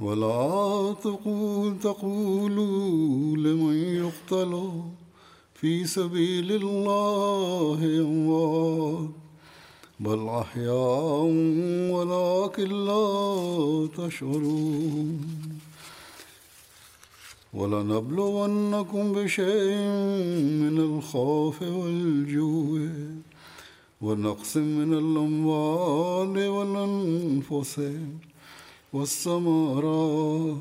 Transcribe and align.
ولا 0.00 0.94
تقول 1.02 1.78
تقولوا 1.78 3.36
لمن 3.36 3.74
يقتل 3.74 4.70
في 5.54 5.86
سبيل 5.86 6.52
الله 6.52 8.00
أموات. 8.00 9.08
بل 10.00 10.28
أحياء 10.28 11.22
ولكن 11.90 12.84
لا 12.84 13.88
تشعرون. 13.96 15.20
ولنبلونكم 17.54 19.12
بشيء 19.12 19.76
من 20.62 20.78
الخوف 20.78 21.62
والجوع. 21.62 22.88
ونقص 24.02 24.56
من 24.56 24.92
الأموال 24.92 26.48
والأنفس. 26.48 27.80
والثمرات 28.93 30.57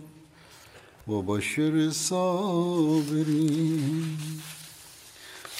وبشر 1.07 1.75
الصابرين 3.09 4.19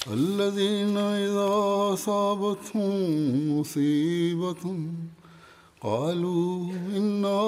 الذين 0.09 0.97
إذا 0.97 1.49
أصابتهم 1.93 2.93
مصيبة 3.51 4.63
قالوا 5.81 6.53
إنا 6.91 7.43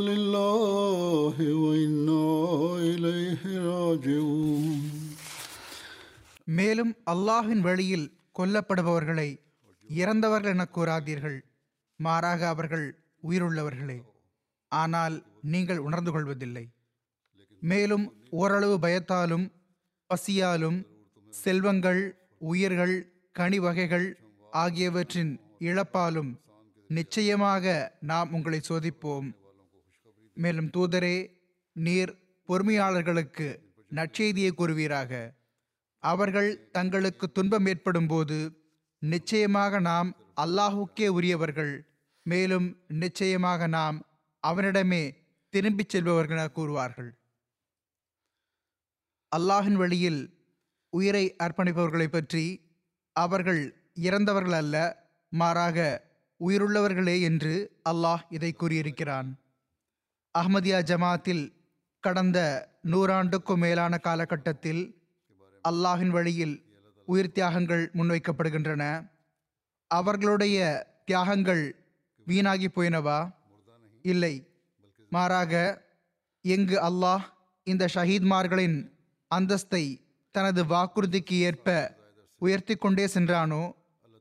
لله 0.00 1.36
وإنا 1.56 2.24
إليه 2.90 3.42
راجعون 3.70 4.76
மேலும் 6.48 6.92
அல்லாஹ்வின் 7.12 7.62
வழியில் 7.62 8.06
கொல்லப்படுபவர்களை 8.38 9.28
இறந்தவர்கள் 9.88 10.52
என 10.52 10.64
கூறாதீர்கள் 10.76 11.38
மாறாக 12.00 12.40
அவர்கள் 12.48 12.86
உயிருள்ளவர்களே 13.22 13.98
ஆனால் 14.71 15.15
நீங்கள் 15.53 15.83
உணர்ந்து 15.87 16.11
கொள்வதில்லை 16.11 16.65
மேலும் 17.61 18.05
ஓரளவு 18.31 18.75
பயத்தாலும் 18.79 19.45
பசியாலும் 20.09 20.79
செல்வங்கள் 21.33 22.01
உயிர்கள் 22.51 22.95
கனி 23.35 23.59
வகைகள் 23.59 24.07
ஆகியவற்றின் 24.51 25.33
இழப்பாலும் 25.59 26.31
நிச்சயமாக 26.89 27.73
நாம் 28.01 28.31
உங்களை 28.31 28.59
சோதிப்போம். 28.69 29.27
மேலும் 30.37 30.69
தூதரே 30.75 31.17
நீர் 31.75 32.11
பொறுமையாளர்களுக்கு 32.49 33.47
நற்செய்தியை 33.91 34.51
கூறுவீராக. 34.53 35.11
அவர்கள் 36.03 36.49
தங்களுக்கு 36.71 37.25
துன்பம் 37.31 37.65
ஏற்படும் 37.65 38.07
போது 38.07 38.39
நிச்சயமாக 39.01 39.79
நாம் 39.79 40.09
அல்லாஹுக்கே 40.43 41.07
உரியவர்கள். 41.07 41.73
மேலும் 42.25 42.67
நிச்சயமாக 43.03 43.67
நாம் 43.67 43.97
அவனிடமே 44.43 45.03
திரும்பிச் 45.53 45.89
செல்பவர்கள் 45.89 46.37
என 46.37 46.45
கூறுவார்கள். 46.55 47.09
அல்லாஹின் 49.35 49.77
வழியில் 49.83 50.21
உயிரை 50.89 51.35
அர்ப்பணிப்பவர்களை 51.43 52.07
பற்றி 52.07 52.45
அவர்கள் 53.15 53.61
இறந்தவர்கள் 53.93 54.57
அல்ல 54.61 54.75
மாறாக 55.31 55.77
உயிருள்ளவர்களே 56.39 57.21
என்று 57.21 57.53
அல்லாஹ் 57.89 58.23
இதை 58.29 58.51
கூறியிருக்கிறான். 58.53 59.29
அஹ்மதியா 60.39 60.79
ஜமாத்தில் 60.91 61.43
கடந்த 61.99 62.39
நூறாண்டுக்கும் 62.83 63.61
மேலான 63.63 63.97
காலகட்டத்தில் 63.97 64.83
அல்லாஹின் 65.69 66.13
வழியில் 66.17 66.55
உயிர் 67.07 67.31
தியாகங்கள் 67.31 67.83
முன்வைக்கப்படுகின்றன. 67.93 68.83
அவர்களுடைய 69.91 70.57
தியாகங்கள் 71.05 71.63
வீணாகி 72.27 72.67
போயினவா? 72.67 73.19
இல்லை. 74.01 74.47
மாறாக 75.09 75.83
எங்கு 76.41 76.77
அல்லாஹ் 76.89 77.23
இந்த 77.63 77.87
ஷஹீத்மார்களின் 77.93 78.91
அந்தஸ்தை 79.31 80.01
தனது 80.31 80.63
வாக்குறுதிக்கு 80.65 81.33
ஏற்ப 81.39 81.97
உயர்த்தி 82.37 82.75
கொண்டே 82.75 83.05
சென்றானோ 83.05 83.73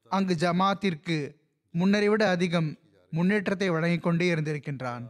அங்கு 0.07 0.35
ஜமாத்திற்கு 0.35 1.37
முன்னரை 1.71 2.09
விட 2.09 2.29
அதிகம் 2.29 2.79
முன்னேற்றத்தை 3.13 3.71
வழங்கிக் 3.71 4.03
கொண்டே 4.03 4.35
இருந்திருக்கின்றான். 4.35 5.05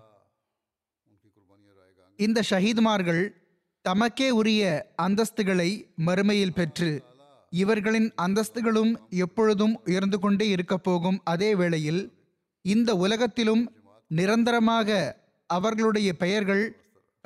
இந்த 2.16 2.42
ஷஹீத்மார்கள் 2.50 3.22
தமக்கே 3.84 4.28
உரிய 4.30 4.92
அந்தஸ்துகளை 5.02 5.90
மறுமையில் 6.06 6.54
பெற்று 6.54 7.04
இவர்களின் 7.50 8.12
அந்தஸ்துகளும் 8.22 8.92
எப்பொழுதும் 9.08 9.80
உயர்ந்து 9.84 10.18
கொண்டே 10.18 10.48
இருக்கப் 10.48 10.82
போகும் 10.82 11.20
அதே 11.24 11.54
வேளையில் 11.54 12.02
இந்த 12.62 12.96
உலகத்திலும் 12.96 13.79
நிரந்தரமாக 14.10 15.16
அவர்களுடைய 15.46 16.16
பெயர்கள் 16.16 16.64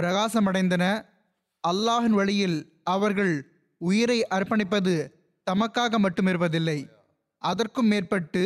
பிரகாசமடைந்தன. 0.02 0.84
அல்லாஹின் 1.68 2.16
வழியில் 2.20 2.58
அவர்கள் 2.84 3.34
உயிரை 3.78 4.18
அர்ப்பணிப்பது 4.30 4.94
தமக்காக 5.50 5.98
மட்டுமிருப்பதில்லை. 6.04 6.78
அதற்கும் 7.38 7.86
மேற்பட்டு 7.86 8.42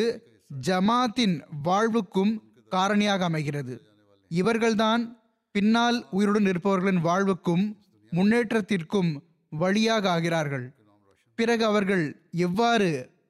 ஜமாத்தின் 0.67 1.37
வாழ்வுக்கும் 1.63 2.33
காரணியாக 2.71 3.19
அமைகிறது. 3.19 3.75
இவர்கள்தான் 4.31 5.03
பின்னால் 5.51 6.07
உயிருடன் 6.11 6.47
இருப்பவர்களின் 6.47 7.01
வாழ்வுக்கும் 7.01 7.65
முன்னேற்றத்திற்கும் 8.13 9.11
வழியாக 9.49 10.05
ஆகிறார்கள். 10.17 10.67
பிறகு 11.35 11.65
அவர்கள் 11.65 12.05
எவ்வாறு 12.33 12.89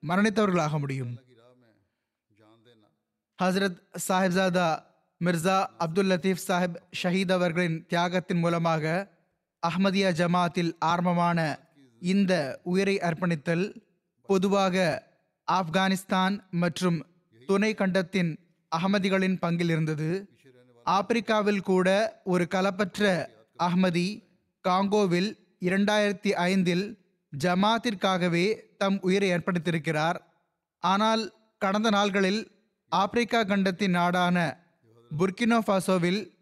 மரணித்தவர்களாக 0.08 0.78
முடியும்? 0.78 1.12
ஹசரத் 3.43 3.81
சாஹிப்சாதா 4.08 4.69
மிர்சா 5.20 5.56
அப்துல் 5.78 6.10
லத்தீப் 6.10 6.44
சாஹிப் 6.48 6.76
ஷஹீத் 7.02 7.32
அவர்களின் 7.32 7.86
தியாகத்தின் 7.88 8.38
மூலமாக 8.38 8.84
அஹ்மதியா 9.62 10.10
ஜமாத்தில் 10.20 10.70
ஆரம்பமான 10.78 11.38
இந்த 12.02 12.60
உயிரை 12.62 12.94
அர்ப்பணித்தல் 12.98 13.64
பொதுவாக 14.28 14.76
ஆப்கானிஸ்தான் 15.48 16.34
மற்றும் 16.50 16.98
துணை 17.48 17.74
கண்டத்தின் 17.74 18.30
அகமதிகளின் 18.72 19.36
பங்கில் 19.46 19.68
இருந்தது. 19.68 20.10
ஆப்பிரிக்காவில் 20.86 21.60
கூட 21.60 21.88
ஒரு 22.24 22.46
கலப்பற்ற 22.50 23.02
அஹ்மதி 23.58 24.08
காங்கோவில் 24.64 25.30
இரண்டாயிரத்தி 25.60 26.30
ஐந்தில் 26.44 26.86
ஜமாத்திற்காகவே 27.32 28.46
தம் 28.76 29.00
உயிரை 29.00 29.30
அர்ப்பணித்திருக்கிறார். 29.32 30.18
ஆனால் 30.82 31.22
கடந்த 31.58 31.88
நாள்களில் 31.90 32.40
ஆப்பிரிக்கா 32.92 33.42
கண்டத்தின் 33.42 33.90
நாடான 33.90 34.66
புர்கினோ 35.16 35.58
ஃபாசோவில் 35.66 36.37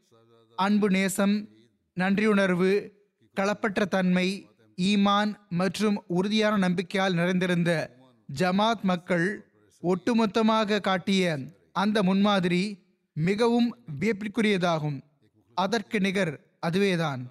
அன்பு 0.57 0.91
நேசம் 0.91 1.49
நன்றியுணர்வு 1.97 2.91
களப்பற்ற 3.37 3.85
தன்மை 3.85 4.49
ஈமான் 4.77 5.35
மற்றும் 5.49 6.05
உறுதியான 6.07 6.69
நம்பிக்கையால் 6.69 7.15
நிறைந்திருந்த 7.15 7.91
ஜமாத் 8.35 8.81
மக்கள் 8.81 9.49
ஒட்டுமொத்தமாக 9.83 10.81
காட்டிய 10.81 11.39
அந்த 11.73 12.03
முன்மாதிரி 12.03 12.79
மிகவும் 13.13 13.85
வியப்பிற்குரியதாகும். 14.01 14.99
அதற்கு 15.55 16.01
நிகர் 16.01 16.41
அதுவேதான். 16.61 17.31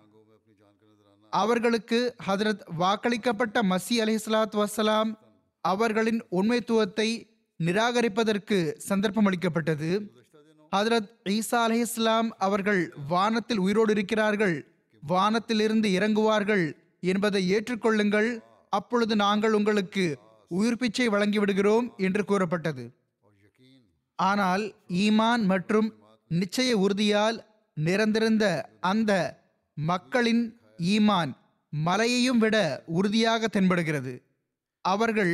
அவர்களுக்கு 1.29 2.15
ஹதரத் 2.27 2.63
வாக்களிக்கப்பட்ட 2.79 3.61
மசி 3.69 3.93
அலி 3.93 4.15
சலாத் 4.15 4.55
வசலாம் 4.55 5.11
அவர்களின் 5.61 6.21
உண்மைத்துவத்தை 6.31 7.33
நிராகரிப்பதற்கு 7.59 8.73
சந்தர்ப்பம் 8.77 9.25
அளிக்கப்பட்டது 9.25 10.13
ஹதரத் 10.71 11.09
ஈசா 11.33 11.59
அலி 11.65 11.77
இஸ்லாம் 11.79 12.29
அவர்கள் 12.37 12.81
வானத்தில் 13.07 13.57
உயிரோடு 13.57 13.91
இருக்கிறார்கள் 13.91 14.55
வானத்திலிருந்து 15.03 15.87
இறங்குவார்கள் 15.89 16.65
என்பதை 17.11 17.41
ஏற்றுக்கொள்ளுங்கள். 17.55 18.29
அப்பொழுது 18.69 19.15
நாங்கள் 19.15 19.53
உங்களுக்கு 19.53 20.05
உயிர் 20.51 20.77
பிச்சை 20.77 21.07
வழங்கிவிடுகிறோம் 21.09 21.87
என்று 21.97 22.25
கூறப்பட்டது. 22.25 22.85
ஆனால் 24.19 24.63
ஈமான் 25.03 25.43
மற்றும் 25.43 25.87
நிச்சய 26.31 26.71
உறுதியால் 26.85 27.37
நிறந்திருந்த 27.77 28.45
அந்த 28.79 29.11
மக்களின் 29.77 30.43
ஈமான் 30.93 31.31
மலையையும் 31.73 32.41
விட 32.43 32.57
உறுதியாக 32.97 33.47
தென்படுகிறது. 33.47 34.13
அவர்கள் 34.85 35.33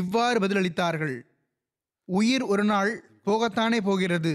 இவ்வாறு 0.00 0.38
பதிலளித்தார்கள் 0.40 1.16
உயிர் 2.08 2.44
ஒரு 2.52 2.64
நாள் 2.64 2.92
போகத்தானே 3.26 3.80
போகிறது 3.88 4.32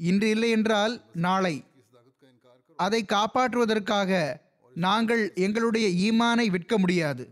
இன்று 0.00 0.30
இல்லை 0.30 0.50
என்றால் 0.50 0.94
நாளை. 1.12 1.64
அதை 2.76 3.04
காப்பாற்றுவதற்காக 3.08 4.40
நாங்கள் 4.74 5.32
எங்களுடைய 5.34 5.86
ஈமானை 6.06 6.46
விற்க 6.46 6.78
முடியாது. 6.78 7.24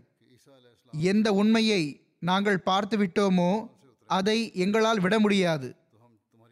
எந்த 0.93 1.33
உண்மையை 1.33 1.81
நாங்கள் 2.19 2.59
பார்த்து 2.59 2.97
விட்டோமோ 2.97 3.51
அதை 4.05 4.51
எங்களால் 4.53 4.99
விட 4.99 5.19
முடியாது. 5.19 5.75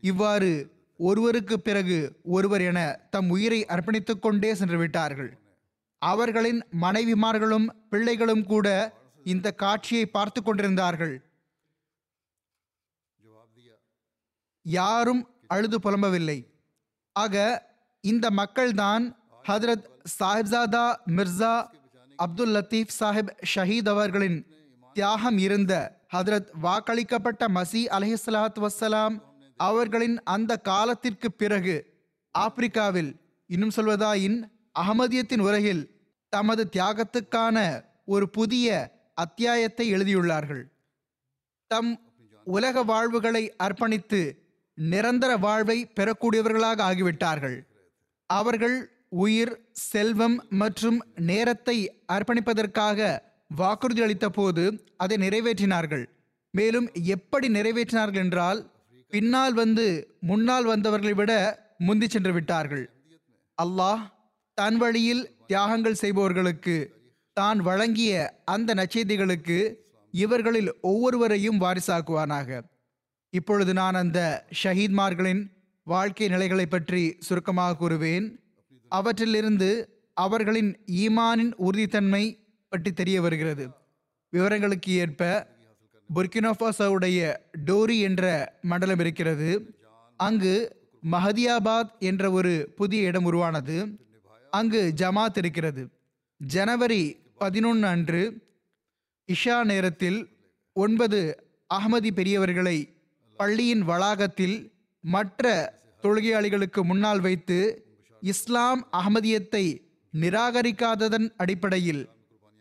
இவ்வாறு 0.03 0.51
ஒருவருக்கு 0.99 1.55
பிறகு 1.59 1.97
ஒருவர் 2.23 2.61
என 2.61 2.79
தம் 3.09 3.29
உயிரை 3.29 3.65
அர்ப்பணித்துக் 3.65 4.21
கொண்டே 4.21 4.53
சென்று 4.53 4.77
விட்டார்கள். 4.77 5.31
அவர்களின் 6.01 6.59
மனைவிமார்களும் 6.81 7.67
பிள்ளைகளும் 7.89 8.43
கூட 8.45 8.67
இந்த 9.23 9.51
காட்சியை 9.51 10.05
பார்த்து 10.05 10.43
கொண்டிருந்தார்கள். 10.43 11.15
யாரும் 14.61 15.21
அழுது 15.47 15.79
புலம்பவில்லை. 15.79 16.47
ஆக 17.11 17.65
இந்த 18.01 18.29
மக்கள்தான் 18.29 19.15
ஹதரத் 19.47 19.85
சாஹிப்சாதா 20.19 20.95
மிர்சா 21.07 21.67
அப்துல் 22.15 22.53
லத்தீப் 22.55 22.95
சாஹிப் 22.99 23.31
ஷஹீத் 23.55 23.89
அவர்களின் 23.89 24.47
தியாகம் 24.93 25.37
இருந்த 25.37 26.03
ஹதரத் 26.13 26.49
வாக்களிக்கப்பட்ட 26.63 27.47
மசி 27.47 27.81
அலஹிஸ்லாத் 27.95 28.67
வசலாம் 28.67 29.21
அவர்களின் 29.57 30.23
அந்த 30.23 30.57
காலத்திற்கு 30.57 31.31
பிறகு 31.31 31.75
ஆப்பிரிக்காவில் 32.39 33.11
இன்னும் 33.45 33.75
சொல்வதாயின் 33.75 34.37
அகமதியத்தின் 34.79 35.39
உலகில் 35.39 35.83
தமது 36.29 36.69
தியாகத்துக்கான 36.71 37.85
ஒரு 38.05 38.29
புதிய 38.29 38.67
அத்தியாயத்தை 39.13 39.93
எழுதியுள்ளார்கள். 39.93 40.63
தம் 41.67 41.91
உலக 42.43 42.83
வாழ்வுகளை 42.83 43.55
அர்ப்பணித்து 43.63 44.44
நிரந்தர 44.77 45.31
வாழ்வை 45.45 45.77
பெறக்கூடியவர்களாக 45.97 46.79
ஆகிவிட்டார்கள். 46.89 47.57
அவர்கள் 48.29 48.77
உயிர் 49.23 49.53
செல்வம் 49.89 50.37
மற்றும் 50.61 50.97
நேரத்தை 51.29 51.77
அர்ப்பணிப்பதற்காக 52.15 52.99
வாக்குறுதி 53.51 54.01
அளித்த 54.05 54.27
போது 54.37 54.63
அதை 55.03 55.17
நிறைவேற்றினார்கள். 55.25 56.05
மேலும் 56.53 56.87
எப்படி 57.15 57.47
நிறைவேற்றினார்கள் 57.57 58.23
என்றால் 58.25 58.59
பின்னால் 59.13 59.55
வந்து 59.61 59.85
முன்னால் 60.29 60.67
வந்தவர்களை 60.71 61.13
விட 61.19 61.31
முந்தி 61.87 62.07
சென்று 62.07 62.31
விட்டார்கள். 62.37 62.85
அல்லாஹ் 63.57 64.03
தன் 64.57 64.77
வழியில் 64.83 65.23
தியாகங்கள் 65.49 66.01
செய்பவர்களுக்கு 66.03 66.75
தான் 67.37 67.59
வழங்கிய 67.67 68.13
அந்த 68.53 68.69
நச்செய்திகளுக்கு 68.79 69.57
இவர்களில் 70.13 70.71
ஒவ்வொருவரையும் 70.91 71.61
வாரிசாக்குவானாக. 71.63 72.59
இப்பொழுது 73.35 73.73
நான் 73.73 73.93
அந்த 73.93 74.45
ஷஹீத்மார்களின் 74.63 75.41
வாழ்க்கை 75.83 76.27
நிலைகளை 76.27 76.65
பற்றி 76.65 77.15
சுருக்கமாக 77.19 77.71
கூறுவேன். 77.79 78.37
அவற்றிலிருந்து 78.89 79.69
அவர்களின் 80.13 80.71
ஈமானின் 80.91 81.51
உறுதித்தன்மை 81.57 82.23
பற்றி 82.69 82.91
தெரிய 82.93 83.21
வருகிறது. 83.21 83.69
விவரங்களுக்கு 84.29 84.91
ஏற்ப 84.91 85.47
புர்கினோபாசோவுடைய 86.15 87.35
டோரி 87.65 87.99
என்ற 87.99 88.23
மண்டலம் 88.61 88.99
இருக்கிறது. 88.99 89.75
அங்கு 90.17 90.55
மஹதியாபாத் 91.11 91.91
என்ற 91.99 92.31
ஒரு 92.31 92.71
புதிய 92.75 93.03
இடம் 93.03 93.23
உருவானது. 93.23 93.75
அங்கு 94.51 94.93
ஜமாத் 94.97 95.37
இருக்கிறது. 95.37 95.83
ஜனவரி 96.37 97.03
பதினொன்று 97.37 97.87
அன்று 97.87 98.21
இஷா 99.27 99.63
நேரத்தில் 99.63 100.19
ஒன்பது 100.73 101.19
அகமதி 101.73 102.11
பெரியவர்களை 102.11 102.94
பள்ளியின் 103.37 103.83
வளாகத்தில் 103.83 104.57
மற்ற 104.99 105.53
தொழுகையாளிகளுக்கு 106.03 106.83
முன்னால் 106.83 107.19
வைத்து 107.19 107.57
இஸ்லாம் 108.21 108.87
அகமதியத்தை 108.91 109.65
நிராகரிக்காததன் 110.13 111.27
அடிப்படையில் 111.37 112.09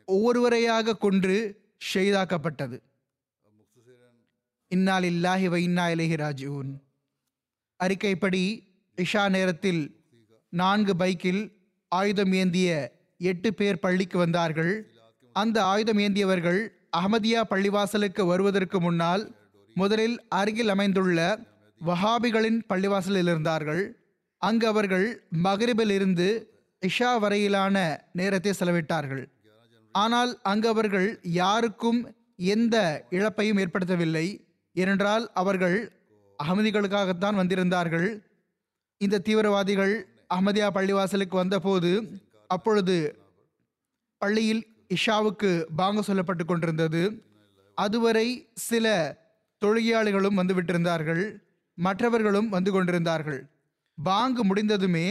ஒவ்வொருவரையாக 0.05 0.97
கொன்று 0.97 1.37
ஷெய்தாக்கப்பட்டது. 1.95 2.77
இன்னால் 4.69 5.03
இல்லாஹி 5.03 5.47
வைன்னா 5.49 5.63
இன்னா 5.63 5.85
இலைஹி 5.89 6.17
அறிக்கைப்படி 7.81 8.45
இஷா 8.99 9.29
நேரத்தில் 9.29 9.83
நான்கு 10.49 10.97
பைக்கில் 10.97 11.43
ஆயுதம் 11.89 12.33
ஏந்திய 12.33 12.69
எட்டு 13.17 13.55
பேர் 13.55 13.79
பள்ளிக்கு 13.79 14.19
வந்தார்கள். 14.19 14.75
அந்த 15.33 15.65
ஆயுதம் 15.65 15.99
ஏந்தியவர்கள் 15.99 16.61
அகமதியா 16.97 17.41
பள்ளிவாசலுக்கு 17.51 18.27
வருவதற்கு 18.27 18.81
முன்னால் 18.81 19.35
முதலில் 19.75 20.17
அருகில் 20.39 20.73
அமைந்துள்ள 20.75 21.19
வஹாபிகளின் 21.81 22.59
பள்ளிவாசலில் 22.71 23.31
இருந்தார்கள். 23.31 23.83
அங்கு 24.43 24.67
அவர்கள் 24.67 25.07
மகரிபில் 25.45 25.91
இருந்து 25.91 26.29
இஷா 26.83 27.11
வரையிலான 27.23 27.77
நேரத்தை 28.13 28.53
செலவிட்டார்கள். 28.61 29.25
ஆனால் 29.95 30.33
அங்கு 30.43 30.69
அவர்கள் 30.69 31.09
யாருக்கும் 31.23 32.01
எந்த 32.55 32.77
இழப்பையும் 33.11 33.61
ஏற்படுத்தவில்லை. 33.63 34.27
ஏனென்றால் 34.77 35.25
அவர்கள் 35.43 35.77
அகமதிகளுக்காகத்தான் 36.39 37.39
வந்திருந்தார்கள். 37.41 38.09
இந்த 39.01 39.23
தீவிரவாதிகள் 39.27 39.95
அஹமதியா 40.35 40.69
பள்ளிவாசலுக்கு 40.77 41.37
வந்தபோது 41.43 41.91
அப்பொழுது 42.51 42.97
பள்ளியில் 44.23 44.63
இஷாவுக்கு 44.97 45.51
பாங்க 45.77 46.01
சொல்லப்பட்டு 46.07 46.45
கொண்டிருந்தது. 46.45 47.03
அதுவரை 47.79 48.27
சில 48.69 48.87
தொழுகையாளிகளும் 49.65 50.39
வந்துவிட்டிருந்தார்கள் 50.41 51.25
மற்றவர்களும் 51.79 52.49
வந்து 52.49 52.73
கொண்டிருந்தார்கள். 52.73 53.41
பாங்கு 53.99 54.43
முடிந்ததுமே 54.45 55.07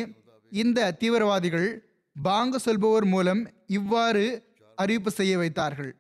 இந்த 0.51 0.91
தீவிரவாதிகள் 1.01 1.69
பாங்கு 2.15 2.60
சொல்பவர் 2.60 3.05
மூலம் 3.05 3.41
இவ்வாறு 3.77 4.25
அறிவிப்பு 4.77 5.12
செய்ய 5.12 5.33
வைத்தார்கள். 5.38 5.91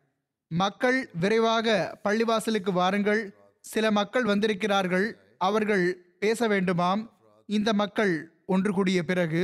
மக்கள் 0.51 0.97
விரைவாக 1.21 1.75
பள்ளிவாசலுக்கு 2.03 2.71
வாருங்கள் 2.71 3.21
சில 3.65 3.91
மக்கள் 3.91 4.25
வந்திருக்கிறார்கள் 4.31 5.07
அவர்கள் 5.47 5.85
பேச 6.19 6.47
வேண்டுமாம். 6.47 7.01
இந்த 7.49 7.69
மக்கள் 7.73 8.13
ஒன்று 8.45 8.71
கூடிய 8.73 8.99
பிறகு 9.03 9.41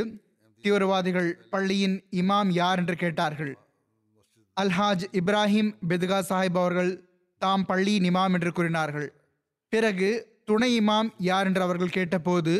தீவிரவாதிகள் 0.63 1.29
பள்ளியின் 1.49 1.97
இமாம் 2.11 2.49
யார் 2.51 2.79
என்று 2.81 2.95
கேட்டார்கள். 2.95 3.51
அல்ஹாஜ் 4.57 5.05
இப்ராஹிம் 5.19 5.71
பெதுகா 5.89 6.19
சாஹிப் 6.29 6.59
அவர்கள் 6.61 6.91
தாம் 7.41 7.63
பள்ளியின் 7.65 8.07
இமாம் 8.09 8.33
என்று 8.37 8.51
கூறினார்கள். 8.57 9.07
பிறகு 9.73 10.09
துணை 10.45 10.69
இமாம் 10.79 11.09
யார் 11.29 11.47
என்று 11.49 11.61
அவர்கள் 11.61 11.95
கேட்டபோது 11.97 12.53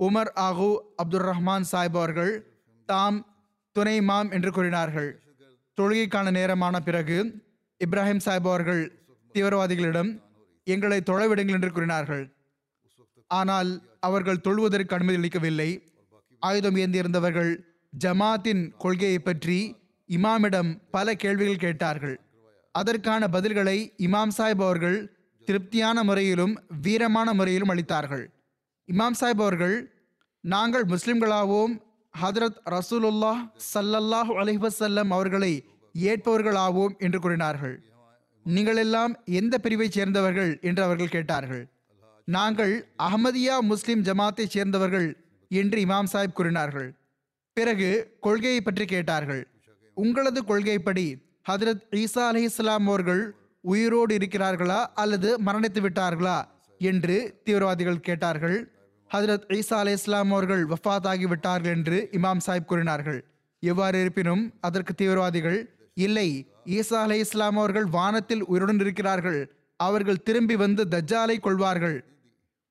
உமர் 0.00 0.30
ஆகு 0.46 0.70
அப்துல் 1.02 1.26
ரஹ்மான் 1.30 1.66
சாஹிப் 1.72 1.98
அவர்கள் 2.00 2.32
தாம் 2.88 3.18
துணை 3.76 3.94
இமாம் 4.00 4.30
என்று 4.32 4.50
கூறினார்கள். 4.52 5.10
தொழுகைக்கான 5.78 6.30
நேரமான 6.30 6.76
பிறகு 6.80 7.18
இப்ராஹிம் 7.80 8.24
சாஹிப் 8.26 8.48
அவர்கள் 8.52 8.82
தீவிரவாதிகளிடம் 9.34 10.10
எங்களை 10.66 10.98
தொலைவிடுங்கள் 11.10 11.58
என்று 11.58 11.70
கூறினார்கள். 11.72 12.24
ஆனால் 13.30 13.70
அவர்கள் 14.00 14.44
தொழுவதற்கு 14.46 14.94
அனுமதி 14.94 15.18
அளிக்கவில்லை. 15.20 15.70
ஆயுதம் 16.42 16.76
ஏந்தியிருந்தவர்கள் 16.76 17.52
ஜமாத்தின் 17.92 18.62
கொள்கையை 18.78 19.18
பற்றி 19.18 19.58
இமாமிடம் 20.08 20.70
பல 20.90 21.14
கேள்விகள் 21.22 21.64
கேட்டார்கள். 21.64 22.16
அதற்கான 22.80 23.28
பதில்களை 23.32 23.78
இமாம் 23.98 24.32
சாஹிப் 24.38 24.62
அவர்கள் 24.62 25.16
திருப்தியான 25.44 26.02
முறையிலும் 26.02 26.60
வீரமான 26.82 27.32
முறையிலும் 27.32 27.68
அளித்தார்கள். 27.68 28.26
இமாம் 28.92 29.16
சாஹிப் 29.20 29.42
அவர்கள் 29.42 29.92
நாங்கள் 30.40 30.84
முஸ்லிம்களாவோம். 30.84 31.80
ஹதரத் 32.22 32.58
ரசூலுல்லாஹ் 32.70 33.42
சல்லல்லாஹ் 33.74 34.30
அலிஹசல்லம் 34.42 35.08
அவர்களை 35.08 35.64
ஏற்பவர்களாவோம் 36.02 36.98
என்று 36.98 37.20
கூறினார்கள். 37.20 37.82
நீங்கள் 38.44 38.76
எல்லாம் 38.76 39.16
எந்த 39.24 39.58
பிரிவைச் 39.58 39.92
சேர்ந்தவர்கள்? 39.92 40.58
என்று 40.62 40.82
அவர்கள் 40.82 41.08
கேட்டார்கள். 41.08 41.68
நாங்கள் 42.24 42.88
அஹமதியா 43.02 43.58
முஸ்லிம் 43.60 44.02
ஜமாத்தைச் 44.02 44.54
சேர்ந்தவர்கள் 44.54 45.08
என்று 45.48 45.78
இமாம் 45.84 46.10
சாஹிப் 46.12 46.32
கூறினார்கள். 46.32 46.96
பிறகு 47.52 48.16
கொள்கையை 48.20 48.60
பற்றி 48.60 48.84
கேட்டார்கள். 48.84 49.46
உங்களது 49.94 50.44
கொள்கைப்படி 50.44 51.24
ஹதரத் 51.48 51.82
ஈசா 51.90 52.18
அலி 52.18 52.42
இஸ்லாம் 52.42 52.86
அவர்கள் 52.86 53.34
உயிரோடு 53.60 54.16
இருக்கிறார்களா 54.16 54.86
அல்லது 54.94 55.42
மரணித்து 55.42 55.80
விட்டார்களா 55.80 56.44
என்று 56.78 57.40
தீவிரவாதிகள் 57.44 58.00
கேட்டார்கள். 58.00 58.72
ஹதரத் 59.14 59.46
ஈசா 59.48 59.74
அலி 59.74 59.92
இஸ்லாம் 59.92 60.30
அவர்கள் 60.30 60.66
வஃபாத் 60.66 61.06
ஆகிவிட்டார்கள் 61.12 61.74
என்று 61.74 62.08
இமாம் 62.12 62.40
சாஹிப் 62.46 62.64
கூறினார்கள். 62.64 63.24
எவ்வாறு 63.60 64.00
இருப்பினும் 64.00 64.54
அதற்கு 64.60 64.94
தீவிரவாதிகள் 64.94 65.74
இல்லை 65.94 66.46
ஈசா 66.64 66.94
அலி 66.94 67.18
இஸ்லாம் 67.18 67.56
அவர்கள் 67.56 67.84
வானத்தில் 67.84 68.44
உயிருடன் 68.44 68.78
இருக்கிறார்கள் 68.78 69.40
அவர்கள் 69.76 70.22
திரும்பி 70.22 70.56
வந்து 70.56 70.84
தஜ்ஜாலை 70.84 71.40
கொள்வார்கள் 71.40 72.04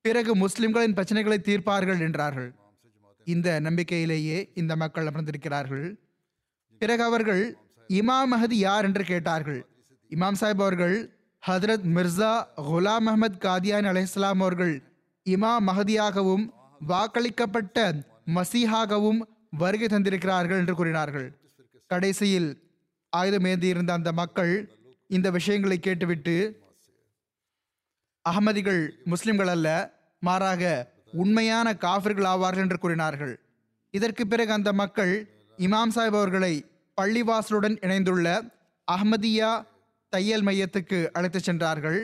பிறகு 0.00 0.36
முஸ்லிம்களின் 0.36 0.92
பிரச்சனைகளை 0.92 1.38
தீர்ப்பார்கள் 1.48 2.00
என்றார்கள். 2.00 2.54
இந்த 3.24 3.60
நம்பிக்கையிலேயே 3.60 4.50
இந்த 4.54 4.76
மக்கள் 4.76 5.06
அமர்ந்திருக்கிறார்கள். 5.06 5.86
பிறகு 6.78 7.02
அவர்கள் 7.02 7.56
இமாம் 7.88 8.32
மஹதி 8.32 8.58
யார் 8.66 8.84
என்று 8.84 9.04
கேட்டார்கள். 9.04 9.66
இமாம் 10.10 10.38
சாஹிப் 10.40 10.62
அவர்கள் 10.64 10.96
ஹதரத் 11.42 11.86
மிர்சா 11.96 12.32
குலாம் 12.56 13.08
அஹமத் 13.10 13.40
காதியான் 13.44 13.88
அலைஹிஸ்லாம் 13.90 14.42
அவர்கள் 14.44 14.74
இமாம் 15.26 15.66
மஹதியாகவும் 15.66 16.44
வாக்களிக்கப்பட்ட 16.88 18.04
மசீஹாகவும் 18.34 19.20
வருகை 19.50 19.88
தந்திருக்கிறார்கள் 19.88 20.58
என்று 20.58 20.74
கூறினார்கள். 20.74 21.28
கடைசியில் 21.86 22.48
ஆயுதம் 23.12 23.44
ஏந்தியிருந்த 23.44 23.90
அந்த 23.90 24.12
மக்கள் 24.12 24.54
இந்த 25.06 25.30
விஷயங்களை 25.30 25.78
கேட்டுவிட்டு 25.78 26.36
அகமதிகள் 28.24 28.82
முஸ்லிம்கள் 29.04 29.48
அல்ல 29.48 29.68
மாறாக 30.18 30.92
உண்மையான 31.12 31.74
காஃபிர்கள் 31.74 32.24
ஆவார்கள் 32.24 32.64
என்று 32.66 32.78
கூறினார்கள். 32.78 33.34
இதற்கு 33.90 34.26
பிறகு 34.26 34.52
அந்த 34.52 34.72
மக்கள் 34.72 35.12
இமாம் 35.58 35.94
சாஹிப் 35.94 36.18
அவர்களை 36.20 36.54
பள்ளிவாசலுடன் 37.00 37.76
இணைந்துள்ள 37.80 38.28
அஹ்மதியா 38.88 39.50
தையல் 40.08 40.44
மையத்துக்கு 40.44 41.06
அழைத்துச் 41.12 41.42
சென்றார்கள். 41.42 42.00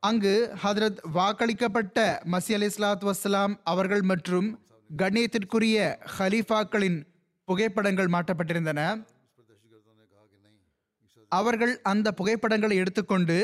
அங்கு 0.00 0.32
ஹதரத் 0.64 0.98
வாக்களிக்கப்பட்ட 1.14 1.98
மசி 2.32 2.52
அலி 2.52 2.66
இஸ்லாத் 2.66 3.04
வஸ்லாம் 3.10 3.54
அவர்கள் 3.64 4.02
மற்றும் 4.02 4.48
கண்ணியத்திற்குரிய 4.90 5.76
ஹலீஃபாக்களின் 6.18 6.98
புகைப்படங்கள் 7.44 8.06
மாட்டப்பட்டிருந்தன 8.06 8.80
அவர்கள் 11.28 11.80
அந்த 11.82 12.12
புகைப்படங்களை 12.12 12.76
எடுத்துக்கொண்டு 12.76 13.36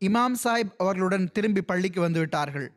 இமாம் 0.00 0.38
சாஹிப் 0.44 0.72
அவர்களுடன் 0.78 1.32
திரும்பி 1.32 1.62
பள்ளிக்கு 1.62 2.08
வந்துவிட்டார்கள் 2.08 2.68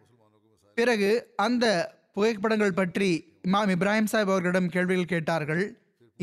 பிறகு 0.77 1.33
அந்த 1.35 1.65
புகைப்படங்கள் 2.13 2.73
பற்றி 2.73 3.09
இமாம் 3.47 3.71
இப்ராஹிம் 3.75 4.09
சாஹிப் 4.11 4.31
அவர்களிடம் 4.33 4.69
கேள்விகள் 4.69 5.05
கேட்டார்கள். 5.05 5.63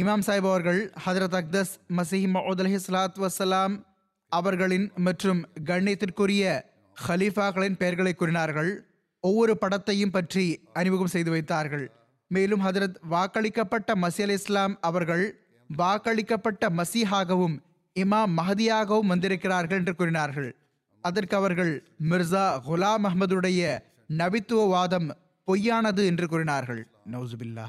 இமாம் 0.00 0.22
சாஹிப் 0.26 0.48
அவர்கள் 0.50 0.92
ஹதரத் 1.06 1.36
அக்தஸ் 1.38 1.72
மசீஹ் 1.96 2.26
அலஹி 2.40 2.78
சலாத் 2.86 3.26
வசலாம் 3.26 3.84
அவர்களின் 4.28 4.92
மற்றும் 4.96 5.48
கண்ணியத்திற்குரிய 5.64 6.60
ஹலீஃபாக்களின் 7.08 7.76
பெயர்களை 7.76 8.14
கூறினார்கள். 8.14 8.86
ஒவ்வொரு 9.20 9.58
படத்தையும் 9.60 10.12
பற்றி 10.12 10.62
அறிமுகம் 10.72 11.06
செய்து 11.06 11.30
வைத்தார்கள். 11.30 11.90
மேலும் 12.28 12.64
ஹதரத் 12.64 12.94
வாக்களிக்கப்பட்ட 13.10 13.94
மசி 13.94 14.22
அலி 14.22 14.32
இஸ்லாம் 14.32 14.78
அவர்கள் 14.80 15.40
வாக்களிக்கப்பட்ட 15.78 16.70
மசீஹாகவும் 16.76 17.56
இமாம் 17.94 18.36
மஹதியாகவும் 18.36 19.06
வந்திருக்கிறார்கள் 19.06 19.78
என்று 19.78 19.94
கூறினார்கள். 19.94 20.56
அதற்கு 21.00 21.36
அவர்கள் 21.36 21.86
மிர்சா 22.10 22.60
குலாம் 22.68 23.08
அஹ்மதுடைய 23.10 23.78
நபித்துவ 24.18 24.68
வாதம் 24.68 25.10
பொய்யானது 25.46 26.06
என்று 26.06 26.28
கூறினார்கள். 26.28 26.86
நௌசுபில்லா 27.10 27.66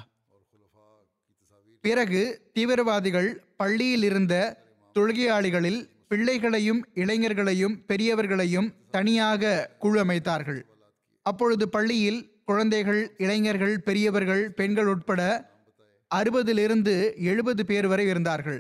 பிறகு 1.84 2.22
தீவிரவாதிகள் 2.54 3.30
பள்ளியில் 3.58 4.04
இருந்த 4.04 4.34
தொழுகையாளிகளில் 4.96 5.82
பிள்ளைகளையும் 6.08 6.82
இளைஞர்களையும் 6.96 7.76
பெரியவர்களையும் 7.88 8.68
தனியாக 8.92 9.52
குழு 9.80 10.06
அமைத்தார்கள் 10.06 10.62
அப்பொழுது 11.26 11.70
பள்ளியில் 11.70 12.20
குழந்தைகள் 12.46 13.02
இளைஞர்கள் 13.18 13.76
பெரியவர்கள் 13.80 14.44
பெண்கள் 14.52 14.86
உட்பட 14.86 15.22
அறுபதிலிருந்து 16.12 16.94
எழுபது 17.22 17.66
பேர் 17.66 17.88
வரை 17.88 18.06
இருந்தார்கள். 18.06 18.60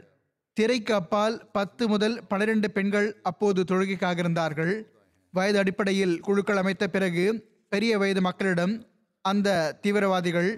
திரைக்கு 0.54 0.94
அப்பால் 0.94 1.36
பத்து 1.52 1.88
முதல் 1.88 2.16
பன்னிரண்டு 2.28 2.72
பெண்கள் 2.72 3.08
அப்போது 3.22 3.64
தொழுகைக்காக 3.64 4.18
இருந்தார்கள். 4.18 4.74
வயது 5.34 5.58
அடிப்படையில் 5.58 6.20
குழுக்கள் 6.20 6.58
அமைத்த 6.58 6.88
பிறகு 6.88 7.26
பெரிய 7.70 7.98
வயது 7.98 8.22
மக்களிடம் 8.22 8.74
அந்த 9.26 9.78
தீவிரவாதிகள் 9.82 10.50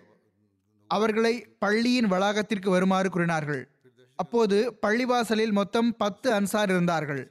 அவர்களை 0.95 1.33
பள்ளியின் 1.63 2.10
வளாகத்திற்கு 2.13 2.69
வருமாறு 2.75 3.10
கூறினார்கள். 3.10 3.62
அப்போது 4.19 4.57
பள்ளிவாசலில் 4.86 5.53
மொத்தம் 5.60 5.89
பத்து 5.98 6.27
அன்சார் 6.39 6.71
இருந்தார்கள். 6.74 7.24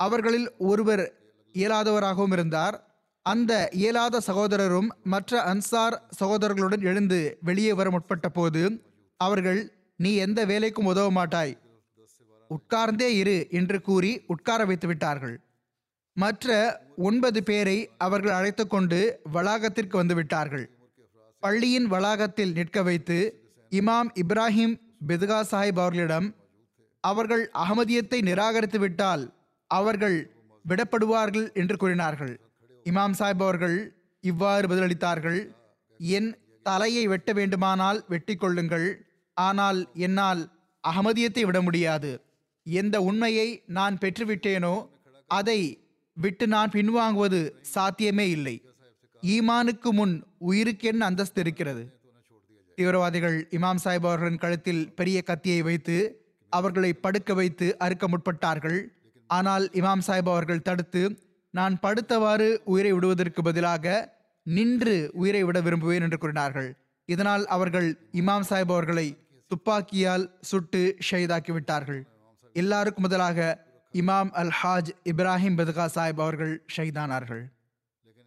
அவர்களில் 0.00 0.48
ஒருவர் 0.70 1.04
இயலாதவராகவும் 1.54 2.34
இருந்தார். 2.36 2.76
அந்த 3.26 3.52
இயலாத 3.82 4.20
சகோதரரும் 4.26 4.88
மற்ற 5.12 5.32
அன்சார் 5.52 5.96
சகோதரர்களுடன் 6.20 6.82
எழுந்து 6.90 7.20
வெளியே 7.40 7.72
வர 7.72 7.90
முற்பட்ட 7.90 8.28
போது 8.28 8.62
அவர்கள் 9.20 9.60
நீ 9.96 10.10
எந்த 10.26 10.40
வேலைக்கும் 10.46 10.90
உதவ 10.92 11.10
மாட்டாய். 11.10 11.54
உட்கார்ந்தே 12.50 13.08
இரு 13.22 13.38
என்று 13.60 13.78
கூறி 13.80 14.12
உட்கார 14.26 14.64
வைத்து 14.64 14.86
விட்டார்கள். 14.86 15.36
மற்ற 16.16 16.56
ஒன்பது 17.08 17.40
பேரை 17.42 17.78
அவர்கள் 17.98 18.36
அழைத்து 18.38 18.64
கொண்டு 18.66 18.98
வளாகத்திற்கு 19.34 19.96
வந்து 20.00 20.14
விட்டார்கள். 20.14 20.66
பள்ளியின் 21.44 21.88
வளாகத்தில் 21.92 22.54
நிற்க 22.58 22.78
வைத்து 22.82 23.18
இமாம் 23.72 24.10
இப்ராஹிம் 24.22 24.74
பெதுகா 25.08 25.40
சாஹிப் 25.50 25.80
அவர்களிடம் 25.80 26.28
அவர்கள் 27.04 27.42
அகமதியத்தை 27.62 28.18
நிராகரித்து 28.22 28.78
விட்டால் 28.78 29.24
அவர்கள் 29.70 30.16
விடப்படுவார்கள் 30.64 31.46
என்று 31.52 31.76
கூறினார்கள். 31.76 32.34
இமாம் 32.86 33.16
சாஹிப் 33.18 33.44
அவர்கள் 33.46 33.76
இவ்வாறு 34.24 34.66
பதிலளித்தார்கள் 34.68 35.38
என் 36.00 36.30
தலையை 36.66 37.04
வெட்ட 37.06 37.30
வேண்டுமானால் 37.32 37.98
வெட்டி 38.12 38.34
கொள்ளுங்கள் 38.36 38.88
ஆனால் 39.36 39.80
என்னால் 40.06 40.42
அகமதியத்தை 40.84 41.42
விட 41.46 41.58
முடியாது. 41.62 42.10
எந்த 42.66 42.96
உண்மையை 43.02 43.48
நான் 43.78 43.98
பெற்றுவிட்டேனோ 44.02 44.74
அதை 45.30 45.60
விட்டு 46.16 46.46
நான் 46.54 46.70
பின்வாங்குவது 46.70 47.40
சாத்தியமே 47.74 48.26
இல்லை. 48.28 48.56
ஈமானுக்கு 49.32 49.90
முன் 49.98 50.14
உயிருக்கென்ன 50.48 51.06
அந்தஸ்து 51.10 51.40
இருக்கிறது? 51.40 51.82
தீவிரவாதிகள் 52.78 53.36
இமாம் 53.56 53.80
சாஹிப் 53.84 54.06
அவர்களின் 54.08 54.40
கழுத்தில் 54.42 54.82
பெரிய 54.94 55.18
கத்தியை 55.22 55.62
வைத்து 55.62 55.96
அவர்களை 56.52 56.90
படுக்க 56.92 57.34
வைத்து 57.34 57.66
அறுக்க 57.78 58.04
முற்பட்டார்கள். 58.08 58.78
ஆனால் 59.30 59.64
இமாம் 59.80 60.04
சாஹிப் 60.06 60.30
அவர்கள் 60.34 60.62
தடுத்து 60.62 61.02
நான் 61.50 61.74
படுத்தவாறு 61.82 62.48
உயிரை 62.64 62.92
விடுவதற்கு 62.92 63.42
பதிலாக 63.42 63.94
நின்று 64.46 64.96
உயிரை 65.12 65.42
விட 65.42 65.60
விரும்புவேன் 65.60 66.04
என்று 66.06 66.18
கூறினார்கள். 66.18 66.70
இதனால் 67.08 67.46
அவர்கள் 67.46 67.88
இமாம் 68.12 68.46
சாஹிப் 68.50 68.74
அவர்களை 68.74 69.06
துப்பாக்கியால் 69.50 70.26
சுட்டு 70.40 70.82
ஷஹீதாக்கி 71.10 71.52
விட்டார்கள் 71.52 72.02
எல்லாருக்கும் 72.52 73.02
முதலாக 73.02 73.38
இமாம் 73.94 74.30
அல் 74.42 74.54
ஹாஜ் 74.62 74.90
இப்ராஹிம் 75.12 75.58
பதுகா 75.60 75.86
சாஹிப் 75.96 76.22
அவர்கள் 76.26 76.54
ஷஹீதானார்கள். 76.76 77.44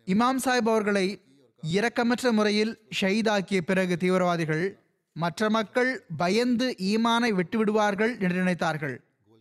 இமாம் 0.07 0.41
சாஹிப் 0.45 0.69
அவர்களை 0.69 1.21
இரக்கமற்ற 1.63 2.31
முறையில் 2.31 2.73
ஷஹீதாக்கிய 3.01 3.61
பிறகு 3.61 3.97
தீவிரவாதிகள் 3.97 4.79
மற்ற 5.15 5.49
மக்கள் 5.49 6.05
பயந்து 6.17 6.75
ஈமானை 6.79 7.29
விட்டுவிடுவார்கள் 7.39 8.19
என்று 8.19 8.43
நினைத்தார்கள். 8.43 8.95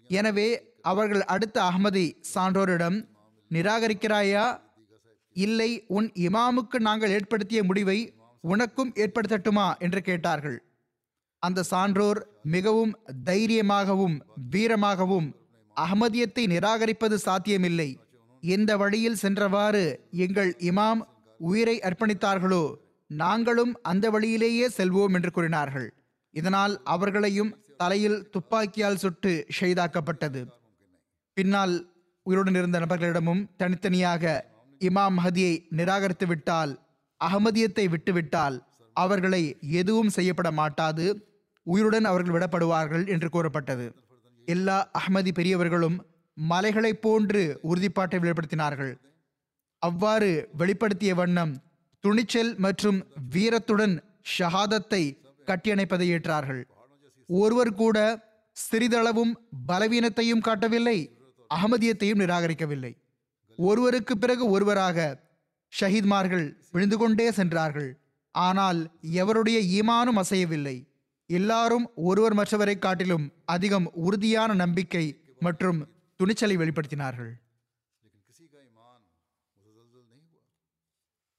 எனவே 0.08 0.48
அவர்கள் 0.82 1.22
அடுத்த 1.22 1.62
அகமதி 1.62 2.06
சான்றோரிடம் 2.34 3.08
நிராகரிக்கிறாயா? 3.50 4.60
இல்லை 5.32 5.84
உன் 5.86 6.08
இமாமுக்கு 6.14 6.78
நாங்கள் 6.78 7.10
ஏற்படுத்திய 7.10 7.64
முடிவை 7.64 7.98
உனக்கும் 8.40 8.92
ஏற்படுத்தட்டுமா? 8.92 9.78
என்று 9.78 10.02
கேட்டார்கள். 10.02 10.58
அந்த 11.38 11.62
சான்றோர் 11.62 12.20
மிகவும் 12.42 12.92
தைரியமாகவும் 13.24 14.16
வீரமாகவும் 14.50 15.28
அகமதியத்தை 15.76 16.44
நிராகரிப்பது 16.46 17.14
சாத்தியமில்லை. 17.14 17.88
எந்த 18.54 18.70
வழியில் 18.80 19.20
சென்றவாறு 19.22 19.84
எங்கள் 20.24 20.50
இமாம் 20.70 21.00
உயிரை 21.40 21.76
அர்ப்பணித்தார்களோ 21.88 22.64
நாங்களும் 23.10 23.72
அந்த 23.90 24.06
வழியிலேயே 24.14 24.66
செல்வோம் 24.76 25.14
என்று 25.16 25.30
கூறினார்கள். 25.30 25.88
இதனால் 26.34 26.74
அவர்களையும் 26.94 27.52
தலையில் 27.80 28.18
துப்பாக்கியால் 28.34 29.00
சுட்டு 29.02 29.32
ஷெய்தாக்கப்பட்டது 29.58 30.40
பின்னால் 31.36 31.74
உயிருடன் 32.26 32.58
இருந்த 32.60 32.78
நபர்களிடமும் 32.84 33.42
தனித்தனியாக 33.60 34.24
இமாம் 34.80 35.16
மஹதியை 35.18 35.54
நிராகரித்து 35.78 36.26
விட்டால் 36.26 36.72
அகமதியத்தை 37.20 37.84
விட்டுவிட்டால் 37.94 38.56
அவர்களை 38.96 39.42
எதுவும் 39.80 40.14
செய்யப்பட 40.16 40.48
மாட்டாது 40.60 41.06
உயிருடன் 41.66 42.06
அவர்கள் 42.10 42.34
விடப்படுவார்கள் 42.34 43.04
என்று 43.14 43.28
கூறப்பட்டது. 43.34 43.86
எல்லா 44.48 44.76
அகமதி 44.98 45.30
பெரியவர்களும் 45.38 45.96
மலைகளைப் 46.36 47.02
போன்று 47.02 47.60
உறுதிப்பாட்டை 47.62 48.18
வெளிப்படுத்தினார்கள். 48.18 48.98
அவ்வாறு 49.78 50.48
வெளிப்படுத்திய 50.58 51.14
வண்ணம் 51.14 51.62
துணிச்சல் 52.00 52.56
மற்றும் 52.56 53.06
வீரத்துடன் 53.34 54.02
ஷஹாதத்தை 54.38 55.02
கட்டியணைப்பதை 55.46 56.06
ஏற்றார்கள். 56.16 56.62
ஒருவர் 57.26 57.74
கூட 57.74 58.24
சிறிதளவும் 58.70 59.32
பலவீனத்தையும் 59.68 60.38
காட்டவில்லை 60.38 60.98
அகமதியத்தையும் 61.50 62.20
நிராகரிக்கவில்லை. 62.22 62.96
ஒருவருக்கு 63.56 64.18
பிறகு 64.18 64.50
ஒருவராக 64.50 65.24
ஷஹீத்மார்கள் 65.80 66.54
விழுந்து 66.72 66.98
கொண்டே 66.98 67.30
சென்றார்கள். 67.30 67.98
ஆனால் 68.30 68.90
எவருடைய 69.12 69.58
ஈமானும் 69.78 70.20
அசையவில்லை. 70.22 70.76
எல்லாரும் 71.26 71.90
ஒருவர் 71.94 72.34
மற்றவரை 72.34 72.78
காட்டிலும் 72.78 73.32
அதிகம் 73.44 73.90
உறுதியான 73.94 74.54
நம்பிக்கை 74.54 75.20
மற்றும் 75.38 75.88
துணிச்சலை 76.20 76.56
வெளிப்படுத்தினார்கள். 76.56 77.32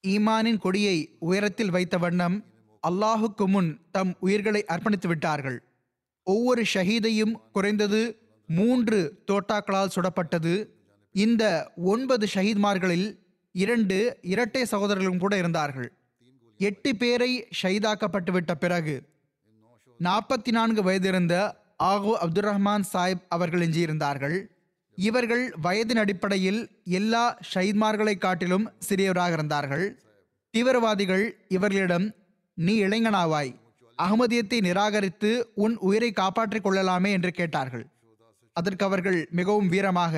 ஈமானின் 0.03 0.59
கொடியை 0.65 0.97
உயரத்தில் 1.29 1.73
வைத்த 1.75 1.95
வண்ணம் 1.97 2.35
அல்லாஹுக்கு 2.83 3.45
முன் 3.53 3.69
தம் 3.95 4.11
உயிர்களை 4.25 4.61
அர்ப்பணித்து 4.73 5.07
விட்டார்கள். 5.07 5.57
ஒவ்வொரு 6.27 6.63
ஷஹீதையும் 6.73 7.33
குறைந்தது 7.55 8.01
மூன்று 8.49 8.99
தோட்டாக்களால் 9.29 9.93
சுடப்பட்டது. 9.95 10.53
இந்த 11.15 11.43
ஒன்பது 11.93 12.25
ஷஹீத்மார்களில் 12.33 13.07
இரண்டு 13.51 13.97
இரட்டை 14.33 14.63
சகோதரர்களும் 14.65 15.21
கூட 15.23 15.33
இருந்தார்கள். 15.37 15.89
எட்டு 16.59 16.91
பேரை 17.01 17.31
ஷஹீதாக்கப்பட்டு 17.61 18.31
விட்ட 18.31 18.55
பிறகு 18.55 18.95
நாற்பத்தி 19.99 20.51
நான்கு 20.57 20.81
வயதிருந்த 20.83 21.35
ஆகோ 21.91 22.13
அப்துல் 22.23 22.47
ரஹ்மான் 22.49 22.85
சாஹிப் 22.93 23.25
அவர்கள் 23.35 23.65
எஞ்சியிருந்தார்கள். 23.67 24.37
இவர்கள் 24.97 25.43
வயதின் 25.65 26.01
அடிப்படையில் 26.03 26.59
எல்லா 26.99 27.23
ஷஹீத்மார்களை 27.51 28.15
காட்டிலும் 28.17 28.65
சிறியவராக 28.87 29.31
இருந்தார்கள். 29.37 29.85
தீவிரவாதிகள் 30.53 31.25
இவர்களிடம் 31.55 32.07
நீ 32.53 32.75
இளைஞனாவாய் 32.85 33.51
அகமதியத்தை 33.99 34.59
நிராகரித்து 34.67 35.31
உன் 35.65 35.75
உயிரை 35.87 36.09
காப்பாற்றிக் 36.11 36.65
கொள்ளலாமே 36.65 37.11
என்று 37.17 37.31
கேட்டார்கள். 37.39 37.85
அதற்கு 38.55 38.83
அவர்கள் 38.85 39.19
மிகவும் 39.39 39.69
வீரமாக 39.73 40.15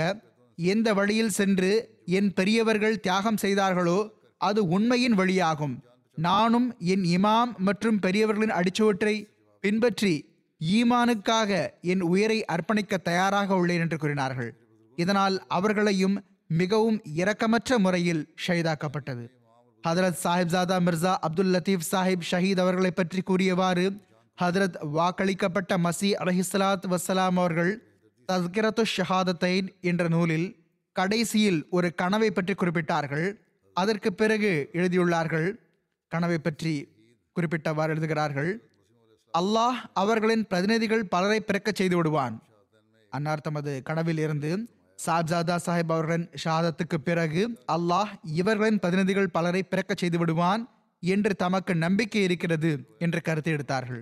எந்த 0.57 0.89
வழியில் 0.99 1.35
சென்று 1.39 1.71
என் 2.17 2.29
பெரியவர்கள் 2.39 3.01
தியாகம் 3.05 3.41
செய்தார்களோ 3.43 3.99
அது 4.41 4.61
உண்மையின் 4.75 5.15
வழியாகும். 5.19 5.75
நானும் 6.17 6.67
என் 6.93 7.05
இமாம் 7.17 7.51
மற்றும் 7.67 7.99
பெரியவர்களின் 8.05 8.57
அடிச்சுவற்றை 8.59 9.15
பின்பற்றி 9.63 10.13
ஈமானுக்காக 10.61 11.51
என் 11.91 12.03
உயிரை 12.11 12.39
அர்ப்பணிக்க 12.53 12.97
தயாராக 13.09 13.57
உள்ளேன் 13.61 13.83
என்று 13.85 13.97
கூறினார்கள். 13.97 14.51
இதனால் 15.03 15.35
அவர்களையும் 15.57 16.15
மிகவும் 16.59 16.99
இரக்கமற்ற 17.21 17.77
முறையில் 17.85 18.23
ஷஹீதாக்கப்பட்டது. 18.43 19.25
ஹதரத் 19.83 20.21
சாஹிப்சாதா 20.23 20.77
மிர்சா 20.85 21.11
அப்துல் 21.25 21.51
லத்தீப் 21.55 21.89
சாஹிப் 21.91 22.25
ஷஹீத் 22.29 22.61
அவர்களை 22.63 22.91
பற்றி 22.91 23.21
கூறியவாறு 23.29 23.85
ஹதரத் 24.37 24.77
வாக்களிக்கப்பட்ட 24.97 25.71
மசி 25.85 26.09
அலஹிஸ்லாத் 26.23 26.87
வசலாம் 26.93 27.37
அவர்கள் 27.41 27.71
தஸ்கிரத்து 28.29 28.83
ஷஹாதத்தைன் 28.95 29.67
என்ற 29.89 30.03
நூலில் 30.15 30.47
கடைசியில் 30.95 31.59
ஒரு 31.77 31.87
கனவை 32.01 32.29
பற்றி 32.31 32.53
குறிப்பிட்டார்கள். 32.53 33.27
அதற்கு 33.75 34.09
பிறகு 34.21 34.51
எழுதியுள்ளார்கள் 34.79 35.47
கனவை 36.11 36.39
பற்றி 36.47 36.73
குறிப்பிட்டவாறு 37.35 37.93
எழுதுகிறார்கள் 37.95 38.51
அல்லாஹ் 39.33 39.79
அவர்களின் 40.01 40.43
பிரதிநிதிகள் 40.51 41.05
பலரை 41.13 41.39
பிறக்கச் 41.41 41.79
செய்து 41.79 41.95
விடுவான் 41.97 42.35
அன்னார் 43.13 43.45
தமது 43.47 43.71
கனவில் 43.89 44.21
இருந்து 44.25 44.51
சாப்ஜாதா 45.05 45.55
சாஹிப் 45.65 45.91
அவர்களின் 45.95 46.27
ஷாதத்துக்கு 46.43 46.97
பிறகு 47.07 47.41
அல்லாஹ் 47.75 48.11
இவர்களின் 48.39 48.79
பிரதிநிதிகள் 48.79 49.33
பலரை 49.35 49.61
பிறக்கச் 49.63 50.01
செய்து 50.01 50.17
விடுவான் 50.17 50.63
என்று 51.03 51.31
தமக்கு 51.35 51.73
நம்பிக்கை 51.75 52.23
இருக்கிறது 52.23 52.71
என்று 53.05 53.19
கருத்து 53.27 53.51
எடுத்தார்கள். 53.51 54.01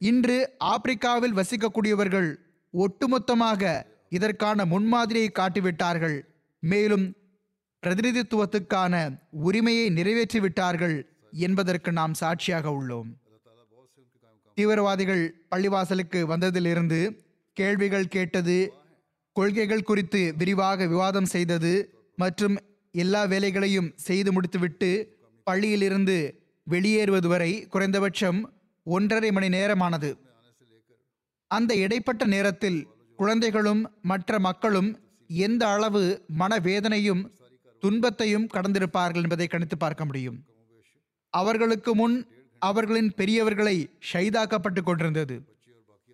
இன்று 0.00 0.36
ஆப்பிரிக்காவில் 0.72 1.36
வசிக்கக்கூடியவர்கள் 1.38 2.28
ஒட்டுமொத்தமாக 2.74 3.62
இதற்கான 4.18 4.64
முன்மாதிரியை 4.64 5.30
காட்டிவிட்டார்கள். 5.38 6.18
மேலும் 6.62 7.06
பிரதிநிதித்துவத்துக்கான 7.82 8.94
உரிமையை 9.48 9.86
நிறைவேற்றிவிட்டார்கள் 9.98 10.96
என்பதற்கு 11.46 11.90
நாம் 11.92 12.14
சாட்சியாக 12.14 12.68
உள்ளோம். 12.78 13.10
தீவிரவாதிகள் 14.58 15.24
பள்ளிவாசலுக்கு 15.50 16.20
வந்ததிலிருந்து 16.32 17.00
கேள்விகள் 17.56 18.12
கேட்டது 18.16 18.56
கொள்கைகள் 19.40 19.88
குறித்து 19.90 20.20
விரிவாக 20.38 20.86
விவாதம் 20.86 21.28
செய்தது 21.34 21.72
மற்றும் 22.16 22.56
எல்லா 22.94 23.20
வேலைகளையும் 23.24 23.92
செய்து 24.08 24.30
முடித்துவிட்டு 24.32 24.90
பள்ளியிலிருந்து 25.46 26.16
வெளியேறுவது 26.66 27.28
வரை 27.28 27.52
குறைந்தபட்சம் 27.66 28.40
ஒன்றரை 28.86 29.30
மணி 29.32 29.48
நேரமானது. 29.48 30.10
அந்த 31.50 31.72
இடைப்பட்ட 31.74 32.24
நேரத்தில் 32.24 32.80
குழந்தைகளும் 33.18 33.82
மற்ற 34.02 34.38
மக்களும் 34.38 34.90
எந்த 35.30 35.62
அளவு 35.68 36.02
மனவேதனையும் 36.38 37.22
துன்பத்தையும் 37.82 38.46
கடந்திருப்பார்கள் 38.54 39.24
என்பதை 39.24 39.46
கணித்து 39.50 39.76
பார்க்க 39.78 40.04
முடியும். 40.04 40.38
அவர்களுக்கு 41.34 41.94
முன் 41.94 42.16
அவர்களின் 42.62 43.10
பெரியவர்களை 43.16 43.76
ஷைதாக்கப்பட்டு 44.10 44.82
கொண்டிருந்தது. 44.82 45.36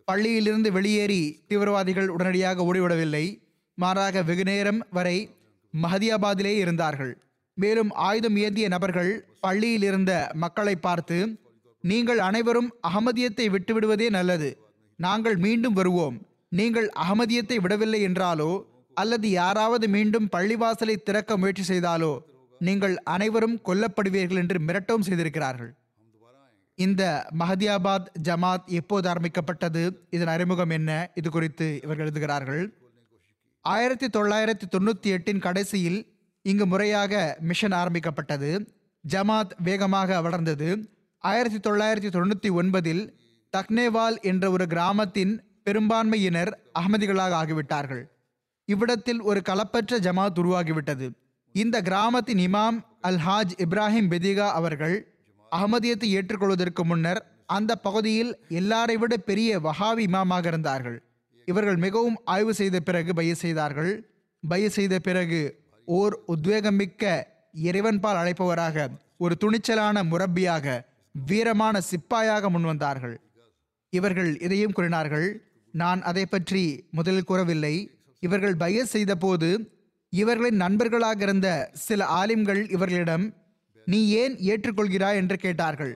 பள்ளியிலிருந்து 0.08 0.68
வெளியேறி 0.76 1.22
தீவிரவாதிகள் 1.48 2.08
உடனடியாக 2.14 2.64
ஓடிவிடவில்லை. 2.68 3.24
மாறாக 3.78 4.22
வெகுநேரம் 4.28 4.80
வரை 4.96 5.16
மஹதியாபாதிலே 5.74 6.52
இருந்தார்கள். 6.62 7.14
மேலும் 7.56 7.90
ஆயுதம் 8.08 8.36
ஏந்திய 8.44 8.66
நபர்கள் 8.74 9.10
பள்ளியில் 9.44 9.84
இருந்த 9.88 10.12
மக்களை 10.42 10.74
பார்த்து 10.86 11.18
நீங்கள் 11.84 12.20
அனைவரும் 12.28 12.70
அகமதியத்தை 12.88 13.46
விட்டுவிடுவதே 13.54 14.08
நல்லது. 14.18 14.50
நாங்கள் 14.98 15.36
மீண்டும் 15.44 15.76
வருவோம். 15.78 16.16
நீங்கள் 16.58 16.88
அகமதியத்தை 17.02 17.56
விடவில்லை 17.64 18.00
என்றாலோ 18.08 18.50
அல்லது 18.96 19.26
யாராவது 19.40 19.86
மீண்டும் 19.96 20.28
பள்ளிவாசலை 20.34 20.96
திறக்க 21.08 21.36
முயற்சி 21.40 21.64
செய்தாலோ 21.70 22.12
நீங்கள் 22.60 22.94
அனைவரும் 23.14 23.56
கொல்லப்படுவீர்கள் 23.68 24.40
என்று 24.42 24.58
மிரட்டவும் 24.66 25.06
செய்திருக்கிறார்கள். 25.08 25.72
இந்த 26.76 27.26
மஹதியாபாத் 27.38 28.08
ஜமாத் 28.22 28.66
எப்போது 28.66 29.08
ஆரம்பிக்கப்பட்டது? 29.08 30.06
இதன் 30.10 30.26
அறிமுகம் 30.26 30.70
என்ன? 30.70 31.10
இது 31.14 31.30
குறித்து 31.30 31.80
இவர்கள் 31.82 32.04
எழுதுகிறார்கள். 32.04 32.78
ஆயிரத்தி 33.60 34.06
தொள்ளாயிரத்தி 34.06 34.66
தொண்ணூற்றி 34.70 35.06
எட்டின் 35.06 35.38
கடைசியில் 35.38 36.16
இங்கு 36.42 36.66
முறையாக 36.66 37.36
மிஷன் 37.40 37.72
ஆரம்பிக்கப்பட்டது. 37.72 38.74
ஜமாத் 39.08 39.50
வேகமாக 39.62 40.20
வளர்ந்தது. 40.20 40.90
ஆயிரத்தி 41.18 41.70
தொள்ளாயிரத்தி 41.70 42.12
தொண்ணூற்றி 42.12 42.50
ஒன்பதில் 42.50 43.12
தக்னேவால் 43.56 44.20
என்ற 44.20 44.50
ஒரு 44.50 44.66
கிராமத்தின் 44.66 45.42
பெரும்பான்மையினர் 45.62 46.60
அகமதிகளாக 46.78 47.32
ஆகிவிட்டார்கள். 47.42 48.04
இவ்விடத்தில் 48.64 49.20
ஒரு 49.20 49.42
களப்பற்ற 49.48 49.98
ஜமாத் 49.98 50.38
உருவாகிவிட்டது. 50.38 51.10
இந்த 51.52 51.82
கிராமத்தின் 51.82 52.38
இமாம் 52.38 52.84
அல்ஹாஜ் 53.02 53.54
இப்ராஹிம் 53.56 54.10
பெதிகா 54.10 54.48
அவர்கள் 54.50 55.15
அகமதியத்தை 55.56 56.08
ஏற்றுக்கொள்வதற்கு 56.18 56.82
முன்னர் 56.90 57.20
அந்த 57.56 57.72
பகுதியில் 57.86 58.32
எல்லாரை 58.60 58.96
விட 59.00 59.14
பெரிய 59.28 59.50
வஹாவி 59.66 60.02
இமாமாக 60.08 60.46
இருந்தார்கள். 60.52 60.98
இவர்கள் 61.48 61.78
மிகவும் 61.84 62.18
ஆய்வு 62.34 62.52
செய்த 62.60 62.76
பிறகு 62.88 63.10
பய 63.18 63.34
செய்தார்கள். 63.44 63.92
பய 64.42 64.64
செய்த 64.76 64.94
பிறகு 65.08 65.40
ஓர் 65.88 66.14
உத்வேகமிக்க 66.34 67.04
இறைவன்பால் 67.68 68.20
அழைப்பவராக 68.22 68.86
ஒரு 69.24 69.34
துணிச்சலான 69.42 70.02
முரப்பியாக 70.10 70.66
வீரமான 71.14 71.76
சிப்பாயாக 71.90 72.48
முன்வந்தார்கள். 72.54 73.16
இவர்கள் 73.92 74.30
இதையும் 74.46 74.74
கூறினார்கள் 74.76 75.28
நான் 75.74 76.00
அதை 76.10 76.24
பற்றி 76.26 76.64
முதலில் 76.98 77.28
கூறவில்லை. 77.30 77.74
இவர்கள் 78.22 78.60
பய 78.62 78.84
செய்த 78.94 79.12
போது 79.24 79.48
இவர்களின் 80.12 80.62
நண்பர்களாக 80.64 81.20
இருந்த 81.26 81.48
சில 81.86 82.00
ஆலிம்கள் 82.20 82.60
இவர்களிடம் 82.76 83.24
நீ 83.86 83.98
ஏன் 84.22 84.34
ஏற்றுக்கொள்கிறாய் 84.50 85.18
என்று 85.20 85.36
கேட்டார்கள். 85.44 85.94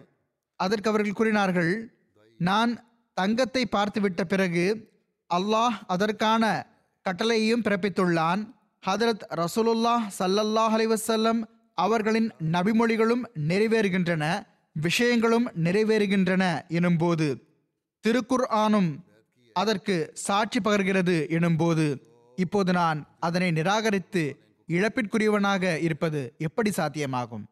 அதற்கு 0.61 0.89
அவர்கள் 0.91 1.19
கூறினார்கள் 1.19 1.73
நான் 2.41 2.73
தங்கத்தை 3.17 3.63
பார்த்துவிட்ட 3.77 4.23
பிறகு 4.25 4.65
அல்லாஹ் 5.31 5.77
அதற்கான 5.87 6.45
கட்டளையையும் 7.07 7.65
பிறப்பித்துள்ளான். 7.67 8.41
ஹதரத் 8.83 9.25
ரசூலுல்லாஹ் 9.43 10.05
சல்லல்லாஹ் 10.19 10.75
அலைவசல்லம் 10.77 11.41
அவர்களின் 11.79 12.29
நபிமொழிகளும் 12.55 13.25
நிறைவேறுகின்றன 13.49 14.25
விஷயங்களும் 14.77 15.47
நிறைவேறுகின்றன 15.65 16.45
எனும்போது 16.79 17.29
திருக்குர் 18.05 18.47
ஆனும் 18.63 18.91
அதற்கு 19.57 19.97
சாட்சி 20.27 20.59
பகர்கிறது 20.61 21.17
எனும்போது 21.39 21.87
இப்போது 22.39 22.73
நான் 22.73 22.99
அதனை 23.21 23.49
நிராகரித்து 23.51 24.23
இழப்பிற்குரியவனாக 24.69 25.81
இருப்பது 25.81 26.21
எப்படி 26.39 26.71
சாத்தியமாகும்? 26.77 27.45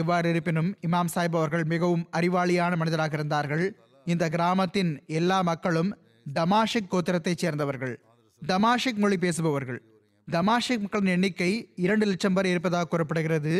இவ்வாறு 0.00 0.30
இருப்பினும் 0.30 0.70
இமாம் 0.86 1.10
சாஹிப் 1.14 1.36
அவர்கள் 1.40 1.64
மிகவும் 1.64 2.04
அறிவாளியான 2.18 2.76
மனிதராக 2.76 3.16
இருந்தார்கள். 3.16 3.64
இந்த 4.04 4.24
கிராமத்தின் 4.28 4.90
எல்லா 5.18 5.38
மக்களும் 5.42 5.90
தமாஷிக் 6.34 6.90
கோத்திரத்தைச் 6.90 7.42
சேர்ந்தவர்கள். 7.42 7.94
தமாஷிக் 8.42 9.00
மொழி 9.02 9.16
பேசுபவர்கள். 9.16 9.80
தமாஷிக் 10.28 10.82
மக்களின் 10.84 11.14
எண்ணிக்கை 11.16 11.50
இரண்டு 11.76 12.06
லட்சம் 12.06 12.34
பேர் 12.34 12.46
இருப்பதாக 12.46 12.88
கூறப்படுகிறது. 12.88 13.54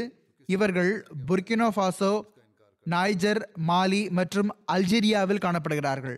இவர்கள் 0.49 0.93
புர்கினோ 1.29 1.69
ஃபாசோ 1.77 2.13
நாய்ஜர் 2.91 3.41
மாலி 3.69 4.03
மற்றும் 4.11 4.51
அல்ஜீரியாவில் 4.73 5.45
காணப்படுகிறார்கள். 5.45 6.17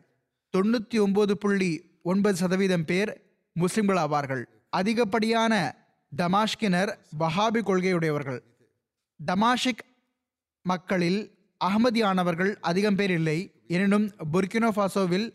தொண்ணூற்றி 0.55 0.99
ஒன்பது 1.01 1.35
புள்ளி 1.39 1.73
ஒன்பது 2.03 2.37
சதவீதம் 2.37 2.85
பேர் 2.85 3.13
முஸ்லிம்கள் 3.57 4.01
ஆவார்கள். 4.05 4.43
அதிகப்படியான 4.77 5.55
தமாஷ்கினர் 6.13 6.93
வஹாபி 7.19 7.61
கொள்கையுடையவர்கள். 7.69 8.41
தமாஷிக் 9.21 9.85
மக்களில் 10.71 11.21
அகமதியானவர்கள் 11.61 12.53
அதிகம் 12.61 12.97
பேர் 12.97 13.11
இல்லை. 13.11 13.39
எனினும் 13.75 14.07
புர்கினோ 14.33 14.71
ஃபாசோவில் 14.77 15.27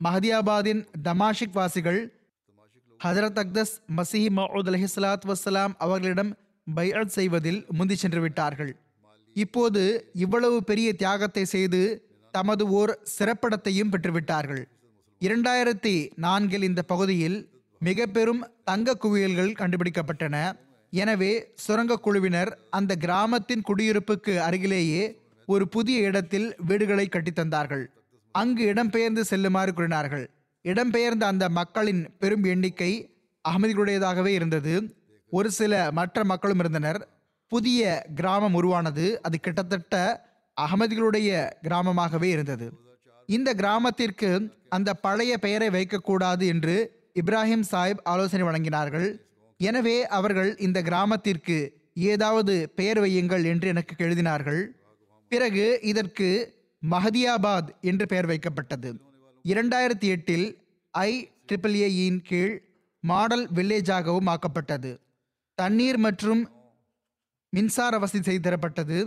மஹதியாபாதின் 0.00 0.82
தமாஷிக் 1.08 1.56
வாசிகள் 1.58 2.00
ஹதரத் 3.04 3.40
அக்தஸ் 3.42 3.74
மசீஹ் 3.96 4.30
மவுத் 4.38 4.68
அலஹிஸ்லாத் 4.70 5.26
வசலாம் 5.32 5.74
அவர்களிடம் 5.78 6.32
பைஅத் 6.76 7.14
செய்வதில் 7.16 7.60
முந்தி 7.68 7.96
சென்று 7.96 8.20
விட்டார்கள். 8.20 8.72
இப்போது 9.34 9.82
இவ்வளவு 10.14 10.64
பெரிய 10.64 10.88
தியாகத்தை 10.92 11.44
செய்து 11.44 11.82
தமது 12.32 12.64
ஓர் 12.78 12.92
சிறப்பிடத்தையும் 13.18 13.92
பெற்றுவிட்டார்கள். 13.92 14.62
இரண்டாயிரத்தி 15.20 15.94
நான்கில் 16.16 16.62
இந்த 16.62 16.82
பகுதியில் 16.82 17.38
மிக 17.80 18.06
பெரும் 18.06 18.42
தங்க 18.64 18.94
குவியல்கள் 18.94 19.58
கண்டுபிடிக்கப்பட்டன. 19.60 20.36
எனவே 21.02 21.32
சுரங்க 21.64 21.94
குழுவினர் 21.96 22.50
அந்த 22.78 22.92
கிராமத்தின் 23.04 23.66
குடியிருப்புக்கு 23.68 24.34
அருகிலேயே 24.46 25.02
ஒரு 25.48 25.64
புதிய 25.68 25.96
இடத்தில் 26.08 26.48
வீடுகளை 26.68 27.06
கட்டித்தந்தார்கள் 27.08 27.84
அங்கு 28.34 28.62
இடம்பெயர்ந்து 28.72 29.22
செல்லுமாறு 29.30 29.72
கூறினார்கள். 29.72 30.24
இடம்பெயர்ந்த 30.64 31.24
அந்த 31.32 31.44
மக்களின் 31.58 32.02
பெரும் 32.18 32.46
எண்ணிக்கை 32.52 32.90
அகமதிகளுடையதாகவே 33.44 34.32
இருந்தது. 34.38 34.74
ஒரு 35.32 35.48
சில 35.50 35.72
மற்ற 35.98 36.24
மக்களும் 36.24 36.60
இருந்தனர். 36.62 37.00
புதிய 37.52 37.80
கிராமம் 38.14 38.56
உருவானது 38.60 39.04
அது 39.26 39.36
கிட்டத்தட்ட 39.40 39.94
அகமதிகளுடைய 40.56 41.30
கிராமமாகவே 41.66 42.28
இருந்தது. 42.36 42.66
இந்த 43.28 43.50
கிராமத்திற்கு 43.60 44.30
அந்த 44.76 44.90
பழைய 45.06 45.32
பெயரை 45.44 45.68
வைக்கக்கூடாது 45.76 46.44
என்று 46.54 46.76
இப்ராஹிம் 47.20 47.66
சாஹிப் 47.72 48.02
ஆலோசனை 48.12 48.44
வழங்கினார்கள். 48.48 49.08
எனவே 49.60 50.04
அவர்கள் 50.04 50.56
இந்த 50.56 50.82
கிராமத்திற்கு 50.82 51.56
ஏதாவது 51.94 52.54
பெயர் 52.74 52.98
வையுங்கள் 52.98 53.44
என்று 53.44 53.68
எனக்கு 53.68 54.04
எழுதினார்கள் 54.04 54.62
பிறகு 55.28 55.78
இதற்கு 55.82 56.28
மஹதியாபாத் 56.82 57.68
என்று 57.80 58.06
பெயர் 58.06 58.26
வைக்கப்பட்டது. 58.26 58.90
இரண்டாயிரத்தி 59.44 60.08
எட்டில் 60.14 60.46
ஐ 60.90 61.10
ட்ரிபிள் 61.48 61.76
ஏயின் 61.86 62.20
கீழ் 62.28 62.54
மாடல் 63.00 63.46
வில்லேஜாகவும் 63.48 64.28
ஆக்கப்பட்டது. 64.34 64.98
தண்ணீர் 65.54 65.96
மற்றும் 65.96 66.42
மின்சார 67.52 67.98
வசதி 67.98 68.22
செய்து 68.22 68.50
தரப்பட்டது. 68.50 68.98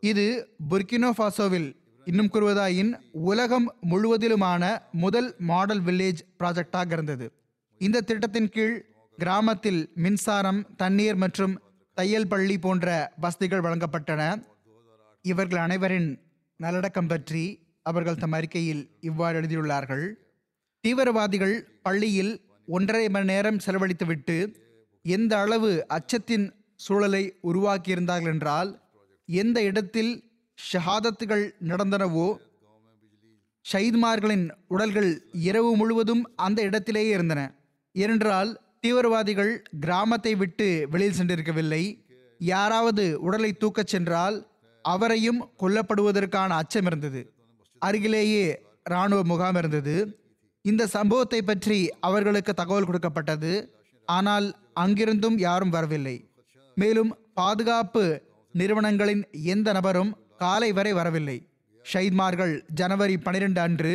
இது 0.00 0.26
புர்கினோஃபாசோவில் 0.70 1.68
இன்னும் 2.04 2.30
கூறுவதாயின் 2.32 2.92
உலகம் 3.12 3.68
முழுவதிலுமான 3.90 4.62
முதல் 4.92 5.34
மாடல் 5.38 5.82
வில்லேஜ் 5.82 6.22
ப்ராஜெக்டாக 6.38 6.90
இருந்தது. 6.92 7.26
இந்த 7.80 8.00
திட்டத்தின் 8.00 8.48
கீழ் 8.48 8.76
கிராமத்தில் 9.18 9.80
மின்சாரம் 10.04 10.60
தண்ணீர் 10.76 11.18
மற்றும் 11.22 11.54
தையல் 11.94 12.28
பள்ளி 12.28 12.58
போன்ற 12.58 12.86
வசதிகள் 13.16 13.64
வழங்கப்பட்டன. 13.66 14.22
இவர்கள் 15.24 15.60
அனைவரின் 15.66 16.08
நல்லடக்கம் 16.60 17.10
பற்றி 17.10 17.42
அவர்கள் 17.82 18.20
தம் 18.22 18.32
அறிக்கையில் 18.32 18.82
இவ்வாறு 19.00 19.36
எழுதியுள்ளார்கள். 19.40 20.04
தீவிரவாதிகள் 20.84 21.56
பள்ளியில் 21.82 22.32
ஒன்றரை 22.68 23.08
மணி 23.08 23.24
நேரம் 23.24 23.60
செலவழித்துவிட்டு 23.66 24.36
எந்த 25.04 25.32
அளவு 25.38 25.70
அச்சத்தின் 25.96 26.46
சூழலை 26.84 27.22
உருவாக்கியிருந்தார்கள் 27.50 28.32
என்றால் 28.32 28.70
எந்த 29.28 29.58
இடத்தில் 29.62 30.12
ஷஹாதத்துகள் 30.58 31.44
நடந்தனவோ 31.70 32.26
ஷஹீத்மார்களின் 33.64 34.46
உடல்கள் 34.74 35.10
இரவு 35.48 35.70
முழுவதும் 35.76 36.22
அந்த 36.46 36.58
இடத்திலேயே 36.62 37.10
இருந்தன. 37.16 37.40
ஏனென்றால் 37.94 38.50
தீவிரவாதிகள் 38.84 39.50
கிராமத்தை 39.82 40.30
விட்டு 40.38 40.66
வெளியில் 40.92 41.18
சென்றிருக்கவில்லை. 41.18 41.82
யாராவது 42.40 43.04
உடலை 43.26 43.50
தூக்கச் 43.52 43.92
சென்றால் 43.92 44.36
அவரையும் 44.84 45.38
கொல்லப்படுவதற்கான 45.60 46.56
அச்சம் 46.62 46.88
இருந்தது. 46.90 47.20
அருகிலேயே 47.82 48.44
இராணுவ 48.90 49.20
முகாம் 49.32 49.58
இருந்தது. 49.60 49.94
இந்த 50.64 50.82
சம்பவத்தை 50.96 51.40
பற்றி 51.42 51.78
அவர்களுக்கு 52.08 52.52
தகவல் 52.54 52.88
கொடுக்கப்பட்டது. 52.88 53.52
ஆனால் 54.08 54.46
அங்கிருந்தும் 54.84 55.38
யாரும் 55.46 55.74
வரவில்லை. 55.76 56.16
மேலும் 56.76 57.10
பாதுகாப்பு 57.34 58.04
நிறுவனங்களின் 58.54 59.24
எந்த 59.54 59.68
நபரும் 59.72 60.12
காலை 60.44 60.70
வரை 60.78 60.92
வரவில்லை. 61.00 61.38
ஷைத்மார்கள் 61.84 62.54
ஜனவரி 62.80 63.16
பனிரெண்டு 63.26 63.60
அன்று 63.60 63.94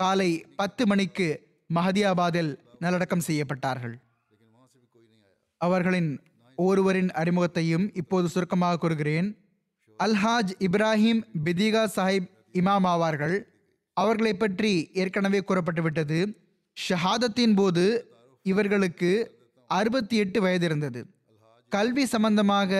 காலை 0.00 0.30
பத்து 0.60 0.84
மணிக்கு 0.86 1.28
மஹதியாபாத்தில் 1.70 2.50
நல்லடக்கம் 2.84 3.28
செய்யப்பட்டார்கள். 3.28 3.94
அவர்களின் 5.60 6.10
ஒருவரின் 6.58 7.10
அறிமுகத்தையும் 7.20 7.86
இப்போது 8.00 8.26
சுருக்கமாக 8.28 8.78
கூறுகிறேன். 8.78 9.28
அல்ஹாஜ் 10.00 10.52
இப்ராஹிம் 10.66 11.22
பிதிகா 11.44 11.82
சாஹிப் 11.96 12.28
இமாம் 12.60 12.86
ஆவார்கள். 12.92 13.36
அவர்களை 13.96 14.32
பற்றி 14.34 14.72
ஏற்கனவே 15.02 15.40
கூறப்பட்டுவிட்டது. 15.48 16.18
ஷஹாதத்தின் 16.76 17.54
போது 17.56 17.84
இவர்களுக்கு 18.46 19.10
அறுபத்தி 19.70 20.16
எட்டு 20.16 20.38
வயது 20.40 20.64
இருந்தது 20.64 21.00
கல்வி 21.72 22.04
சம்பந்தமாக 22.06 22.72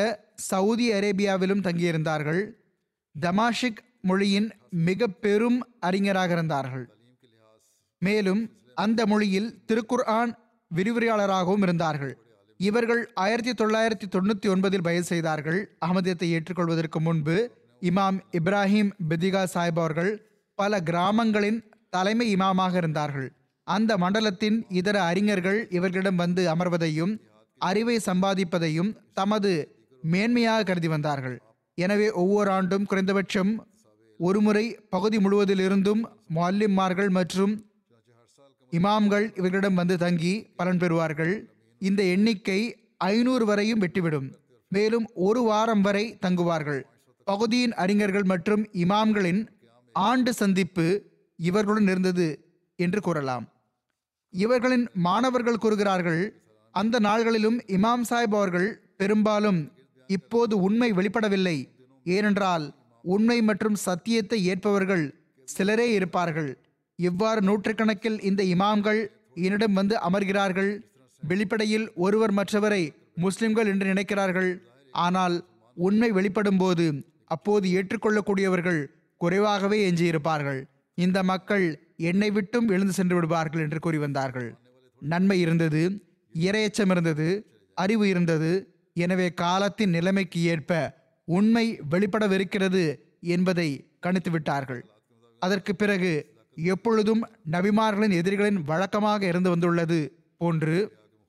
சவுதி 0.51 0.87
அரேபியாவிலும் 0.93 1.65
தங்கியிருந்தார்கள். 1.67 2.43
தமாஷிக் 3.15 3.81
மொழியின் 4.09 4.49
மிக 4.89 5.07
பெரும் 5.25 5.59
அறிஞராக 5.89 6.31
இருந்தார்கள் 6.33 6.85
மேலும் 8.03 8.43
அந்த 8.75 9.01
மொழியில் 9.07 9.51
திருக்குர்ஆன் 9.69 10.33
விரிவுரையாளராகவும் 10.71 11.65
இருந்தார்கள். 11.67 12.15
இவர்கள் 12.61 13.01
ஆயிரத்தி 13.25 13.53
தொள்ளாயிரத்தி 13.61 14.07
தொண்ணூற்றி 14.15 14.49
ஒன்பதில் 14.53 14.85
பயல் 14.87 15.09
செய்தார்கள். 15.13 15.59
அகமதியத்தை 15.85 16.29
ஏற்றுக்கொள்வதற்கு 16.37 16.99
முன்பு 17.07 17.37
இமாம் 17.83 18.19
இப்ராஹிம் 18.39 18.91
பெதிகா 19.09 19.43
சாஹிப் 19.55 19.81
அவர்கள் 19.83 20.13
பல 20.59 20.81
கிராமங்களின் 20.89 21.59
தலைமை 21.95 22.27
இமாமாக 22.37 22.75
இருந்தார்கள். 22.83 23.29
அந்த 23.67 23.93
மண்டலத்தின் 24.03 24.59
இதர 24.81 24.97
அறிஞர்கள் 25.03 25.59
இவர்களிடம் 25.79 26.21
வந்து 26.23 26.43
அமர்வதையும் 26.55 27.13
அறிவை 27.61 27.97
சம்பாதிப்பதையும் 28.09 28.91
தமது 29.19 29.51
மேன்மையாக 30.03 30.67
கருதி 30.69 30.89
வந்தார்கள். 30.95 31.37
எனவே 31.79 32.09
ஒவ்வொரு 32.23 32.51
ஆண்டும் 32.57 32.87
குறைந்தபட்சம் 32.91 33.53
ஒருமுறை 34.21 34.65
பகுதி 34.95 35.19
முழுவதிலிருந்தும் 35.25 36.03
மல்லிம்மார்கள் 36.37 37.11
மற்றும் 37.19 37.55
இமாம்கள் 38.73 39.27
இவர்களிடம் 39.39 39.79
வந்து 39.81 39.97
தங்கி 40.05 40.33
பலன் 40.59 40.81
பெறுவார்கள். 40.83 41.35
இந்த 41.79 42.03
எண்ணிக்கை 42.03 42.61
ஐநூறு 42.97 43.45
வரையும் 43.47 43.81
வெட்டிவிடும். 43.81 44.29
மேலும் 44.69 45.07
ஒரு 45.15 45.43
வாரம் 45.43 45.81
வரை 45.81 46.19
தங்குவார்கள். 46.23 46.83
பகுதியின் 47.25 47.75
அறிஞர்கள் 47.75 48.23
மற்றும் 48.23 48.67
இமாம்களின் 48.73 49.47
ஆண்டு 49.93 50.33
சந்திப்பு 50.35 51.03
இவர்களுடன் 51.37 51.89
இருந்தது 51.89 52.29
என்று 52.77 53.01
கூறலாம். 53.01 53.49
இவர்களின் 54.31 54.89
மாணவர்கள் 54.95 55.59
கூறுகிறார்கள் 55.59 56.43
அந்த 56.71 57.01
நாள்களிலும் 57.01 57.59
இமாம் 57.67 58.03
சாஹிப் 58.11 58.37
அவர்கள் 58.39 58.95
பெரும்பாலும் 58.97 59.73
இப்போது 60.07 60.61
உண்மை 60.61 60.93
வெளிப்படவில்லை. 60.93 61.57
ஏனென்றால் 62.05 62.75
உண்மை 63.03 63.43
மற்றும் 63.43 63.75
சத்தியத்தை 63.75 64.49
ஏற்பவர்கள் 64.49 65.15
சிலரே 65.45 65.93
இருப்பார்கள். 65.93 66.59
இவ்வாறு 66.97 67.41
நூற்றுக்கணக்கில் 67.41 68.23
இந்த 68.23 68.43
இமாம்கள் 68.45 69.07
என்னிடம் 69.35 69.73
வந்து 69.73 69.97
அமர்கிறார்கள். 70.11 70.81
வெளிப்படையில் 71.31 71.87
ஒருவர் 72.05 72.35
மற்றவரை 72.39 72.83
முஸ்லிம்கள் 73.25 73.69
என்று 73.73 73.87
நினைக்கிறார்கள். 73.93 74.51
ஆனால் 75.07 75.37
உண்மை 75.77 76.11
வெளிப்படும் 76.19 76.61
போது 76.63 76.87
அப்போது 77.35 77.67
ஏற்றுக்கொள்ளக்கூடியவர்கள் 77.79 78.81
குறைவாகவே 79.21 79.79
எஞ்சியிருப்பார்கள். 79.89 80.61
இந்த 80.99 81.19
மக்கள் 81.31 81.65
என்னை 82.11 82.29
விட்டும் 82.37 82.69
எழுந்து 82.75 82.95
சென்று 82.99 83.15
விடுவார்கள் 83.17 83.63
என்று 83.65 83.79
கூறி 83.87 83.99
வந்தார்கள். 84.05 84.49
நன்மை 85.03 85.39
இருந்தது 85.45 85.83
இரையச்சம் 86.35 86.93
இருந்தது 86.95 87.29
அறிவு 87.77 88.05
இருந்தது. 88.13 88.51
எனவே 88.97 89.27
காலத்தின் 89.43 89.95
நிலைமைக்கு 89.97 90.41
ஏற்ப 90.53 90.73
உண்மை 91.29 91.67
வெளிப்படவிருக்கிறது 91.93 92.85
என்பதை 93.35 93.69
கணித்து 94.05 94.31
விட்டார்கள். 94.35 94.83
அதற்கு 95.43 95.73
பிறகு 95.75 96.13
எப்பொழுதும் 96.57 97.23
நபிமார்களின் 97.55 98.15
எதிரிகளின் 98.21 98.61
வழக்கமாக 98.71 99.23
இருந்து 99.33 99.51
வந்துள்ளது 99.55 99.99
போன்று 100.43 100.77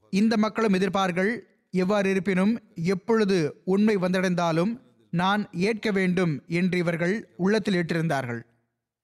இந்த 0.09 0.37
மக்களும் 0.37 0.73
எதிர்ப்பார்கள். 0.73 1.31
எவ்வாறு 1.71 2.09
இருப்பினும் 2.09 2.59
எப்பொழுது 2.75 3.61
உண்மை 3.63 3.97
வந்தடைந்தாலும் 3.97 4.85
நான் 5.09 5.49
ஏற்க 5.51 5.91
வேண்டும் 5.91 6.43
என்று 6.47 6.77
இவர்கள் 6.77 7.33
உள்ளத்தில் 7.35 7.75
ஏற்றிருந்தார்கள். 7.75 8.41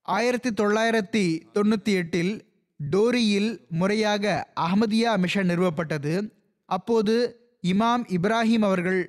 ஆயிரத்தி 0.02 0.50
தொள்ளாயிரத்தி 0.50 1.26
தொண்ணூற்றி 1.54 1.94
எட்டில் 1.94 2.34
டோரியில் 2.80 3.52
முறையாக 3.70 4.52
அஹமதியா 4.60 5.18
மிஷன் 5.18 5.50
நிறுவப்பட்டது. 5.50 6.32
அப்போது 6.66 7.16
இமாம் 7.64 8.04
இப்ராஹிம் 8.08 8.64
அவர்கள் 8.64 9.02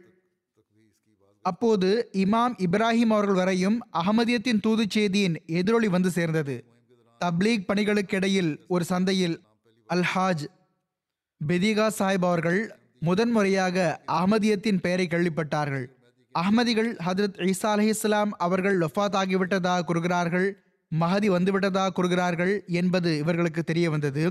அப்போது 1.40 2.10
இமாம் 2.12 2.54
இப்ராஹிம் 2.58 3.12
அவர்கள் 3.14 3.34
வரையும் 3.34 3.80
அகமதியத்தின் 3.92 4.60
தூது 4.60 4.84
செய்தியின் 4.88 5.34
எதிரொலி 5.46 5.88
வந்து 5.88 6.10
சேர்ந்தது. 6.10 6.64
தப்லீக் 7.20 7.66
பணிகளுக்கிடையில் 7.68 8.64
ஒரு 8.68 8.84
சந்தையில் 8.84 9.36
அல்ஹாஜ் 9.88 10.44
பெதிகா 11.40 11.86
சாஹிப் 11.98 12.26
அவர்கள் 12.28 12.60
முதன்முறையாக 12.98 13.76
அகமதியத்தின் 14.12 14.80
பெயரை 14.80 15.06
கேள்விப்பட்டார்கள். 15.10 15.86
அகமதிகள் 16.34 16.90
ஹதரத் 17.06 17.38
ஈசா 17.50 17.72
இஸ்லாம் 17.80 18.32
அவர்கள் 18.36 18.76
லொஃபாத் 18.78 19.16
ஆகிவிட்டதாக 19.20 19.82
கூறுகிறார்கள் 19.82 20.48
மகதி 20.92 21.30
வந்துவிட்டதாக 21.30 21.88
கூறுகிறார்கள் 21.88 22.64
என்பது 22.66 23.18
இவர்களுக்கு 23.18 23.62
தெரிய 23.62 23.90
வந்தது. 23.90 24.24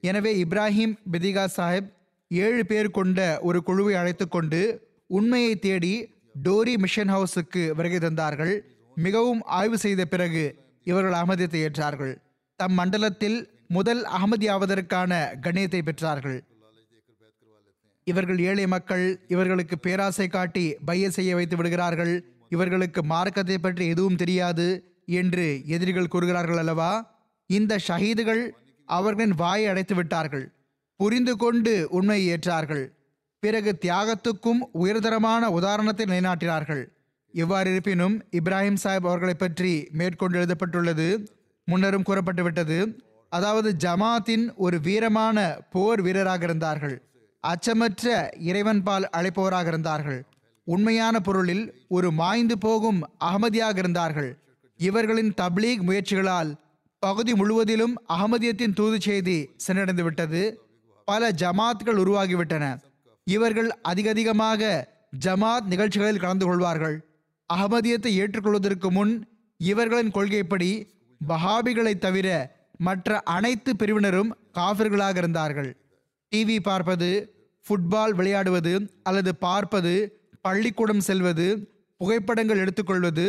எனவே 0.00 0.32
இப்ராஹிம் 0.44 0.94
பெதிகா 1.12 1.44
சாஹிப் 1.56 1.88
ஏழு 2.30 2.66
பேர் 2.66 2.90
கொண்ட 2.90 3.38
ஒரு 3.42 3.62
குழுவை 3.62 3.94
அழைத்து 3.94 4.28
கொண்டு 4.28 4.60
உண்மையை 5.06 5.58
தேடி 5.58 5.94
டோரி 6.48 6.74
மிஷன் 6.78 7.12
ஹவுஸுக்கு 7.14 7.62
வருகை 7.78 7.98
தந்தார்கள். 7.98 8.54
மிகவும் 8.94 9.42
ஆய்வு 9.58 9.78
செய்த 9.78 10.04
பிறகு 10.04 10.44
இவர்கள் 10.84 11.16
அகமதியத்தை 11.20 11.60
ஏற்றார்கள். 11.66 12.14
தம் 12.60 12.72
மண்டலத்தில் 12.72 13.38
முதல் 13.76 14.02
அகமதியாவதற்கான 14.16 15.12
கணியத்தை 15.44 15.80
பெற்றார்கள். 15.88 16.38
இவர்கள் 18.06 18.38
ஏழை 18.50 18.66
மக்கள் 18.66 19.04
இவர்களுக்கு 19.28 19.76
பேராசை 19.78 20.26
காட்டி 20.28 20.64
பைய 20.88 21.10
செய்ய 21.10 21.34
வைத்து 21.38 21.56
விடுகிறார்கள். 21.56 22.14
இவர்களுக்கு 22.48 23.00
மார்க்கத்தை 23.04 23.58
பற்றி 23.58 23.84
எதுவும் 23.86 24.20
தெரியாது 24.22 24.68
என்று 25.20 25.44
எதிரிகள் 25.74 26.12
கூறுகிறார்கள் 26.14 26.60
அல்லவா? 26.62 26.92
இந்த 27.50 27.78
ஷஹீதுகள் 27.88 28.42
அவர்களின் 28.88 29.34
வாயை 29.42 29.66
அடைத்து 29.66 29.94
விட்டார்கள். 29.94 30.46
புரிந்து 31.00 31.34
கொண்டு 31.36 31.74
உண்மையை 31.90 32.24
ஏற்றார்கள். 32.34 32.84
பிறகு 33.42 33.70
தியாகத்துக்கும் 33.84 34.62
உயர்தரமான 34.82 35.42
உதாரணத்தை 35.58 36.06
நிலைநாட்டினார்கள். 36.06 36.82
எவ்வாறு 37.34 37.68
இருப்பினும் 37.72 38.16
இப்ராஹிம் 38.38 38.80
சாஹிப் 38.82 39.08
அவர்களை 39.10 39.34
பற்றி 39.34 39.72
மேற்கொண்டு 39.92 40.38
எழுதப்பட்டுள்ளது 40.38 41.06
முன்னரும் 41.68 42.06
கூறப்பட்டுவிட்டது. 42.08 42.78
அதாவது 43.32 43.76
ஜமாத்தின் 43.78 44.44
ஒரு 44.56 44.76
வீரமான 44.84 45.38
போர் 45.70 46.00
வீரராக 46.02 46.42
இருந்தார்கள். 46.42 46.96
அச்சமற்ற 47.44 48.06
இறைவன்பால் 48.48 49.06
அழைப்பவராக 49.16 49.66
இருந்தார்கள். 49.66 50.20
உண்மையான 50.64 51.20
பொருளில் 51.20 51.86
ஒரு 51.88 52.08
மாய்ந்து 52.10 52.58
போகும் 52.58 52.98
அகமதியாக 53.24 53.76
இருந்தார்கள். 53.76 54.30
இவர்களின் 54.76 55.32
தப்லீக் 55.40 55.82
முயற்சிகளால் 55.82 56.50
பகுதி 56.98 57.32
முழுவதிலும் 57.32 57.94
அகமதியத்தின் 58.08 58.74
தூது 58.74 59.00
செய்தி 59.00 59.38
சென்றடைந்து 59.66 60.02
விட்டது. 60.02 60.42
பல 61.04 61.30
ஜமாத்கள் 61.30 62.00
உருவாகிவிட்டன. 62.02 62.64
இவர்கள் 63.24 63.70
அதிக 63.82 64.10
அதிகமாக 64.10 64.88
ஜமாத் 65.26 65.66
நிகழ்ச்சிகளில் 65.66 66.20
கலந்து 66.20 66.46
கொள்வார்கள். 66.46 66.96
அகமதியத்தை 67.54 68.12
ஏற்றுக்கொள்வதற்கு 68.22 68.90
முன் 68.90 69.14
இவர்களின் 69.56 70.10
கொள்கைப்படி 70.10 70.72
பஹாபிகளை 71.28 71.98
தவிர 71.98 72.58
மற்ற 72.86 73.18
அனைத்து 73.34 73.70
பிரிவினரும் 73.80 74.30
காஃபிர்களாக 74.58 75.16
இருந்தார்கள். 75.22 75.70
டிவி 76.32 76.56
பார்ப்பது 76.68 77.10
ஃபுட்பால் 77.66 78.14
விளையாடுவது 78.18 78.72
அல்லது 79.08 79.32
பார்ப்பது 79.46 79.92
பள்ளிக்கூடம் 80.46 81.04
செல்வது 81.08 81.46
புகைப்படங்கள் 82.00 82.60
எடுத்துக்கொள்வது 82.64 83.26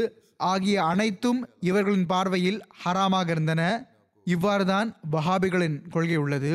ஆகிய 0.51 0.77
அனைத்தும் 0.83 1.39
இவர்களின் 1.69 2.05
பார்வையில் 2.05 2.59
ஹராமாக 2.83 3.29
இருந்தன. 3.29 3.61
இவ்வாறுதான் 4.27 4.89
வஹாபிகளின் 5.11 5.77
கொள்கை 5.89 6.17
உள்ளது. 6.23 6.51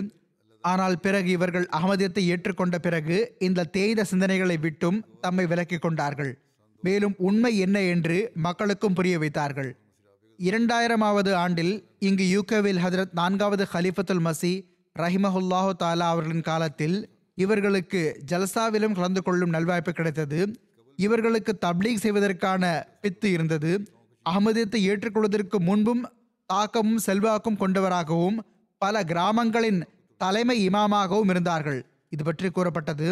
ஆனால் 0.65 0.97
பிறகு 1.01 1.29
இவர்கள் 1.31 1.67
அகமதியத்தை 1.79 2.23
ஏற்றுக்கொண்ட 2.33 2.77
பிறகு 2.87 3.17
இந்த 3.39 3.69
தேய்த 3.77 4.07
சிந்தனைகளை 4.11 4.57
விட்டும் 4.61 4.99
தம்மை 5.25 5.45
விலக்கிக் 5.47 5.85
கொண்டார்கள். 5.85 6.33
மேலும் 6.83 7.15
உண்மை 7.29 7.53
என்ன 7.59 7.77
என்று 7.95 8.17
மக்களுக்கும் 8.47 8.97
புரிய 8.99 9.17
வைத்தார்கள். 9.19 9.71
இரண்டாயிரமாவது 10.39 11.33
ஆண்டில் 11.35 11.75
இங்கு 11.99 12.25
யூகேவில் 12.37 12.81
ஹதரத் 12.85 13.13
நான்காவது 13.13 13.67
ஹலிஃபத்துல் 13.73 14.25
மசி 14.27 14.55
ரஹிமஹுல்லாஹு 14.97 15.71
தாலா 15.79 16.07
அவர்களின் 16.15 16.41
காலத்தில் 16.41 16.97
இவர்களுக்கு 17.35 18.01
ஜல்சாவிலும் 18.33 18.93
கலந்து 18.93 19.23
கொள்ளும் 19.23 19.53
நல்வாய்ப்பு 19.53 19.91
கிடைத்தது. 19.91 20.41
இவர்களுக்கு 20.99 21.59
தப்லீக் 21.61 22.03
செய்வதற்கான 22.05 22.63
பித்து 23.03 23.25
இருந்தது. 23.25 23.73
அகமதியத்தை 24.27 24.81
ஏற்றுக்கொள்வதற்கு 24.91 25.59
முன்பும் 25.61 26.03
தாக்கமும் 26.47 26.99
செல்வாக்கும் 26.99 27.57
கொண்டவராகவும் 27.57 28.39
பல 28.79 29.05
கிராமங்களின் 29.05 29.81
தலைமை 30.21 30.69
இமாமாகவும் 30.69 31.31
இருந்தார்கள். 31.31 31.81
இது 32.09 32.25
பற்றி 32.25 32.51
கூறப்பட்டது. 32.51 33.09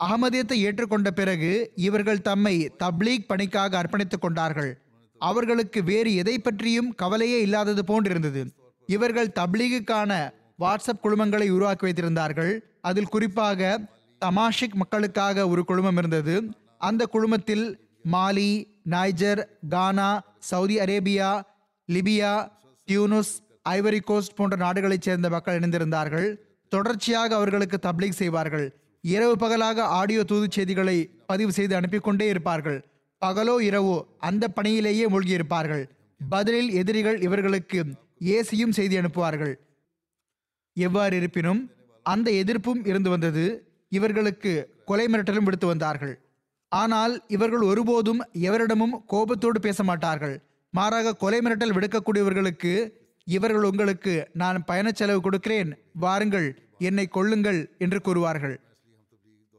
அகமதியத்தை 0.00 0.58
ஏற்றுக்கொண்ட 0.66 1.10
பிறகு 1.10 1.72
இவர்கள் 1.74 2.20
தம்மை 2.20 2.70
தப்லீக் 2.78 3.26
பணிக்காக 3.26 3.82
அர்ப்பணித்துக் 3.82 4.24
கொண்டார்கள். 4.26 4.72
அவர்களுக்கு 5.18 5.84
வேறு 5.84 6.14
எதை 6.14 6.38
பற்றியும் 6.38 6.94
கவலையே 6.94 7.40
இல்லாதது 7.40 7.82
போன்றிருந்தது. 7.82 8.50
இவர்கள் 8.86 9.32
தப்லீகுக்கான 9.40 10.30
வாட்ஸ்அப் 10.58 11.02
குழுமங்களை 11.02 11.48
உருவாக்கி 11.48 11.86
வைத்திருந்தார்கள். 11.86 12.60
அதில் 12.80 13.08
குறிப்பாக 13.08 13.80
தமாஷிக் 14.24 14.74
மக்களுக்காக 14.74 15.48
ஒரு 15.48 15.64
குழுமம் 15.64 15.96
இருந்தது. 15.96 16.52
அந்த 16.78 17.06
குழுமத்தில் 17.06 17.88
Mali 18.12 18.66
Niger 18.82 19.58
Ghana 19.68 20.22
Saudi 20.38 20.78
Arabia 20.78 21.40
Libya 21.92 22.48
Tunis 22.88 23.32
Ivory 23.68 24.00
Coast 24.00 24.34
போன்ற 24.34 24.56
நாடுகளைச் 24.56 25.02
சேர்ந்த 25.02 25.28
மக்கள் 25.28 25.60
இணைந்திருந்தார்கள். 25.60 26.36
தொடர்ச்சியாக 26.68 27.34
அவர்களுக்கு 27.34 27.78
தப்லீக் 27.82 28.20
செய்வார்கள். 28.20 28.76
இரவு 29.00 29.36
பகலாக 29.36 29.84
ஆடியோ 29.84 30.24
தூது 30.24 30.46
செய்திகளை 30.50 31.10
பதிவு 31.26 31.52
செய்து 31.52 31.76
அனுப்பி 31.76 31.98
கொண்டே 31.98 32.28
இருப்பார்கள். 32.28 32.84
பகலோ 33.22 33.54
இரவோ 33.68 33.96
அந்த 34.28 34.44
பணியிலேயே 34.56 35.06
மூழ்கியிருப்பார்கள். 35.12 35.84
பதிலில் 36.20 36.70
எதிரிகள் 36.80 37.18
இவர்களுக்கு 37.26 37.80
ஏசியும் 38.34 38.74
செய்தி 38.78 38.94
அனுப்புவார்கள். 39.00 39.54
எவ்வாறு 40.76 41.14
இருப்பினும் 41.20 41.60
அந்த 42.06 42.28
எதிர்ப்பும் 42.42 42.82
இருந்து 42.90 43.10
வந்தது 43.14 43.44
இவர்களுக்கு 43.92 44.52
கொலை 44.90 45.06
மிரட்டலும் 45.12 45.46
விடுத்து 45.46 45.66
வந்தார்கள். 45.66 46.14
ஆனால் 46.72 47.14
இவர்கள் 47.36 47.64
ஒருபோதும் 47.70 48.20
எவரிடமும் 48.48 48.94
கோபத்தோடு 49.12 49.58
பேச 49.66 49.84
மாட்டார்கள். 49.90 50.36
மாறாக 50.74 51.16
கொலை 51.22 51.38
மிரட்டல் 51.44 51.74
விடுக்கக்கூடியவர்களுக்கு 51.76 52.72
இவர்கள் 53.26 53.68
உங்களுக்கு 53.70 54.14
நான் 54.42 54.58
பயணச் 54.68 54.98
செலவு 55.00 55.20
கொடுக்கிறேன் 55.20 55.70
வாருங்கள் 56.04 56.48
என்னை 56.88 57.06
கொள்ளுங்கள் 57.16 57.60
என்று 57.84 57.98
கூறுவார்கள். 58.06 58.56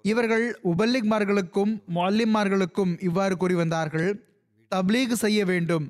இவர்கள் 0.03 0.45
உபல்லிக்மார்களுக்கும் 0.63 1.71
மொல்லிம்மார்களுக்கும் 1.95 2.91
இவ்வாறு 3.07 3.37
கூறி 3.37 3.53
வந்தார்கள் 3.53 4.09
தப்லீக் 4.71 5.21
செய்ய 5.23 5.39
வேண்டும். 5.45 5.85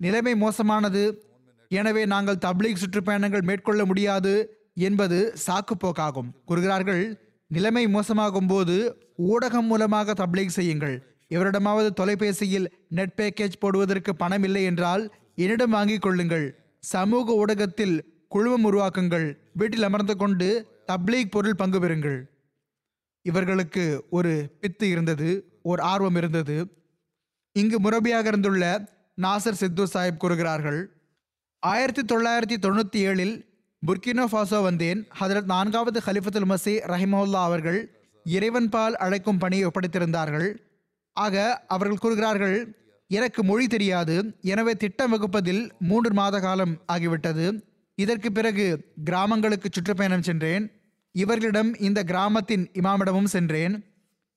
நிலைமை 0.00 0.34
மோசமானது. 0.34 1.02
எனவே 1.70 2.02
நாங்கள் 2.06 2.42
தப்லீக் 2.46 2.82
சுற்றுப்பயணங்கள் 2.82 3.46
மேற்கொள்ள 3.48 3.84
முடியாது 3.84 4.32
என்பது 4.74 5.18
சாக்குப்போக்காகும். 5.46 6.30
கூறுகிறார்கள் 6.44 7.02
நிலைமை 7.50 7.84
மோசமாகும் 7.86 8.48
போது 8.48 8.76
ஊடகம் 9.30 9.68
மூலமாக 9.70 10.14
தப்லீக் 10.22 10.56
செய்யுங்கள். 10.58 10.96
இவரிடமாவது 11.30 11.90
தொலைபேசியில் 12.00 12.66
நெட் 12.88 13.14
பேக்கேஜ் 13.20 13.60
போடுவதற்கு 13.60 14.12
பணம் 14.14 14.42
இல்லை 14.42 14.62
என்றால் 14.64 15.04
என்னிடம் 15.34 15.70
வாங்கிக் 15.70 16.04
கொள்ளுங்கள். 16.06 16.46
சமூக 16.78 17.34
ஊடகத்தில் 17.34 17.96
குழுமம் 18.28 18.66
உருவாக்குங்கள். 18.70 19.26
வீட்டில் 19.52 19.82
அமர்ந்து 19.82 20.16
கொண்டு 20.16 20.48
தப்லீக் 20.92 21.34
பொருள் 21.34 21.60
பங்கு 21.62 21.78
பெறுங்கள். 21.80 22.18
இவர்களுக்கு 23.28 24.04
ஒரு 24.10 24.32
பித்து 24.60 24.82
இருந்தது 24.82 25.58
ஒரு 25.62 25.82
ஆர்வம் 25.82 26.16
இருந்தது. 26.16 26.56
இங்கு 27.52 27.78
முரபியாக 27.80 28.30
இருந்துள்ள 28.30 28.88
நாசர் 29.22 29.60
சித்து 29.60 29.84
சாஹிப் 29.84 30.16
கூறுகிறார்கள் 30.16 30.80
ஆயிரத்தி 31.58 32.02
தொள்ளாயிரத்தி 32.02 32.56
தொண்ணூற்றி 32.62 33.00
ஏழில் 33.08 33.34
புர்கினோ 33.82 34.24
ஃபாசோ 34.32 34.62
வந்தேன். 34.62 35.08
ஹதரத் 35.20 35.44
நான்காவது 35.44 36.00
ஹலிஃபத்துல் 36.06 36.50
மசி 36.52 36.74
ரஹிமவுல்லா 36.92 37.42
அவர்கள் 37.42 37.80
இறைவன் 38.24 38.68
பால் 38.68 38.96
அழைக்கும் 38.96 39.38
பணியை 39.38 39.64
ஒப்படைத்திருந்தார்கள். 39.66 40.48
ஆக 41.12 41.64
அவர்கள் 41.68 41.98
கூறுகிறார்கள் 41.98 42.56
எனக்கு 43.10 43.44
மொழி 43.44 43.66
தெரியாது. 43.66 44.14
எனவே 44.40 44.72
திட்டம் 44.74 45.10
வகுப்பதில் 45.10 45.72
மூன்று 45.78 46.12
மாத 46.12 46.40
காலம் 46.40 46.74
ஆகிவிட்டது. 46.92 47.46
இதற்கு 47.94 48.32
பிறகு 48.32 48.66
கிராமங்களுக்கு 49.04 49.68
சுற்றுப்பயணம் 49.72 50.22
சென்றேன். 50.22 50.64
இவர்களிடம் 51.22 51.70
இந்த 51.78 52.00
கிராமத்தின் 52.04 52.64
இமாமிடமும் 52.72 53.32
சென்றேன். 53.34 53.74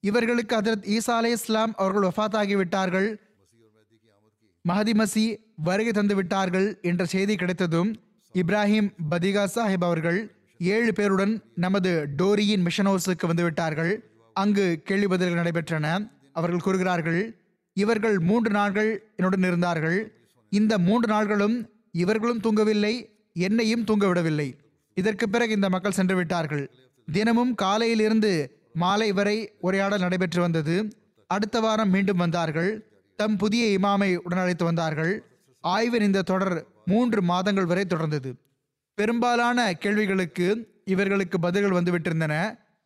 இவர்களுக்கு 0.03 0.53
அதரத் 0.57 0.85
ஈசா 0.95 1.13
அலே 1.19 1.31
இஸ்லாம் 1.37 1.73
அவர்கள் 1.75 2.05
வஃபாத் 2.07 3.17
மஹதி 4.65 4.93
மசி 5.01 5.23
வருகை 5.67 5.91
தந்து 5.91 6.15
விட்டார்கள் 6.15 6.67
என்ற 6.81 7.05
செய்தி 7.05 7.35
கிடைத்ததும் 7.35 7.89
இப்ராஹிம் 8.33 8.89
பதிகா 9.11 9.43
சாஹிப் 9.55 9.87
அவர்கள் 9.89 10.19
ஏழு 10.59 10.91
பேருடன் 10.95 11.33
நமது 11.55 11.91
டோரியின் 12.17 12.65
மிஷன் 12.67 12.87
ஹவுஸுக்கு 12.87 13.29
வந்து 13.31 13.43
விட்டார்கள். 13.43 13.91
அங்கு 14.33 14.65
கேள்வி 14.83 15.07
பதில்கள் 15.07 15.41
நடைபெற்றன. 15.41 16.11
அவர்கள் 16.33 16.65
கூறுகிறார்கள் 16.65 17.21
இவர்கள் 17.73 18.19
மூன்று 18.29 18.51
நாட்கள் 18.51 18.91
என்னுடன் 19.15 19.45
இருந்தார்கள். 19.49 19.99
இந்த 20.51 20.73
மூன்று 20.77 21.07
நாட்களும் 21.07 21.57
இவர்களும் 21.91 22.41
தூங்கவில்லை 22.45 22.93
என்னையும் 23.45 23.83
தூங்க 23.83 24.07
விடவில்லை 24.07 24.49
இதற்கு 24.97 25.25
பிறகு 25.29 25.51
இந்த 25.57 25.67
மக்கள் 25.69 25.97
சென்று 25.97 26.15
விட்டார்கள். 26.15 26.63
தினமும் 27.07 27.53
காலையிலிருந்து 27.55 28.31
மாலை 28.83 29.09
வரை 29.17 29.37
உரையாடல் 29.67 30.03
நடைபெற்று 30.05 30.39
வந்தது. 30.41 30.75
அடுத்த 31.29 31.57
வாரம் 31.59 31.93
மீண்டும் 31.95 32.21
வந்தார்கள். 32.23 32.71
தம் 33.19 33.37
புதிய 33.37 33.63
இமாமை 33.77 34.09
உடனழைத்து 34.25 34.63
வந்தார்கள். 34.63 35.13
ஆய்வின் 35.63 36.05
இந்த 36.07 36.25
தொடர் 36.31 36.57
மூன்று 36.85 37.19
மாதங்கள் 37.21 37.69
வரை 37.71 37.85
தொடர்ந்தது. 37.89 38.29
பெரும்பாலான 38.97 39.65
கேள்விகளுக்கு 39.83 40.47
இவர்களுக்கு 40.85 41.37
பதில்கள் 41.39 41.77
வந்துவிட்டிருந்தன. 41.79 42.35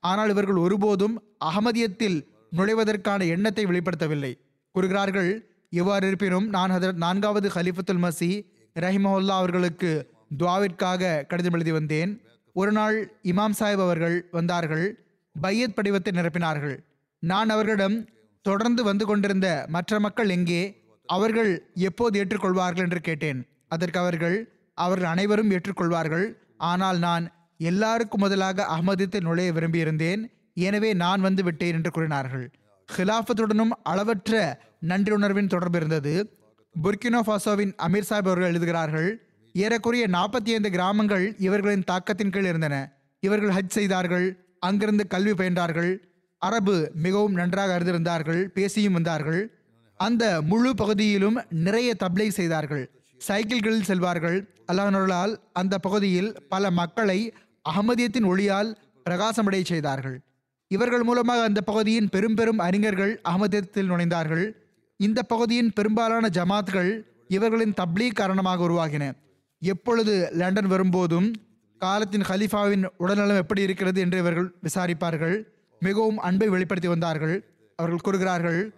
ஆனால் 0.04 0.30
இவர்கள் 0.30 0.60
ஒருபோதும் 0.66 1.16
அகமதியத்தில் 1.46 2.18
நுழைவதற்கான 2.58 3.28
எண்ணத்தை 3.36 3.64
வெளிப்படுத்தவில்லை. 3.66 4.32
கூறுகிறார்கள் 4.76 5.30
இவ்வாறு 5.74 6.06
இருப்பினும் 6.08 6.48
நான் 6.50 6.74
நான்காவது 7.04 7.48
ஹலிஃபத்துல் 7.50 8.04
மசி 8.06 8.32
ரஹிமஹுல்லா 8.76 9.36
அவர்களுக்கு 9.42 9.92
துவாவிற்காக 10.40 11.26
கடிதம் 11.26 11.54
எழுதி 11.54 11.72
வந்தேன். 11.72 12.22
ஒரு 12.54 12.72
நாள் 12.72 13.12
இமாம் 13.24 13.52
சாஹிப் 13.60 13.82
அவர்கள் 13.82 14.28
வந்தார்கள். 14.32 15.06
பையத் 15.42 15.80
படிவத்தை 15.80 16.12
நிரப்பினார்கள். 16.12 16.78
நான் 17.20 17.50
அவர்களிடம் 17.50 18.10
தொடர்ந்து 18.42 18.84
வந்து 18.84 19.06
கொண்டிருந்த 19.06 19.66
மற்ற 19.68 20.00
மக்கள் 20.00 20.30
எங்கே? 20.30 20.84
அவர்கள் 21.06 21.72
எப்போது 21.76 22.26
ஏற்றுக்கொள்வார்கள்? 22.26 22.78
என்று 22.78 23.02
கேட்டேன். 23.02 23.48
அதற்கு 23.68 24.00
அவர்கள் 24.00 24.54
அவர்கள் 24.74 25.10
அனைவரும் 25.10 25.52
ஏற்றுக்கொள்வார்கள். 25.52 26.34
ஆனால் 26.58 26.98
நான் 26.98 27.32
எல்லாருக்கும் 27.58 28.20
முதலாக 28.20 28.78
அகமதியத்தில் 28.78 29.22
நுழைய 29.22 29.52
விரும்பியிருந்தேன். 29.52 30.32
எனவே 30.54 30.94
நான் 30.94 31.22
வந்து 31.22 31.44
விட்டேன் 31.44 31.74
என்று 31.74 31.92
கூறினார்கள். 31.92 32.52
ஹிலாஃபத்துடனும் 32.98 33.70
அளவற்ற 33.84 34.62
நன்றியுணர்வின் 34.88 35.48
தொடர்பு 35.48 35.78
இருந்தது. 35.78 36.38
புர்கினோ 36.84 37.20
ஃபாசோவின் 37.28 37.74
அமீர் 37.88 38.10
சாஹிப் 38.10 38.28
அவர்கள் 38.28 38.48
எழுதுகிறார்கள் 38.48 39.31
ஏறக்குறைய 39.54 40.08
நாற்பத்தி 40.08 40.50
ஐந்து 40.50 40.70
கிராமங்கள் 40.70 41.36
இவர்களின் 41.38 41.84
தாக்கத்தின் 41.92 42.30
கீழ் 42.30 42.46
இருந்தன. 42.46 42.76
இவர்கள் 43.20 43.50
ஹஜ் 43.50 43.78
செய்தார்கள் 43.78 44.46
அங்கிருந்து 44.60 45.08
கல்வி 45.08 45.32
பயின்றார்கள் 45.32 45.98
அரபு 46.38 46.92
மிகவும் 46.94 47.34
நன்றாக 47.34 47.80
அறிந்திருந்தார்கள் 47.80 48.42
பேசியும் 48.44 48.94
வந்தார்கள் 48.94 49.56
அந்த 49.96 50.42
முழு 50.42 50.76
பகுதியிலும் 50.76 51.38
நிறைய 51.50 51.96
தப்லை 52.04 52.28
செய்தார்கள். 52.28 52.90
சைக்கிள்களில் 53.28 53.88
செல்வார்கள். 53.88 54.38
அல்லாஹ்னருளால் 54.72 55.36
அந்த 55.54 55.78
பகுதியில் 55.78 56.36
பல 56.50 56.72
மக்களை 56.72 57.34
அகமதியத்தின் 57.70 58.26
ஒளியால் 58.26 58.76
பிரகாசமடைய 59.10 59.64
செய்தார்கள். 59.64 60.22
இவர்கள் 60.68 61.04
மூலமாக 61.04 61.44
அந்த 61.44 61.62
பகுதியின் 61.62 62.10
பெரும் 62.10 62.36
பெரும் 62.36 62.60
அறிஞர்கள் 62.60 63.22
அகமதியத்தில் 63.30 63.90
நுழைந்தார்கள். 63.92 64.52
இந்த 64.98 65.24
பகுதியின் 65.24 65.74
பெரும்பாலான 65.74 66.28
ஜமாத்கள் 66.28 67.02
இவர்களின் 67.28 67.74
தப்லீக் 67.74 68.14
காரணமாக 68.14 68.68
உருவாகின. 68.68 69.14
எப்பொழுது 69.62 70.30
லண்டன் 70.32 70.68
வரும்போதும் 70.68 71.34
காலத்தின் 71.80 72.22
ஹலீஃபாவின் 72.22 72.86
உடல்நலம் 72.98 73.38
எப்படி 73.38 73.62
இருக்கிறது 73.62 74.02
என்று 74.02 74.18
இவர்கள் 74.18 74.54
விசாரிப்பார்கள். 74.64 75.36
மிகவும் 75.80 76.18
அன்பை 76.18 76.50
வெளிப்படுத்தி 76.50 76.90
வந்தார்கள். 76.90 77.36
அவர்கள் 77.76 78.04
கூறுகிறார்கள் 78.04 78.74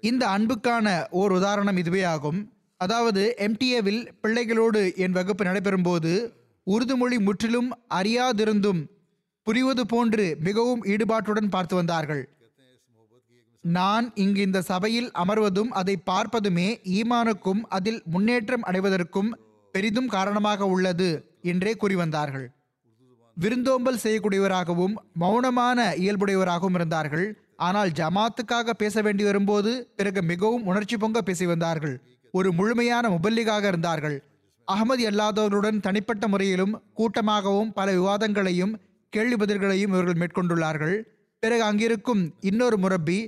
இந்த 0.00 0.24
அன்புக்கான 0.28 1.06
ஓர் 1.10 1.32
உதாரணம் 1.32 1.76
இதுவே 1.76 2.02
ஆகும். 2.02 2.52
அதாவது 2.76 3.34
எம்டிஏவில் 3.38 4.08
பிள்ளைகளோடு 4.20 4.96
என் 4.96 5.12
வகுப்பு 5.12 5.44
நடைபெறும் 5.44 5.82
போது 5.82 6.12
உருது 6.66 6.96
மொழி 6.96 7.18
முற்றிலும் 7.18 7.70
அறியாதிருந்தும் 7.94 8.80
புரிவது 9.42 9.86
போன்று 9.86 10.36
மிகவும் 10.40 10.84
ஈடுபாட்டுடன் 10.84 11.50
பார்த்து 11.50 11.76
வந்தார்கள். 11.76 12.22
நான் 13.64 14.06
இங்கு 14.14 14.40
இந்த 14.40 14.60
சபையில் 14.62 15.08
அமர்வதும் 15.22 15.70
அதை 15.70 15.94
பார்ப்பதுமே 16.10 16.68
ஈமானுக்கும் 16.98 17.62
அதில் 17.68 18.00
முன்னேற்றம் 18.04 18.62
அடைவதற்கும் 18.62 19.30
பெரிதும் 19.74 20.06
காரணமாக 20.06 20.66
உள்ளது 20.66 21.08
என்றே 21.42 21.72
கூறி 21.76 21.94
வந்தார்கள். 21.94 22.46
விருந்தோம்பல் 23.36 24.00
செய்யக்கூடியவராகவும் 24.04 24.94
மௌனமான 25.20 25.78
இயல்புடையவராகவும் 25.96 26.74
இருந்தார்கள். 26.74 27.26
ஆனால் 27.56 27.90
ஜமாத்துக்காக 27.90 28.70
பேச 28.70 29.02
வேண்டி 29.02 29.24
வரும்போது 29.24 29.70
பிறகு 29.96 30.20
மிகவும் 30.22 30.66
உணர்ச்சி 30.66 30.96
பொங்க 30.96 31.18
பேசி 31.22 31.46
வந்தார்கள். 31.46 31.96
ஒரு 32.34 32.52
முழுமையான 32.52 33.04
முபல்லிகாக 33.08 33.64
இருந்தார்கள். 33.66 34.16
அகமது 34.68 35.04
அல்லாதவர்களுடன் 35.10 35.78
தனிப்பட்ட 35.80 36.24
முறையிலும் 36.28 36.74
கூட்டமாகவும் 37.00 37.70
பல 37.72 37.88
விவாதங்களையும் 37.92 38.74
கேள்வி 39.12 39.36
பதில்களையும் 39.36 39.92
இவர்கள் 39.94 40.20
மேற்கொண்டுள்ளார்கள். 40.22 40.96
பிறகு 41.42 41.62
அங்கிருக்கும் 41.62 42.22
இன்னொரு 42.40 42.76
முரப்பி 42.78 43.18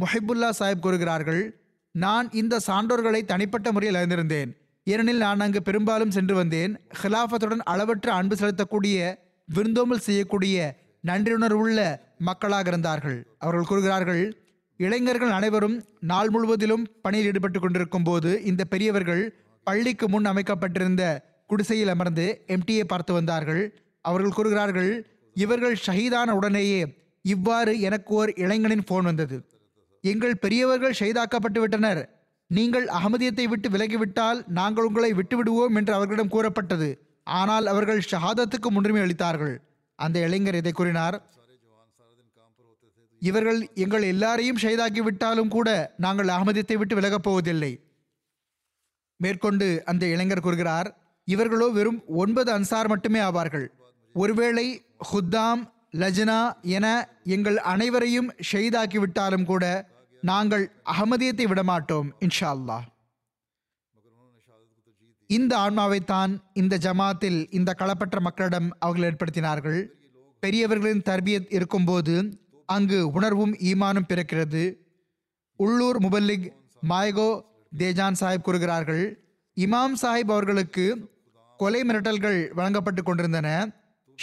முஹிபுல்லா 0.00 0.50
சாஹிப் 0.58 0.78
கூறுகிறார்கள் 0.78 1.60
நான் 1.92 2.30
இந்த 2.32 2.60
சான்றோர்களை 2.66 3.24
தனிப்பட்ட 3.24 3.72
முறையில் 3.72 4.00
அறிந்திருந்தேன். 4.00 4.50
ஏனெனில் 4.84 5.16
நான் 5.16 5.40
அங்கு 5.40 5.62
பெரும்பாலும் 5.62 6.10
சென்று 6.10 6.34
வந்தேன். 6.34 6.80
ஹிலாஃபத்துடன் 7.02 7.64
அளவற்ற 7.72 8.12
அன்பு 8.12 8.34
செலுத்தக்கூடிய 8.34 9.14
விருந்தோம்பல் 9.44 9.98
செய்யக்கூடிய 9.98 10.76
நன்றியுணர்வுள்ள 11.06 11.96
மக்களாக 12.18 12.68
இருந்தார்கள். 12.68 13.26
அவர்கள் 13.38 13.64
கூறுகிறார்கள் 13.64 14.22
இளைஞர்கள் 14.76 15.30
அனைவரும் 15.30 15.84
நாள் 16.00 16.30
முழுவதிலும் 16.30 16.84
பணியில் 17.02 17.26
ஈடுபட்டு 17.26 17.60
கொண்டிருக்கும் 17.60 18.02
போது 18.02 18.42
இந்த 18.42 18.64
பெரியவர்கள் 18.64 19.34
பள்ளிக்கு 19.64 20.08
முன் 20.08 20.24
அமைக்கப்பட்டிருந்த 20.24 21.24
குடிசையில் 21.46 21.88
அமர்ந்து 21.88 22.44
எம்டியை 22.46 22.84
பார்த்து 22.84 23.12
வந்தார்கள். 23.12 23.78
அவர்கள் 24.00 24.32
கூறுகிறார்கள் 24.32 25.06
இவர்கள் 25.34 25.78
ஷஹீதான 25.86 26.30
உடனேயே 26.30 26.94
இவ்வாறு 27.22 27.80
எனக்கு 27.80 28.14
ஓர் 28.14 28.34
இளைஞனின் 28.34 28.84
போன் 28.86 29.04
வந்தது. 29.04 29.44
எங்கள் 30.04 30.40
பெரியவர்கள் 30.42 30.96
ஷஹீதாக்கப்பட்டு 30.98 31.60
விட்டனர். 31.62 32.02
நீங்கள் 32.50 32.86
அகமதியத்தை 32.98 33.44
விட்டு 33.50 33.68
விலகிவிட்டால் 33.74 34.38
நாங்கள் 34.58 34.86
உங்களை 34.88 35.10
விட்டுவிடுவோம் 35.18 35.76
என்று 35.80 35.92
அவர்களிடம் 35.96 36.32
கூறப்பட்டது. 36.34 36.88
ஆனால் 37.40 37.66
அவர்கள் 37.72 38.00
ஷஹாதத்துக்கு 38.12 38.68
முன்னுரிமை 38.70 39.02
அளித்தார்கள். 39.06 39.54
அந்த 39.98 40.16
இளைஞர் 40.26 40.58
இதை 40.60 40.72
கூறினார். 40.72 41.18
இவர்கள் 43.22 43.60
எங்கள் 43.74 44.04
எல்லாரையும் 44.12 44.60
ஷைதாக்கிவிட்டாலும் 44.62 45.52
கூட 45.56 45.68
நாங்கள் 46.04 46.32
அகமதியத்தை 46.36 46.76
விட்டு 46.80 46.94
விலகப் 46.98 47.26
போவதில்லை. 47.26 47.72
மேற்கொண்டு 49.20 49.66
அந்த 49.90 50.04
இளைஞர் 50.06 50.44
கூறுகிறார் 50.46 50.88
இவர்களோ 51.28 51.66
வெறும் 51.78 52.00
ஒன்பது 52.22 52.50
அன்சார் 52.56 52.90
மட்டுமே 52.92 53.20
ஆவார்கள். 53.20 53.66
ஒருவேளை 54.14 54.66
ஹுத்தாம் 55.10 55.62
லஜ்னா 56.02 56.38
என 56.76 56.86
எங்கள் 57.34 57.58
அனைவரையும் 57.72 58.28
ஷெய்தாக்கிவிட்டாலும் 58.50 59.46
கூட 59.50 59.64
நாங்கள் 60.20 60.64
அகமதியத்தை 60.84 61.44
விடமாட்டோம் 61.44 62.08
இன்ஷா 62.20 62.48
அல்லாஹ் 62.56 62.86
இந்த 65.26 65.56
ஆன்மாவைத்தான் 65.56 66.32
இந்த 66.52 66.78
ஜமாத்தில் 66.78 67.46
இந்த 67.50 67.74
களப்பற்ற 67.78 68.20
மக்களிடம் 68.20 68.76
அவர்கள் 68.78 69.08
ஏற்படுத்தினார்கள். 69.10 69.86
பெரியவர்களின் 70.40 71.02
தர்பியத் 71.02 71.52
இருக்கும்போது 71.54 72.14
அங்கு 72.66 73.10
உணர்வும் 73.10 73.52
ஈமானும் 73.52 74.08
பிறக்கிறது. 74.08 74.76
உள்ளூர் 75.56 75.98
முபல்லிக் 75.98 76.46
மாயகோ 76.88 77.42
தேஜான் 77.78 78.18
சாஹிப் 78.20 78.42
கூறுகிறார்கள் 78.42 79.04
இமாம் 79.56 79.96
சாஹிப் 80.02 80.32
அவர்களுக்கு 80.34 80.86
கொலை 81.56 81.82
மிரட்டல்கள் 81.82 82.54
வழங்கப்பட்டு 82.54 83.02
கொண்டிருந்தன. 83.02 83.48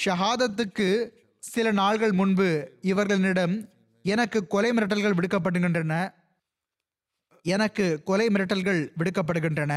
ஷஹாதத்துக்கு 0.05 1.09
சில 1.39 1.71
நாள்கள் 1.71 2.11
முன்பு 2.11 2.49
இவர்களிடம் 2.81 3.55
எனக்கு 4.11 4.39
கொலை 4.53 4.69
மிரட்டல்கள் 4.75 5.15
விடுக்கப்படுகின்றன. 5.17 5.93
எனக்கு 7.45 7.85
கொலை 8.09 8.27
மிரட்டல்கள் 8.27 8.81
விடுக்கப்படுகின்றன. 8.99 9.73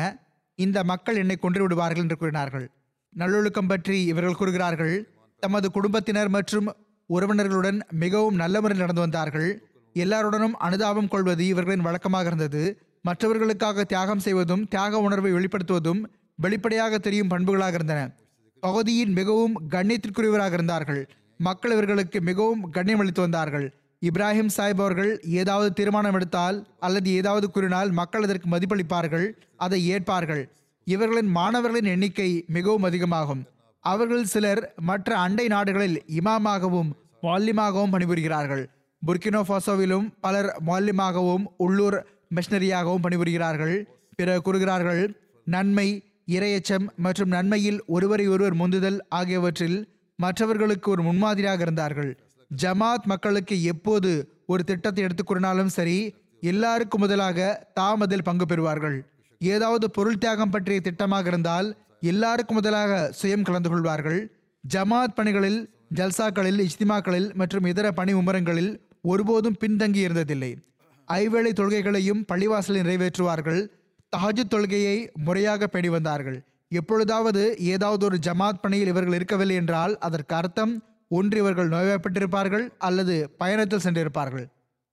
இந்த 0.58 0.78
மக்கள் 0.90 1.20
என்னை 1.22 1.36
கொன்று 1.36 1.62
விடுவார்கள் 1.62 2.04
என்று 2.04 2.16
கூறினார்கள். 2.16 2.66
நல்லொழுக்கம் 3.12 3.70
பற்றி 3.70 3.96
இவர்கள் 4.12 4.38
கூறுகிறார்கள். 4.40 4.94
தமது 5.42 5.66
குடும்பத்தினர் 5.70 6.30
மற்றும் 6.36 6.68
உறவினர்களுடன் 7.10 7.78
மிகவும் 8.04 8.34
நல்ல 8.34 8.56
முறையில் 8.60 8.84
நடந்து 8.84 9.04
வந்தார்கள். 9.06 9.50
எல்லாருடனும் 9.96 10.56
அனுதாபம் 10.66 11.08
கொள்வது 11.08 11.44
இவர்களின் 11.52 11.86
வழக்கமாக 11.86 12.28
இருந்தது. 12.30 12.62
மற்றவர்களுக்காக 13.08 13.84
தியாகம் 13.84 14.24
செய்வதும் 14.26 14.64
தியாக 14.72 15.00
உணர்வை 15.06 15.30
வெளிப்படுத்துவதும் 15.32 16.00
வெளிப்படையாக 16.44 16.98
தெரியும் 16.98 17.30
பண்புகளாக 17.32 17.78
இருந்தன. 17.78 18.00
பகுதியின் 18.62 19.12
மிகவும் 19.12 19.54
கண்ணியத்திற்குரியவராக 19.74 20.52
இருந்தார்கள். 20.58 21.02
மக்கள் 21.48 21.74
இவர்களுக்கு 21.76 22.18
மிகவும் 22.30 22.62
கண்ணியம் 22.70 23.02
அளித்து 23.02 23.22
வந்தார்கள். 23.26 23.66
இப்ராஹிம் 24.02 24.52
சாஹிப் 24.56 24.80
அவர்கள் 24.82 25.10
ஏதாவது 25.40 25.70
தீர்மானம் 25.78 26.16
எடுத்தால் 26.18 26.58
அல்லது 26.86 27.08
ஏதாவது 27.20 27.46
கூறினால் 27.50 27.90
மக்கள் 27.90 28.24
அதற்கு 28.26 28.48
மதிப்பளிப்பார்கள் 28.48 29.26
அதை 29.64 29.80
ஏற்பார்கள். 29.94 30.42
இவர்களின் 30.86 31.30
மாணவர்களின் 31.38 31.90
எண்ணிக்கை 31.94 32.28
மிகவும் 32.56 32.86
அதிகமாகும். 32.88 33.42
அவர்கள் 33.84 34.24
சிலர் 34.24 34.62
மற்ற 34.88 35.18
அண்டை 35.18 35.46
நாடுகளில் 35.48 35.98
இமாமாகவும் 36.20 36.90
மால்யமாகவும் 37.26 37.92
பணிபுரிகிறார்கள். 37.94 38.64
புர்கினோ 39.02 39.42
ஃபாசோவிலும் 39.48 40.06
பலர் 40.20 40.50
மால்யமாகவும் 40.68 41.44
உள்ளூர் 41.56 41.98
மிஷனரியாகவும் 42.36 43.04
பணிபுரிகிறார்கள். 43.06 43.76
பிற 44.18 44.30
கூறுகிறார்கள் 44.46 45.04
நன்மை 45.46 45.88
இரையச்சம் 46.36 46.86
மற்றும் 47.04 47.30
நன்மையில் 47.36 47.80
ஒருவரை 47.86 48.26
ஒருவர் 48.34 48.56
முந்துதல் 48.62 48.98
ஆகியவற்றில் 49.18 49.78
மற்றவர்களுக்கு 50.18 50.88
ஒரு 50.90 51.02
முன்மாதிரியாக 51.02 51.60
இருந்தார்கள். 51.66 52.10
ஜமாத் 52.56 53.04
மக்களுக்கு 53.04 53.62
எப்போது 53.62 54.32
ஒரு 54.46 54.64
திட்டத்தை 54.64 55.04
எடுத்துக் 55.04 55.64
சரி 55.66 56.14
எல்லாருக்கும் 56.40 57.00
முதலாக 57.00 57.66
தாம் 57.74 58.00
அதில் 58.00 58.22
பங்கு 58.22 58.44
பெறுவார்கள். 58.44 59.00
ஏதாவது 59.38 59.90
பொருள் 59.90 60.18
தியாகம் 60.18 60.50
பற்றிய 60.50 60.80
திட்டமாக 60.82 61.26
இருந்தால் 61.26 61.76
எல்லாருக்கும் 62.00 62.56
முதலாக 62.56 63.12
சுயம் 63.22 63.42
கலந்து 63.42 63.68
கொள்வார்கள். 63.68 64.38
ஜமாத் 64.74 65.14
பணிகளில் 65.14 65.74
ஜல்சாக்களில் 65.94 66.66
இஜ்திமாக்களில் 66.66 67.34
மற்றும் 67.34 67.64
இதர 67.64 67.92
பணி 67.92 68.14
உமரங்களில் 68.14 68.80
ஒருபோதும் 69.02 69.56
பின்தங்கி 69.60 70.06
இருந்ததில்லை. 70.08 70.56
ஐவேளை 71.08 71.52
தொழுகைகளையும் 71.52 72.24
பள்ளிவாசலில் 72.32 72.82
நிறைவேற்றுவார்கள். 72.82 73.66
தஹஜு 74.16 74.42
தொழுகையை 74.50 75.12
முறையாக 75.12 75.66
பேடி 75.66 75.88
வந்தார்கள் 75.88 76.44
எப்பொழுதாவது 76.68 77.56
ஏதாவது 77.58 78.04
ஒரு 78.04 78.18
ஜமாத் 78.26 78.60
பணியில் 78.60 78.86
இவர்கள் 78.86 79.12
இருக்கவில்லை 79.12 79.56
என்றால் 79.56 79.98
அதற்கு 79.98 80.34
அர்த்தம் 80.34 80.84
ஒன்று 81.16 81.38
இவர்கள் 81.38 81.68
நோய்வாய்ப்பட்டிருப்பார்கள் 81.68 82.66
அல்லது 82.78 83.14
பயணத்தில் 83.38 83.84
சென்றிருப்பார்கள். 83.84 84.46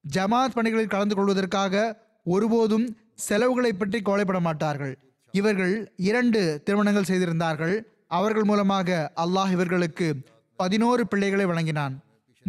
ஜமாத் 0.06 0.56
பணிகளில் 0.58 0.94
கலந்து 0.94 1.16
கொள்வதற்காக 1.16 1.76
ஒருபோதும் 2.24 2.88
செலவுகளை 3.16 3.72
பற்றி 3.74 4.00
கவலைப்பட 4.02 4.40
மாட்டார்கள். 4.40 4.94
இவர்கள் 5.34 5.76
இரண்டு 6.10 6.42
திருமணங்கள் 6.66 7.10
செய்திருந்தார்கள். 7.10 7.76
அவர்கள் 8.08 8.44
மூலமாக 8.44 9.12
அல்லாஹ் 9.24 9.52
இவர்களுக்கு 9.52 10.08
பதினோரு 10.56 11.08
பிள்ளைகளை 11.08 11.46
வழங்கினான். 11.46 11.96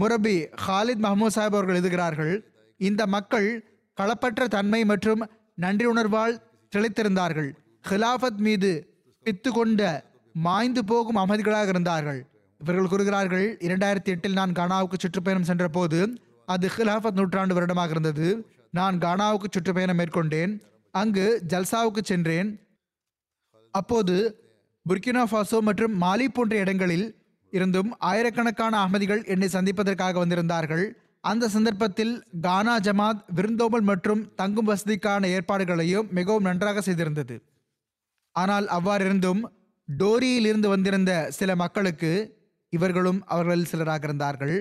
முரபி 0.01 0.35
ஹாலித் 0.66 1.05
மஹமூத் 1.07 1.37
சாஹிப் 1.37 1.55
அவர்கள் 1.55 1.75
எழுதுகிறார்கள் 1.75 2.35
இந்த 2.81 3.03
மக்கள் 3.07 3.49
களப்பற்ற 3.99 4.47
தன்மை 4.57 4.85
மற்றும் 4.85 5.23
நன்றி 5.55 5.87
உணர்வால் 5.87 6.37
திளைத்திருந்தார்கள். 6.73 7.51
ஹிலாஃபத் 7.89 8.43
மீது 8.47 8.71
பித்து 9.25 9.51
கொண்ட 9.51 9.83
மாய்ந்து 10.33 10.83
போகும் 10.85 11.16
அமைதிகளாக 11.16 11.69
இருந்தார்கள். 11.69 12.21
இவர்கள் 12.61 12.91
கூறுகிறார்கள் 12.93 13.47
இரண்டாயிரத்தி 13.67 14.11
எட்டில் 14.15 14.39
நான் 14.39 14.53
கானாவுக்கு 14.53 14.97
சுற்றுப்பயணம் 14.99 15.49
சென்ற 15.51 15.69
போது 15.69 15.99
அது 16.45 16.67
ஹிலாஃபத் 16.77 17.19
நூற்றாண்டு 17.19 17.55
வருடமாக 17.55 17.91
இருந்தது. 17.91 18.29
நான் 18.71 18.97
கானாவுக்கு 18.99 19.49
சுற்றுப்பயணம் 19.51 19.99
மேற்கொண்டேன். 20.01 20.53
அங்கு 20.95 21.27
ஜல்சாவுக்கு 21.53 22.03
சென்றேன். 22.03 22.49
அப்போது 23.75 24.15
புர்கினா 24.87 25.23
ஃபாசோ 25.31 25.59
மற்றும் 25.69 25.95
மாலி 26.03 26.27
போன்ற 26.29 26.55
இடங்களில் 26.57 27.07
இருந்தும் 27.53 27.91
ஆயிரக்கணக்கான 27.99 28.75
அகமதிகள் 28.85 29.23
என்னை 29.25 29.49
சந்திப்பதற்காக 29.49 30.19
வந்திருந்தார்கள். 30.25 30.85
அந்த 31.25 31.49
சந்தர்ப்பத்தில் 31.49 32.15
கானா 32.41 32.75
ஜமாத் 32.87 33.23
விருந்தோம்பல் 33.37 33.87
மற்றும் 33.91 34.23
தங்கும் 34.35 34.69
வசதிக்கான 34.69 35.29
ஏற்பாடுகளையும் 35.37 36.09
மிகவும் 36.11 36.43
நன்றாக 36.43 36.81
செய்திருந்தது. 36.81 37.37
ஆனால் 38.37 38.67
அவ்வாறிருந்தும் 38.79 39.41
டோரியில் 39.89 40.49
இருந்து 40.51 40.69
வந்திருந்த 40.69 41.13
சில 41.39 41.57
மக்களுக்கு 41.57 42.11
இவர்களும் 42.71 43.21
அவர்களில் 43.27 43.71
சிலராக 43.73 44.05
இருந்தார்கள். 44.05 44.57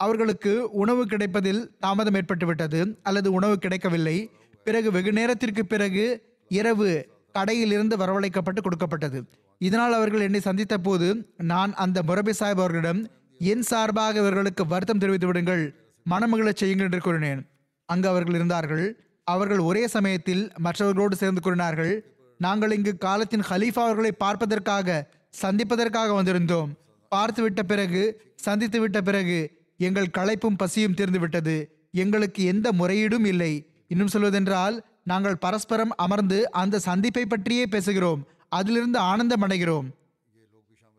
அவர்களுக்கு 0.00 0.70
உணவு 0.70 1.06
கிடைப்பதில் 1.06 1.62
தாமதம் 1.80 2.14
ஏற்பட்டுவிட்டது 2.14 2.80
அல்லது 3.02 3.32
உணவு 3.32 3.58
கிடைக்கவில்லை. 3.58 4.30
பிறகு 4.64 4.92
வெகு 4.92 5.12
நேரத்திற்கு 5.12 5.66
பிறகு 5.66 6.04
இரவு 6.48 6.90
கடையில் 7.32 7.72
இருந்து 7.72 7.96
வரவழைக்கப்பட்டு 7.96 8.60
கொடுக்கப்பட்டது. 8.62 9.24
இதனால் 9.58 9.92
அவர்கள் 9.92 10.20
என்னை 10.20 10.40
சந்தித்த 10.40 10.78
போது 10.78 11.34
நான் 11.36 11.74
அந்த 11.74 12.02
முரபி 12.02 12.32
சாஹிப் 12.38 12.60
அவர்களிடம் 12.60 13.00
என் 13.38 13.62
சார்பாக 13.62 14.18
இவர்களுக்கு 14.18 14.66
வருத்தம் 14.66 14.98
தெரிவித்து 14.98 15.26
விடுங்கள் 15.26 15.74
மனமகிழச் 16.10 16.60
செய்யுங்கள் 16.60 16.86
என்று 16.86 17.00
கூறினேன். 17.00 17.40
அங்கு 17.88 18.08
அவர்கள் 18.08 18.34
இருந்தார்கள். 18.34 18.86
அவர்கள் 19.24 19.58
ஒரே 19.58 19.86
சமயத்தில் 19.86 20.52
மற்றவர்களோடு 20.58 21.16
சேர்ந்து 21.16 21.40
கூறினார்கள் 21.40 21.92
நாங்கள் 22.38 22.70
இங்கு 22.70 22.98
காலத்தின் 22.98 23.46
ஹலீஃபா 23.50 23.82
அவர்களை 23.86 24.12
பார்ப்பதற்காக 24.12 25.06
சந்திப்பதற்காக 25.42 26.22
வந்திருந்தோம். 26.22 26.70
பார்த்துவிட்ட 27.12 27.60
பிறகு 27.72 28.02
சந்தித்து 28.46 28.78
விட்ட 28.80 28.98
பிறகு 29.08 29.38
எங்கள் 29.80 30.14
களைப்பும் 30.18 30.58
பசியும் 30.62 30.96
தீர்ந்து 30.98 31.20
விட்டது 31.22 31.56
எங்களுக்கு 32.02 32.40
எந்த 32.52 32.68
முறையீடும் 32.80 33.26
இல்லை. 33.32 33.52
இன்னும் 33.92 34.12
சொல்வதென்றால் 34.14 34.76
நாங்கள் 35.10 35.42
பரஸ்பரம் 35.44 35.92
அமர்ந்து 36.04 36.38
அந்த 36.62 36.80
சந்திப்பை 36.86 37.24
பற்றியே 37.26 37.64
பேசுகிறோம். 37.74 38.22
அதிலிருந்து 38.58 38.98
ஆனந்தம் 39.10 39.44
அடைகிறோம். 39.46 39.86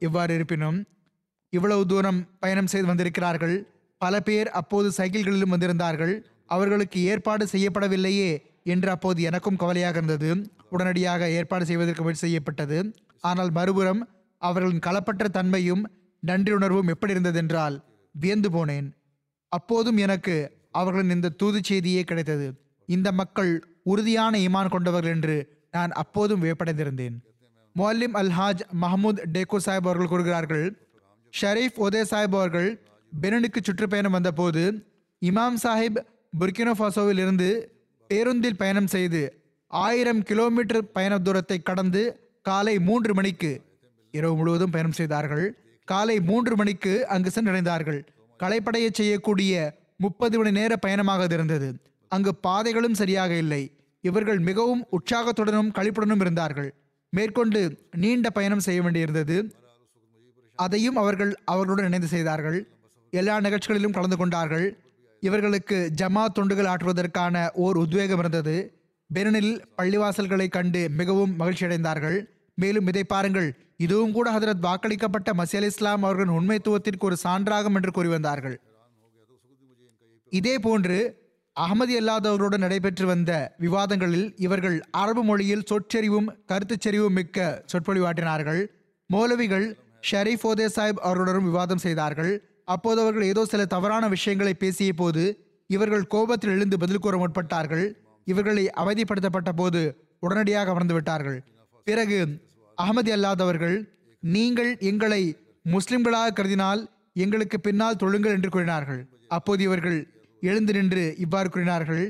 இவ்வாறு 0.02 0.34
இருப்பினும் 0.38 0.78
இவ்வளவு 1.54 1.84
தூரம் 1.92 2.20
பயணம் 2.40 2.72
செய்து 2.74 2.88
வந்திருக்கிறார்கள். 2.88 3.56
பல 4.02 4.16
பேர் 4.28 4.50
அப்போது 4.60 4.88
சைக்கிள்களிலும் 4.98 5.54
வந்திருந்தார்கள். 5.54 6.14
அவர்களுக்கு 6.56 7.00
ஏற்பாடு 7.12 7.44
செய்யப்படவில்லையே 7.54 8.30
என்று 8.74 8.90
அப்போது 8.96 9.20
எனக்கும் 9.30 9.60
கவலையாக 9.64 9.98
இருந்தது. 9.98 10.30
உடனடியாக 10.70 11.30
ஏற்பாடு 11.38 11.64
செய்வதற்கு 11.70 12.04
முயற்சி 12.04 12.26
செய்யப்பட்டது. 12.26 12.78
ஆனால் 13.24 13.52
மறுபுறம் 13.58 14.02
அவர்களின் 14.42 14.86
களப்பற்ற 14.88 15.26
தன்மையும் 15.38 15.84
நன்றியுணர்வும் 16.28 16.88
எப்படி 16.88 17.14
இருந்ததென்றால் 17.14 17.76
வியந்து 18.16 18.50
போனேன். 18.50 18.88
அப்போதும் 19.52 19.98
எனக்கு 19.98 20.36
அவர்களின் 20.72 21.16
இந்த 21.16 21.30
தூது 21.30 21.60
செய்தியே 21.64 22.04
கிடைத்தது. 22.04 22.48
இந்த 22.86 23.12
மக்கள் 23.12 23.52
உறுதியான 23.84 24.38
ஈமான் 24.38 24.70
கொண்டவர்கள் 24.70 25.16
என்று 25.16 25.38
நான் 25.72 25.92
அப்போதும் 25.92 26.44
வியப்படைந்திருந்தேன். 26.44 27.16
மொல்லிம் 27.76 28.16
அல்ஹாஜ் 28.22 28.62
மஹமூத் 28.82 29.20
டேகோ 29.34 29.58
சாஹிப் 29.66 29.88
அவர்கள் 29.90 30.08
கூறுகிறார்கள் 30.08 30.66
ஷரீஃப் 31.34 31.78
உதய 31.78 32.04
சாஹிப் 32.12 32.38
அவர்கள் 32.40 32.70
பெனனுக்கு 33.22 33.60
சுற்றுப்பயணம் 33.62 34.12
வந்தபோது 34.12 34.64
இமாம் 35.22 35.60
சாஹிப் 35.64 36.00
புர்கினோஃபாசோவில் 36.40 37.22
இருந்து 37.24 37.50
பேருந்தில் 38.08 38.58
பயணம் 38.58 38.88
செய்து 38.88 39.22
ஆயிரம் 39.68 40.24
கிலோமீட்டர் 40.24 40.92
பயண 40.92 41.18
தூரத்தை 41.18 41.58
கடந்து 41.62 42.02
காலை 42.42 42.80
மூன்று 42.80 43.14
மணிக்கு 43.14 43.52
இரவு 44.12 44.36
முழுவதும் 44.36 44.72
பயணம் 44.72 44.92
செய்தார்கள். 44.92 45.46
காலை 45.92 46.16
மூன்று 46.30 46.54
மணிக்கு 46.56 46.94
அங்கு 47.14 47.30
சென்றடைந்தார்கள். 47.36 48.00
களைப்படைய 48.40 48.88
செய்யக்கூடிய 48.92 49.54
முப்பது 49.98 50.36
மணி 50.38 50.52
நேர 50.52 50.72
பயணமாக 50.76 51.28
இருந்தது. 51.38 51.70
அங்கு 52.12 52.32
பாதைகளும் 52.36 53.00
சரியாக 53.02 53.32
இல்லை. 53.44 53.62
இவர்கள் 54.04 54.40
மிகவும் 54.40 54.84
உற்சாகத்துடனும் 54.98 55.72
கழிப்புடனும் 55.78 56.22
இருந்தார்கள். 56.26 56.70
மேற்கொண்டு 57.14 57.62
நீண்ட 58.04 58.30
பயணம் 58.30 58.66
செய்ய 58.68 58.80
வேண்டியிருந்தது. 58.82 59.38
அதையும் 60.60 61.00
அவர்கள் 61.02 61.32
அவர்களுடன் 61.46 61.90
இணைந்து 61.90 62.10
செய்தார்கள். 62.16 62.60
எல்லா 63.14 63.36
நிகழ்ச்சிகளிலும் 63.46 63.96
கலந்து 63.98 64.18
கொண்டார்கள். 64.18 64.68
இவர்களுக்கு 65.24 65.78
ஜமா 66.02 66.24
தொண்டுகள் 66.36 66.70
ஆற்றுவதற்கான 66.72 67.36
ஓர் 67.66 67.78
உத்வேகம் 67.78 68.20
இருந்தது. 68.20 68.56
பெனினில் 69.10 69.54
பள்ளிவாசல்களை 69.78 70.48
கண்டு 70.50 70.82
மிகவும் 71.00 71.34
மகிழ்ச்சி 71.36 71.66
அடைந்தார்கள் 71.66 72.18
மேலும் 72.56 72.88
இதை 72.88 73.04
பாருங்கள். 73.14 73.50
இதுவும் 73.80 74.12
கூட 74.12 74.28
ஹதரத் 74.36 74.66
வாக்களிக்கப்பட்ட 74.66 75.30
மசி 75.40 75.56
அலி 75.56 75.70
இஸ்லாம் 75.72 76.04
அவர்களின் 76.04 76.36
உண்மைத்துவத்திற்கு 76.40 77.06
ஒரு 77.10 77.18
சான்றாகும் 77.24 77.78
என்று 77.78 77.92
கூறி 77.92 78.08
வந்தார்கள். 78.08 78.56
இதே 80.32 80.56
போன்று 80.60 80.98
அகமதி 81.56 81.96
அல்லாதவர்களுடன் 82.00 82.64
நடைபெற்று 82.66 83.06
வந்த 83.06 83.32
விவாதங்களில் 83.60 84.28
இவர்கள் 84.36 84.76
அரபு 85.02 85.24
மொழியில் 85.24 85.66
சொற்செறிவும் 85.70 86.28
கருத்துச்செறிவும் 86.52 87.16
மிக்க 87.20 87.48
சொற்பொழிவாற்றினார்கள். 87.72 88.62
மௌலவிகள் 89.10 89.68
ஷரீஃப் 90.12 90.46
ஓதே 90.50 90.68
சாஹிப் 90.76 91.02
அவர்களுடன் 91.08 91.48
விவாதம் 91.50 91.84
செய்தார்கள். 91.86 92.34
அப்போது 92.66 93.02
அவர்கள் 93.02 93.30
ஏதோ 93.32 93.46
சில 93.46 93.66
தவறான 93.66 94.08
விஷயங்களை 94.08 94.54
பேசிய 94.54 94.94
போது 94.94 95.24
இவர்கள் 95.70 96.06
கோபத்தில் 96.08 96.50
எழுந்து 96.50 96.78
பதில் 96.78 97.04
கூற 97.06 97.16
முற்பட்டார்கள். 97.18 97.86
இவர்களை 98.28 98.66
அவதிப்படுத்தப்பட்ட 98.84 99.52
போது 99.56 99.82
உடனடியாக 100.20 100.72
அமர்ந்து 100.72 100.94
விட்டார்கள். 100.94 101.40
பிறகு 101.88 102.20
அகமதி 102.82 103.12
அல்லாதவர்கள் 103.16 103.78
நீங்கள் 104.24 104.72
எங்களை 104.90 105.22
முஸ்லிம்களாக 105.66 106.34
கருதினால் 106.38 106.82
எங்களுக்கு 107.24 107.58
பின்னால் 107.60 108.00
தொழுங்கள் 108.04 108.36
என்று 108.38 108.50
கூறினார்கள். 108.50 109.02
அப்போது 109.28 109.62
இவர்கள் 109.68 110.00
எழுந்து 110.42 110.74
நின்று 110.78 111.04
இவ்வாறு 111.24 111.50
கூறினார்கள் 111.50 112.04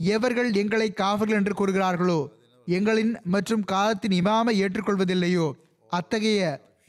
எவர்கள் 0.00 0.50
எங்களை 0.62 0.88
காவர்கள் 1.02 1.38
என்று 1.40 1.54
கூறுகிறார்களோ 1.60 2.20
எங்களின் 2.66 3.12
மற்றும் 3.34 3.64
காலத்தின் 3.72 4.14
இமாமை 4.20 4.52
ஏற்றுக்கொள்வதில்லையோ 4.64 5.46
அத்தகைய 5.90 6.42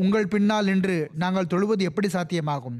உங்கள் 0.04 0.32
பின்னால் 0.34 0.70
நின்று 0.72 0.98
நாங்கள் 1.22 1.50
தொழுவது 1.54 1.84
எப்படி 1.90 2.10
சாத்தியமாகும்? 2.14 2.78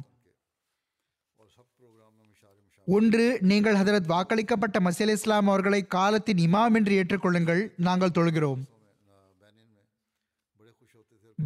ஒன்று 2.88 3.26
நீங்கள் 3.50 3.80
ஹதரத் 3.82 4.12
வாக்களிக்கப்பட்ட 4.14 4.78
மசீல் 4.88 5.14
இஸ்லாம் 5.16 5.50
அவர்களை 5.52 5.82
காலத்தின் 5.98 6.42
இமாம் 6.48 6.76
என்று 6.80 6.94
ஏற்றுக்கொள்ளுங்கள் 7.02 7.62
நாங்கள் 7.88 8.16
தொழுகிறோம். 8.18 8.62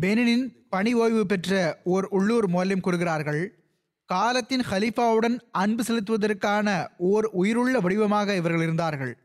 பெனினின் 0.01 0.45
பணி 0.69 0.93
ஓய்வு 0.93 1.25
பெற்ற 1.25 1.79
ஓர் 1.83 2.05
உள்ளூர் 2.05 2.49
மோல்யம் 2.49 2.79
கூறுகிறார்கள் 2.79 3.59
காலத்தின் 4.05 4.63
ஹலீஃபாவுடன் 4.71 5.39
அன்பு 5.51 5.83
செலுத்துவதற்கான 5.83 6.87
ஓர் 6.97 7.25
உயிருள்ள 7.25 7.79
வடிவமாக 7.79 8.35
இவர்கள் 8.35 8.61
இருந்தார்கள். 8.61 9.17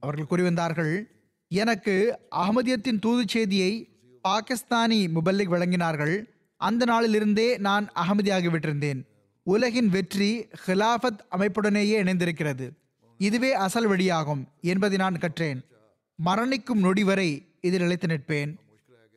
அவர்கள் 0.00 0.26
கூறி 0.26 0.42
வந்தார்கள் 0.42 1.10
எனக்கு 1.48 2.18
அகமதியத்தின் 2.36 2.98
தூது 2.98 3.24
செய்தியை 3.26 3.88
பாகிஸ்தானி 4.22 5.08
முபல்லிக் 5.14 5.52
வழங்கினார்கள். 5.54 6.24
அந்த 6.56 6.84
நாளிலிருந்தே 6.84 7.58
நான் 7.58 7.90
அகமதியாகிவிட்டிருந்தேன். 7.94 9.00
உலகின் 9.42 9.88
வெற்றி 9.88 10.46
ஹிலாஃபத் 10.66 11.22
அமைப்புடனேயே 11.30 11.96
இணைந்திருக்கிறது. 12.04 12.68
இதுவே 13.18 13.52
அசல் 13.52 13.88
வழியாகும் 13.88 14.44
என்பதை 14.60 14.98
நான் 14.98 15.18
கற்றேன். 15.18 15.60
மரணிக்கும் 16.24 16.82
நொடி 16.86 17.04
வரை 17.04 17.30
இதில் 17.60 17.80
நிலைத்து 17.80 18.06
நிற்பேன். 18.06 18.56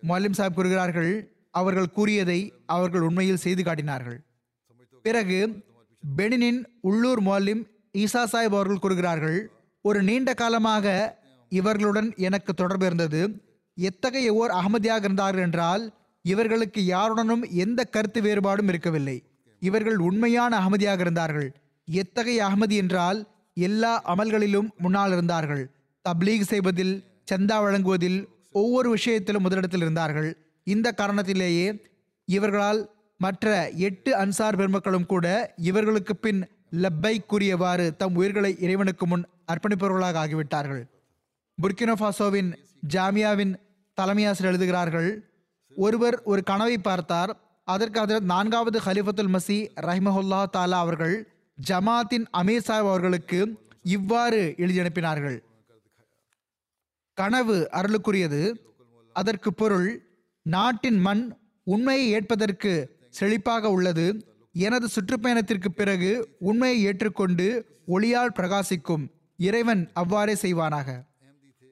மொல்லிம் 0.01 0.37
சாஹிப் 0.37 0.53
கூறுகிறார்கள் 0.53 1.31
அவர்கள் 1.51 1.89
கூறியதை 1.89 2.53
அவர்கள் 2.65 3.01
உண்மையில் 3.01 3.37
செய்து 3.37 3.63
காட்டினார்கள். 3.63 4.23
பிறகு 5.01 5.63
பெனினின் 6.17 6.63
உள்ளூர் 6.81 7.23
மொல்லிம் 7.23 7.61
ஈசா 7.93 8.23
சாஹிப் 8.23 8.55
அவர்கள் 8.57 8.79
கூறுகிறார்கள் 8.79 9.51
ஒரு 9.81 10.03
நீண்ட 10.03 10.33
காலமாக 10.33 11.17
இவர்களுடன் 11.49 12.15
எனக்கு 12.15 12.53
தொடர்பு 12.53 12.85
இருந்தது. 12.85 13.43
எத்தகைய 13.73 14.33
ஓர் 14.33 14.51
அகமதியாக 14.51 15.03
இருந்தார்கள் 15.03 15.43
என்றால் 15.43 15.93
இவர்களுக்கு 16.21 16.85
யாருடனும் 16.85 17.43
எந்த 17.43 17.83
கருத்து 17.83 18.21
வேறுபாடும் 18.21 18.67
இருக்கவில்லை. 18.67 19.23
இவர்கள் 19.59 19.97
உண்மையான 19.97 20.59
அகமதியாக 20.59 20.99
இருந்தார்கள். 20.99 21.55
எத்தகைய 21.85 22.45
அகமதி 22.45 22.75
என்றால் 22.75 23.27
எல்லா 23.53 24.15
அமல்களிலும் 24.15 24.69
முன்னால் 24.77 25.11
இருந்தார்கள். 25.11 25.71
தப்லீக் 26.09 26.41
செய்வதில் 26.41 27.03
சந்தா 27.31 27.61
வழங்குவதில் 27.61 28.29
ஒவ்வொரு 28.61 28.89
விஷயத்திலும் 28.95 29.45
முதலிடத்தில் 29.45 29.83
இருந்தார்கள். 29.85 30.29
இந்த 30.73 30.87
காரணத்திலேயே 30.99 31.67
இவர்களால் 32.27 32.81
மற்ற 33.19 33.53
எட்டு 33.87 34.11
அன்சார் 34.21 34.57
பெருமக்களும் 34.59 35.09
கூட 35.11 35.27
இவர்களுக்கு 35.69 36.13
பின் 36.25 36.41
லப்பை 36.83 37.15
கூறியவாறு 37.31 37.85
தம் 38.01 38.15
உயிர்களை 38.19 38.51
இறைவனுக்கு 38.65 39.05
முன் 39.11 39.25
அர்ப்பணிப்பவர்களாக 39.51 40.17
ஆகிவிட்டார்கள். 40.23 40.83
புர்கினோஃபாசோவின் 41.61 42.49
ஜாமியாவின் 42.93 43.53
தலைமையாசிரியர் 43.97 44.51
எழுதுகிறார்கள் 44.51 45.09
ஒருவர் 45.75 46.17
ஒரு 46.31 46.41
கனவை 46.49 46.77
பார்த்தார். 46.87 47.31
அதற்கு 47.67 47.99
அதில் 47.99 48.29
நான்காவது 48.31 48.77
ஹலிஃபத்துல் 48.87 49.33
மசி 49.35 49.59
ரஹ்மஹுல்லா 49.87 50.41
தாலா 50.55 50.79
அவர்கள் 50.85 51.15
ஜமாத்தின் 51.57 52.25
அமீர் 52.39 52.67
சாஹிப் 52.67 52.89
அவர்களுக்கு 52.91 53.39
இவ்வாறு 53.97 54.41
எழுதி 54.63 54.79
அனுப்பினார்கள். 54.83 55.37
கனவு 57.19 57.57
அருளுக்குரியது. 57.71 58.41
அதற்கு 59.15 59.53
பொருள் 59.53 59.89
நாட்டின் 60.45 60.99
மண் 60.99 61.23
உண்மையை 61.63 62.07
ஏற்பதற்கு 62.11 62.73
செழிப்பாக 63.19 63.69
உள்ளது. 63.75 64.05
எனது 64.53 64.87
சுற்றுப்பயணத்திற்கு 64.95 65.69
பிறகு 65.69 66.11
உண்மையை 66.39 66.77
ஏற்றுக்கொண்டு 66.83 67.47
ஒளியால் 67.87 68.35
பிரகாசிக்கும் 68.37 69.05
இறைவன் 69.39 69.81
அவ்வாறே 69.93 70.35
செய்வானாக. 70.41 70.89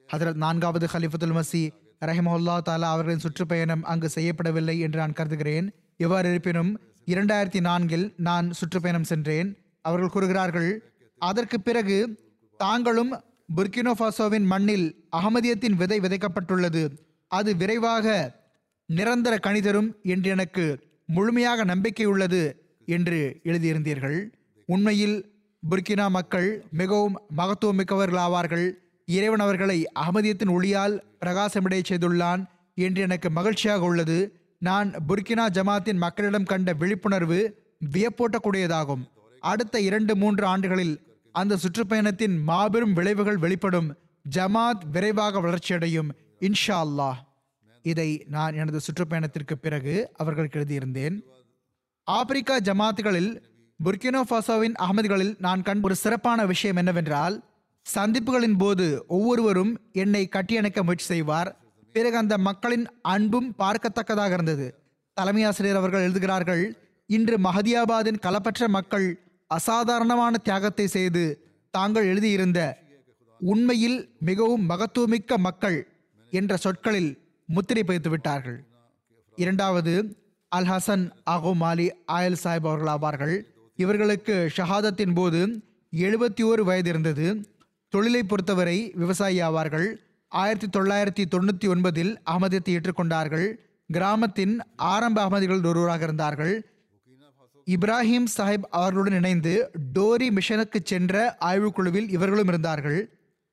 அதில் 0.08 0.40
நான்காவது 0.44 0.86
ஹலிஃபத்துல் 0.92 1.36
மசி 1.38 1.62
ரஹிமஹுல்லா 2.04 2.56
தாலா 2.68 2.88
அவர்களின் 2.94 3.24
சுற்றுப்பயணம் 3.26 3.84
அங்கு 3.92 4.08
செய்யப்படவில்லை 4.14 4.76
என்று 4.78 4.98
நான் 4.98 5.12
கருதுகிறேன். 5.12 5.68
எவ்வாறு 5.96 6.30
இருப்பினும் 6.30 6.72
இரண்டாயிரத்தி 7.06 7.60
நான்கில் 7.60 8.06
நான் 8.28 8.46
சுற்றுப்பயணம் 8.52 9.08
சென்றேன். 9.12 9.48
அவர்கள் 9.82 10.14
கூறுகிறார்கள் 10.16 10.70
அதற்கு 11.20 11.60
பிறகு 11.60 11.98
தாங்களும் 12.60 13.12
புர்கினோபாசோவின் 13.48 14.46
மண்ணில் 14.52 15.06
அகமதியத்தின் 15.16 15.76
விதை 15.76 16.00
விதைக்கப்பட்டுள்ளது. 16.00 16.90
அது 17.26 17.56
விரைவாக 17.56 18.34
நிரந்தர 18.86 19.38
கனி 19.38 19.60
தரும் 19.60 19.96
என்று 20.02 20.30
எனக்கு 20.30 20.80
முழுமையாக 21.06 21.64
நம்பிக்கை 21.64 22.04
உள்ளது 22.04 22.42
என்று 22.86 23.40
எழுதியிருந்தீர்கள். 23.44 24.18
உண்மையில் 24.66 25.16
புர்கினா 25.70 26.10
மக்கள் 26.10 26.64
மிகவும் 26.70 27.16
மகத்துவமிக்கவர்களாவார்கள் 27.36 28.66
இறைவன் 29.06 29.40
அவர்களை 29.40 29.78
அகமதியத்தின் 29.94 30.52
ஒளியால் 30.56 31.00
பிரகாசமிடைய 31.20 31.82
செய்துள்ளான் 31.88 32.44
என்று 32.74 33.02
எனக்கு 33.02 33.30
மகிழ்ச்சியாக 33.30 33.84
உள்ளது. 33.84 34.18
நான் 34.58 34.90
புர்கினா 35.08 35.44
ஜமாத்தின் 35.50 35.96
மக்களிடம் 35.96 36.44
கண்ட 36.44 36.72
விழிப்புணர்வு 36.72 37.40
வியப்பூட்டக்கூடியதாகும். 37.92 39.02
அடுத்த 39.40 39.80
இரண்டு 39.80 40.16
மூன்று 40.16 40.46
ஆண்டுகளில் 40.46 40.94
அந்த 41.34 41.58
சுற்றுப்பயணத்தின் 41.62 42.36
மாபெரும் 42.48 42.92
விளைவுகள் 42.92 43.38
வெளிப்படும். 43.44 43.88
ஜமாத் 44.34 44.84
விரைவாக 44.92 45.40
வளர்ச்சியடையும் 45.40 46.10
இன்ஷா 46.40 46.76
அல்லாஹ் 46.86 47.18
இதை 47.82 48.10
நான் 48.28 48.54
எனது 48.54 48.80
சுற்றுப்பயணத்திற்கு 48.86 49.54
பிறகு 49.60 49.94
அவர்களுக்கு 50.16 50.58
எழுதியிருந்தேன். 50.60 51.16
ஆப்பிரிக்கா 52.04 52.56
ஜமாத்துகளில் 52.58 53.32
புர்கினோ 53.84 54.20
ஃபாசோவின் 54.30 54.76
அகமதுகளில் 54.84 55.34
நான் 55.38 55.62
கண் 55.62 55.82
ஒரு 55.82 55.94
சிறப்பான 55.94 56.46
விஷயம் 56.46 56.76
என்னவென்றால் 56.76 57.36
சந்திப்புகளின் 57.86 58.58
போது 58.58 58.86
ஒவ்வொருவரும் 59.08 59.72
என்னை 59.92 60.22
கட்டியணைக்க 60.28 60.80
முயற்சி 60.82 61.06
செய்வார். 61.06 61.50
பிறகு 61.92 62.16
அந்த 62.16 62.34
மக்களின் 62.38 62.86
அன்பும் 63.02 63.50
பார்க்கத்தக்கதாக 63.58 64.32
இருந்தது. 64.32 64.66
தலைமை 65.16 65.42
ஆசிரியர் 65.44 65.76
அவர்கள் 65.76 66.06
எழுதுகிறார்கள் 66.06 66.64
இன்று 67.10 67.36
மஹதியாபாதின் 67.38 68.22
களப்பற்ற 68.26 68.68
மக்கள் 68.76 69.08
அசாதாரணமான 69.56 70.34
தியாகத்தை 70.46 70.86
செய்து 70.96 71.24
தாங்கள் 71.74 72.08
எழுதியிருந்த 72.12 72.60
உண்மையில் 73.40 73.98
மிகவும் 74.28 74.64
மகத்துவமிக்க 74.70 75.36
மக்கள் 75.46 75.78
என்ற 76.32 76.56
சொற்களில் 76.64 77.10
முத்திரை 77.48 77.82
பதித்து 77.84 78.10
விட்டார்கள். 78.10 78.58
இரண்டாவது 79.36 79.94
அல் 80.52 80.68
ஹசன் 80.72 81.04
அகோ 81.30 81.52
மாலி 81.62 81.86
ஆயல் 82.12 82.40
சாஹிப் 82.44 82.66
அவர்கள் 82.68 82.92
ஆவார்கள். 82.94 83.36
இவர்களுக்கு 83.78 84.34
ஷஹாதத்தின் 84.56 85.14
போது 85.14 85.40
எழுபத்தி 85.92 86.42
ஓரு 86.50 86.62
வயது 86.68 86.88
இருந்தது. 86.88 87.26
தொழிலை 87.92 88.22
பொறுத்தவரை 88.22 88.78
விவசாயி 88.94 89.40
ஆவார்கள். 89.48 89.88
ஆயிரத்தி 90.32 90.68
தொள்ளாயிரத்தி 90.76 91.24
தொண்ணூற்றி 91.34 91.66
ஒன்பதில் 91.74 92.12
அகமதியத்தை 92.30 92.72
ஏற்றுக்கொண்டார்கள். 92.76 93.48
கிராமத்தின் 93.90 94.54
ஆரம்ப 94.92 95.18
அகமதிகள் 95.24 95.66
ஒருவராக 95.70 96.02
இருந்தார்கள். 96.04 96.54
இப்ராஹிம் 97.66 98.26
சாஹிப் 98.36 98.66
அவர்களுடன் 98.78 99.16
இணைந்து 99.18 99.52
டோரி 99.96 100.26
மிஷனுக்கு 100.36 100.78
சென்ற 100.90 101.14
ஆய்வுக்குழுவில் 101.48 102.08
இவர்களும் 102.16 102.50
இருந்தார்கள். 102.52 102.98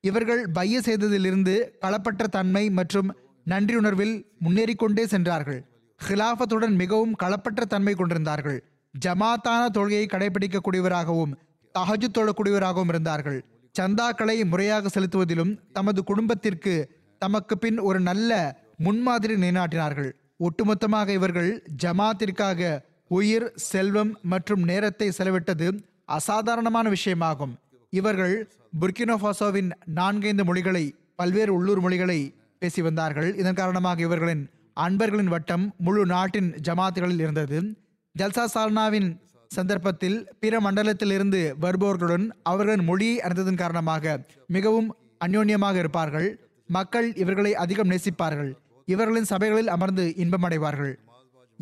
இவர்கள் 0.00 0.42
பைய 0.56 0.80
செய்ததிலிருந்து 0.80 1.54
களப்பற்ற 1.84 2.26
தன்மை 2.36 2.64
மற்றும் 2.78 3.08
நன்றியுணர்வில் 3.46 4.14
முன்னேறிக்கொண்டே 4.38 5.04
சென்றார்கள். 5.06 5.60
ஹிலாஃபத்துடன் 6.00 6.76
மிகவும் 6.82 7.14
களப்பற்ற 7.22 7.64
தன்மை 7.74 7.94
கொண்டிருந்தார்கள். 7.94 8.58
ஜமாத்தான 8.94 9.62
தொழுகையை 9.76 10.06
கடைபிடிக்கக்கூடியவராகவும் 10.14 11.32
தகஜு 11.74 12.08
தொழக்கூடியவராகவும் 12.16 12.90
இருந்தார்கள். 12.94 13.40
சந்தாக்களை 13.74 14.36
முறையாக 14.52 14.88
செலுத்துவதிலும் 14.94 15.52
தமது 15.76 16.00
குடும்பத்திற்கு 16.10 16.74
தமக்கு 17.22 17.54
பின் 17.58 17.78
ஒரு 17.88 18.00
நல்ல 18.00 18.30
முன்மாதிரி 18.86 19.34
நிலைநாட்டினார்கள். 19.34 20.10
ஒட்டுமொத்தமாக 20.46 21.08
இவர்கள் 21.18 21.50
ஜமாத்திற்காக 21.82 22.80
உயிர் 23.16 23.46
செல்வம் 23.70 24.12
மற்றும் 24.32 24.62
நேரத்தை 24.70 25.08
செலவிட்டது 25.18 25.68
அசாதாரணமான 26.16 26.86
விஷயமாகும். 26.96 27.54
இவர்கள் 27.92 28.36
புர்கினோபாசோவின் 28.80 29.70
நான்கைந்து 29.98 30.44
மொழிகளை 30.48 30.84
பல்வேறு 31.20 31.52
உள்ளூர் 31.58 31.82
மொழிகளை 31.84 32.18
பேசி 32.62 32.80
வந்தார்கள். 32.86 33.30
இதன் 33.40 33.58
காரணமாக 33.60 34.00
இவர்களின் 34.08 34.44
அன்பர்களின் 34.84 35.32
வட்டம் 35.34 35.64
முழு 35.86 36.02
நாட்டின் 36.14 36.50
ஜமாத்துகளில் 36.68 37.22
இருந்தது. 37.24 37.58
ஜல்சா 38.14 38.44
சால்னாவின் 38.54 39.10
சந்தர்ப்பத்தில் 39.50 40.18
பிற 40.42 40.54
மண்டலத்திலிருந்து 40.66 41.40
வருபவர்களுடன் 41.64 42.26
அவர்களின் 42.50 42.86
மொழியை 42.90 43.16
அறிந்ததன் 43.26 43.60
காரணமாக 43.62 44.14
மிகவும் 44.56 44.88
அந்யோன்யமாக 45.24 45.76
இருப்பார்கள். 45.82 46.28
மக்கள் 46.68 47.08
இவர்களை 47.22 47.52
அதிகம் 47.64 47.90
நேசிப்பார்கள். 47.92 48.52
இவர்களின் 48.88 49.30
சபைகளில் 49.32 49.72
அமர்ந்து 49.76 50.04
இன்பம் 50.22 50.46
அடைவார்கள் 50.48 50.94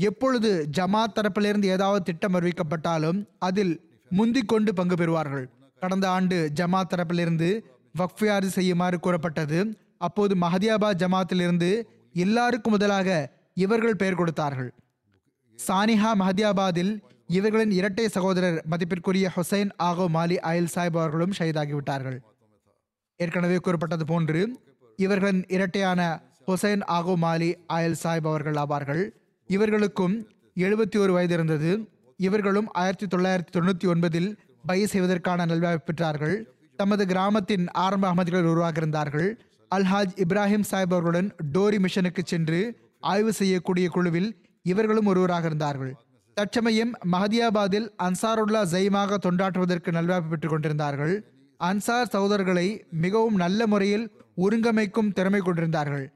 எப்பொழுது 0.06 0.50
ஜமாத் 0.78 1.14
தரப்பிலிருந்து 1.16 1.68
ஏதாவது 1.74 2.02
திட்டம் 2.08 2.36
அறிவிக்கப்பட்டாலும் 2.38 3.18
அதில் 3.48 3.74
முந்திக் 4.10 4.50
கொண்டு 4.52 4.70
பங்கு 4.78 4.96
பெறுவார்கள். 5.00 5.46
கடந்த 5.82 6.06
ஆண்டு 6.16 6.36
ஜமாத் 6.60 6.90
தரப்பிலிருந்து 6.92 7.48
வக்ஃபியாறு 7.94 8.48
செய்யுமாறு 8.56 8.96
கூறப்பட்டது. 9.00 9.58
அப்போது 10.06 10.34
மஹதியாபாத் 10.44 11.00
ஜமாத்திலிருந்து 11.02 11.70
எல்லாருக்கும் 12.14 12.74
முதலாக 12.74 13.08
இவர்கள் 13.64 14.00
பெயர் 14.02 14.18
கொடுத்தார்கள். 14.20 14.70
சானிஹா 15.58 16.10
மஹதியாபாதில் 16.22 16.92
இவர்களின் 17.38 17.74
இரட்டை 17.78 18.06
சகோதரர் 18.08 18.58
மதிப்பிற்குரிய 18.70 19.26
ஹுசைன் 19.36 19.70
ஆகோ 19.88 20.06
மாலி 20.14 20.36
அயல் 20.50 20.72
சாஹிப் 20.74 20.98
அவர்களும் 21.00 21.36
ஷஹீதாகிவிட்டார்கள். 21.38 22.18
ஏற்கனவே 23.20 23.56
கூறப்பட்டது 23.56 24.04
போன்று 24.06 24.42
இவர்களின் 24.98 25.42
இரட்டையான 25.56 26.00
ஹுசைன் 26.46 26.84
ஆகோ 26.96 27.16
மாலி 27.24 27.50
அயல் 27.76 28.00
சாஹிப் 28.02 28.28
அவர்கள் 28.32 28.60
ஆவார்கள். 28.64 29.04
இவர்களுக்கும் 29.54 30.14
எழுபத்தி 30.64 30.96
ஒரு 31.04 31.12
வயது 31.12 31.34
இருந்தது 31.34 31.70
இவர்களும் 32.16 32.68
ஆயிரத்தி 32.80 33.06
தொள்ளாயிரத்தி 33.06 33.52
தொண்ணூற்றி 33.56 33.86
ஒன்பதில் 33.92 34.28
பயிர் 34.66 34.90
செய்வதற்கான 34.92 35.46
நல்வாய்ப்பு 35.46 35.86
பெற்றார்கள். 35.88 36.36
தமது 36.76 37.06
கிராமத்தின் 37.06 37.64
ஆரம்ப 37.84 38.04
அகமதிகள் 38.10 38.48
உருவாக 38.52 38.76
இருந்தார்கள் 38.76 39.28
அல்ஹாஜ் 39.74 40.14
இப்ராஹிம் 40.24 40.66
சாஹிப் 40.70 40.94
அவர்களுடன் 40.94 41.28
டோரி 41.54 41.78
மிஷனுக்கு 41.84 42.22
சென்று 42.24 42.60
ஆய்வு 43.00 43.32
செய்யக்கூடிய 43.32 43.88
குழுவில் 43.88 44.30
இவர்களும் 44.62 45.06
ஒருவராக 45.06 45.46
இருந்தார்கள். 45.46 45.92
தற்சமயம் 46.36 46.92
மஹதியாபாத்தில் 47.12 47.88
அன்சாருல்லா 48.06 48.62
ஜெயமாக 48.74 49.18
தொண்டாற்றுவதற்கு 49.26 49.90
நல்வாய்ப்பு 49.98 50.30
பெற்றுக் 50.30 50.50
கொண்டிருந்தார்கள். 50.50 51.14
அன்சார் 51.60 52.12
சகோதரர்களை 52.14 52.66
மிகவும் 53.04 53.34
நல்ல 53.34 53.66
முறையில் 53.66 54.06
ஒருங்கமைக்கும் 54.36 55.12
திறமை 55.12 55.40
கொண்டிருந்தார்கள். 55.40 56.06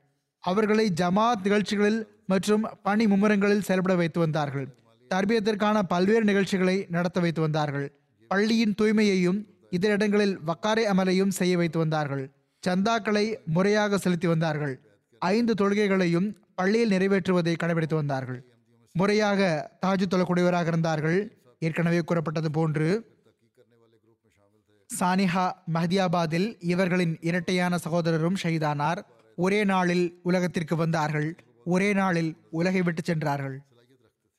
அவர்களை 0.45 0.87
ஜமாத் 1.01 1.45
நிகழ்ச்சிகளில் 1.47 2.01
மற்றும் 2.33 2.65
பணி 2.83 3.07
மும்முரங்களில் 3.07 3.67
செயல்பட 3.69 3.95
வைத்து 4.01 4.21
வந்தார்கள். 4.21 4.67
தர்பியத்திற்கான 5.11 5.79
பல்வேறு 5.93 6.25
நிகழ்ச்சிகளை 6.25 6.77
நடத்த 6.97 7.19
வைத்து 7.21 7.41
வந்தார்கள். 7.41 7.87
பள்ளியின் 8.31 8.75
தூய்மையையும் 8.81 9.41
இதர 9.77 9.93
இடங்களில் 9.93 10.35
வக்காரை 10.49 10.85
அமலையும் 10.93 11.33
செய்ய 11.39 11.55
வைத்து 11.57 11.79
வந்தார்கள். 11.79 12.25
சந்தாக்களை 12.63 13.25
முறையாக 13.57 13.99
செலுத்தி 13.99 14.27
வந்தார்கள். 14.27 14.75
ஐந்து 15.19 15.53
தொழுகைகளையும் 15.61 16.29
பள்ளியில் 16.55 16.93
நிறைவேற்றுவதை 16.95 17.55
கடைபிடித்து 17.57 17.95
வந்தார்கள். 17.95 18.41
முறையாக 18.95 19.41
தாஜு 19.87 20.07
தொழக்கூடியவராக 20.11 20.67
இருந்தார்கள். 20.67 21.19
ஏற்கனவே 21.59 22.01
கூறப்பட்டது 22.09 22.51
போன்று 22.51 22.89
சானிஹா 24.91 25.47
மஹதியாபாத்தில் 25.75 26.49
இவர்களின் 26.73 27.15
இரட்டையான 27.21 27.79
சகோதரரும் 27.85 28.39
ஷஹீதானார் 28.43 29.01
ஒரே 29.37 29.61
நாளில் 29.71 30.05
உலகத்திற்கு 30.23 30.75
வந்தார்கள். 30.77 31.29
ஒரே 31.65 31.93
நாளில் 31.93 32.37
உலகை 32.51 32.83
விட்டு 32.83 33.03
சென்றார்கள். 33.05 33.61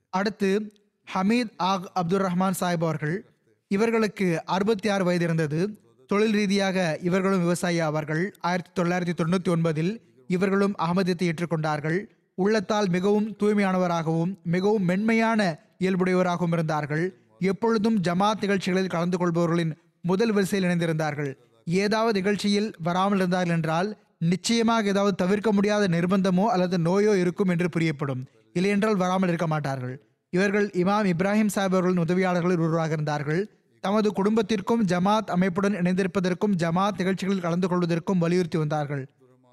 அடுத்து 0.09 0.73
ஹமீத் 1.13 1.53
ஆக் 1.57 1.91
அப்துல் 1.95 2.21
ரஹ்மான் 2.21 2.57
சாஹிப் 2.59 2.85
அவர்கள் 2.87 3.29
இவர்களுக்கு 3.67 4.45
அறுபத்தி 4.45 4.89
ஆறு 4.89 5.03
வயது 5.03 5.23
இருந்தது. 5.23 5.79
தொழில் 6.07 6.31
ரீதியாக 6.31 6.97
இவர்களும் 7.01 7.39
விவசாயி 7.39 7.79
ஆவார்கள். 7.79 8.31
ஆயிரத்தி 8.39 8.81
தொள்ளாயிரத்தி 8.81 9.15
தொண்ணூற்றி 9.17 9.49
ஒன்பதில் 9.49 10.01
இவர்களும் 10.27 10.75
அகமதியத்தை 10.77 11.31
ஏற்றுக்கொண்டார்கள். 11.31 12.05
உள்ளத்தால் 12.35 12.89
மிகவும் 12.89 13.35
தூய்மையானவராகவும் 13.39 14.41
மிகவும் 14.43 14.83
மென்மையான 14.83 15.59
இயல்புடையவராகவும் 15.79 16.53
இருந்தார்கள். 16.53 17.19
எப்பொழுதும் 17.39 17.99
ஜமாத் 18.01 18.41
நிகழ்ச்சிகளில் 18.41 18.87
கலந்து 18.87 19.17
கொள்பவர்களின் 19.17 19.75
முதல் 20.01 20.31
வரிசையில் 20.31 20.69
இணைந்திருந்தார்கள். 20.69 21.33
ஏதாவது 21.65 22.13
நிகழ்ச்சியில் 22.21 22.73
வராமல் 22.83 23.17
இருந்தார்கள் 23.17 23.55
என்றால் 23.55 23.97
நிச்சயமாக 24.17 24.87
ஏதாவது 24.87 25.15
தவிர்க்க 25.15 25.51
முடியாத 25.51 25.87
நிர்பந்தமோ 25.87 26.45
அல்லது 26.45 26.77
நோயோ 26.77 27.15
இருக்கும் 27.15 27.47
என்று 27.47 27.69
புரியப்படும். 27.69 28.25
இல்லையென்றால் 28.53 28.95
வராமல் 28.95 29.29
இருக்க 29.29 29.47
மாட்டார்கள். 29.47 29.95
இவர்கள் 30.29 30.67
இமாம் 30.73 31.07
இப்ராஹிம் 31.13 31.51
சாஹிப் 31.55 31.75
அவர்களின் 31.75 32.03
உதவியாளர்களில் 32.03 32.63
ஒருவராக 32.65 32.91
இருந்தார்கள். 32.91 33.49
தமது 33.79 34.11
குடும்பத்திற்கும் 34.11 34.83
ஜமாத் 34.85 35.29
அமைப்புடன் 35.35 35.73
இணைந்திருப்பதற்கும் 35.73 36.55
ஜமாத் 36.63 36.97
நிகழ்ச்சிகளில் 36.97 37.41
கலந்து 37.41 37.67
கொள்வதற்கும் 37.67 38.17
வலியுறுத்தி 38.17 38.57
வந்தார்கள். 38.57 39.03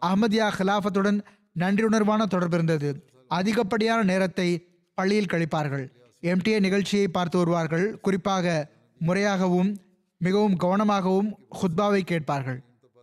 அஹமதியா 0.02 0.46
ஹிலாஃபத்துடன் 0.58 1.18
நன்றியுணர்வான 1.58 2.26
தொடர்பு 2.26 2.56
இருந்தது. 2.56 3.06
அதிகப்படியான 3.28 4.02
நேரத்தை 4.02 4.66
பள்ளியில் 4.94 5.32
கழிப்பார்கள். 5.32 5.84
எம்டிஏ 6.22 6.60
நிகழ்ச்சியை 6.60 7.08
பார்த்து 7.08 7.38
வருவார்கள். 7.38 8.00
குறிப்பாக 8.00 8.70
முறையாகவும் 9.06 9.70
மிகவும் 10.18 10.56
கவனமாகவும் 10.58 11.30
ஹுத்பாவை 11.60 12.00
கேட்பார்கள். 12.00 12.58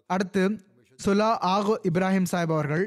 அடுத்து 0.07 0.43
சுலா 1.03 1.27
ஆகோ 1.39 1.79
இப்ராஹிம் 1.89 2.29
சாஹிப் 2.31 2.53
அவர்கள் 2.55 2.85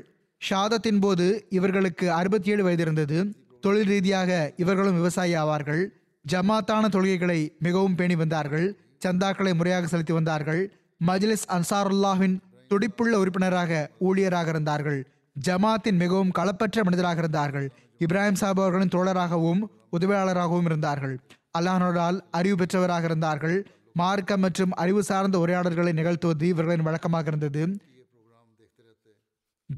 ஷாதத்தின் 0.51 1.01
போது 1.01 1.47
இவர்களுக்கு 1.51 2.13
அறுபத்தி 2.13 2.51
ஏழு 2.51 2.63
வயது 2.63 2.83
இருந்தது. 2.83 3.19
தொழில் 3.61 3.87
ரீதியாக 3.87 4.53
இவர்களும் 4.57 4.95
விவசாயி 4.95 5.35
ஆவார்கள். 5.35 5.83
ஜமாத்தான 6.25 6.89
தொழுகைகளை 6.95 7.39
மிகவும் 7.59 7.95
பேணி 7.95 8.15
வந்தார்கள். 8.15 8.67
சந்தாக்களை 9.05 9.53
முறையாக 9.55 9.87
செலுத்தி 9.87 10.13
வந்தார்கள். 10.13 10.63
மஜ்லிஸ் 11.07 11.47
அன்சாருல்லாஹின் 11.49 12.37
துடிப்புள்ள 12.71 13.13
உறுப்பினராக 13.23 13.91
ஊழியராக 14.01 14.49
இருந்தார்கள். 14.49 15.01
ஜமாத்தின் 15.37 15.99
மிகவும் 16.05 16.33
களப்பற்ற 16.39 16.83
மனிதராக 16.83 17.19
இருந்தார்கள். 17.19 17.69
இப்ராஹிம் 17.99 18.41
சாஹிப் 18.41 18.63
அவர்களின் 18.65 18.95
தோழராகவும் 18.97 19.63
உதவியாளராகவும் 19.99 20.65
இருந்தார்கள். 20.65 21.15
அல்லாஹனோடால் 21.59 22.19
அறிவு 22.31 22.57
பெற்றவராக 22.57 23.05
இருந்தார்கள். 23.05 23.57
மார்க்கம் 23.95 24.41
மற்றும் 24.41 24.71
அறிவு 24.73 25.03
சார்ந்த 25.03 25.39
உரையாடல்களை 25.39 25.93
நிகழ்த்துவது 25.93 26.43
இவர்களின் 26.43 26.83
வழக்கமாக 26.83 27.27
இருந்தது. 27.27 27.63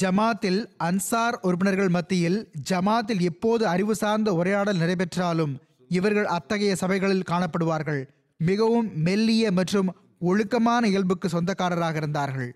ஜமாத்தில் 0.02 0.60
அன்சார் 0.86 1.36
உறுப்பினர்கள் 1.46 1.90
மத்தியில் 1.96 2.38
ஜமாத்தில் 2.70 3.22
எப்போது 3.30 3.64
அறிவு 3.72 3.94
சார்ந்த 3.94 4.30
உரையாடல் 4.32 4.80
நடைபெற்றாலும் 4.82 5.52
இவர்கள் 5.90 6.28
அத்தகைய 6.36 6.74
சபைகளில் 6.82 7.28
காணப்படுவார்கள். 7.30 8.02
மிகவும் 8.40 8.88
மெல்லிய 9.06 9.50
மற்றும் 9.58 9.88
ஒழுக்கமான 10.30 10.82
இயல்புக்கு 10.92 11.28
சொந்தக்காரராக 11.28 11.98
இருந்தார்கள். 12.02 12.50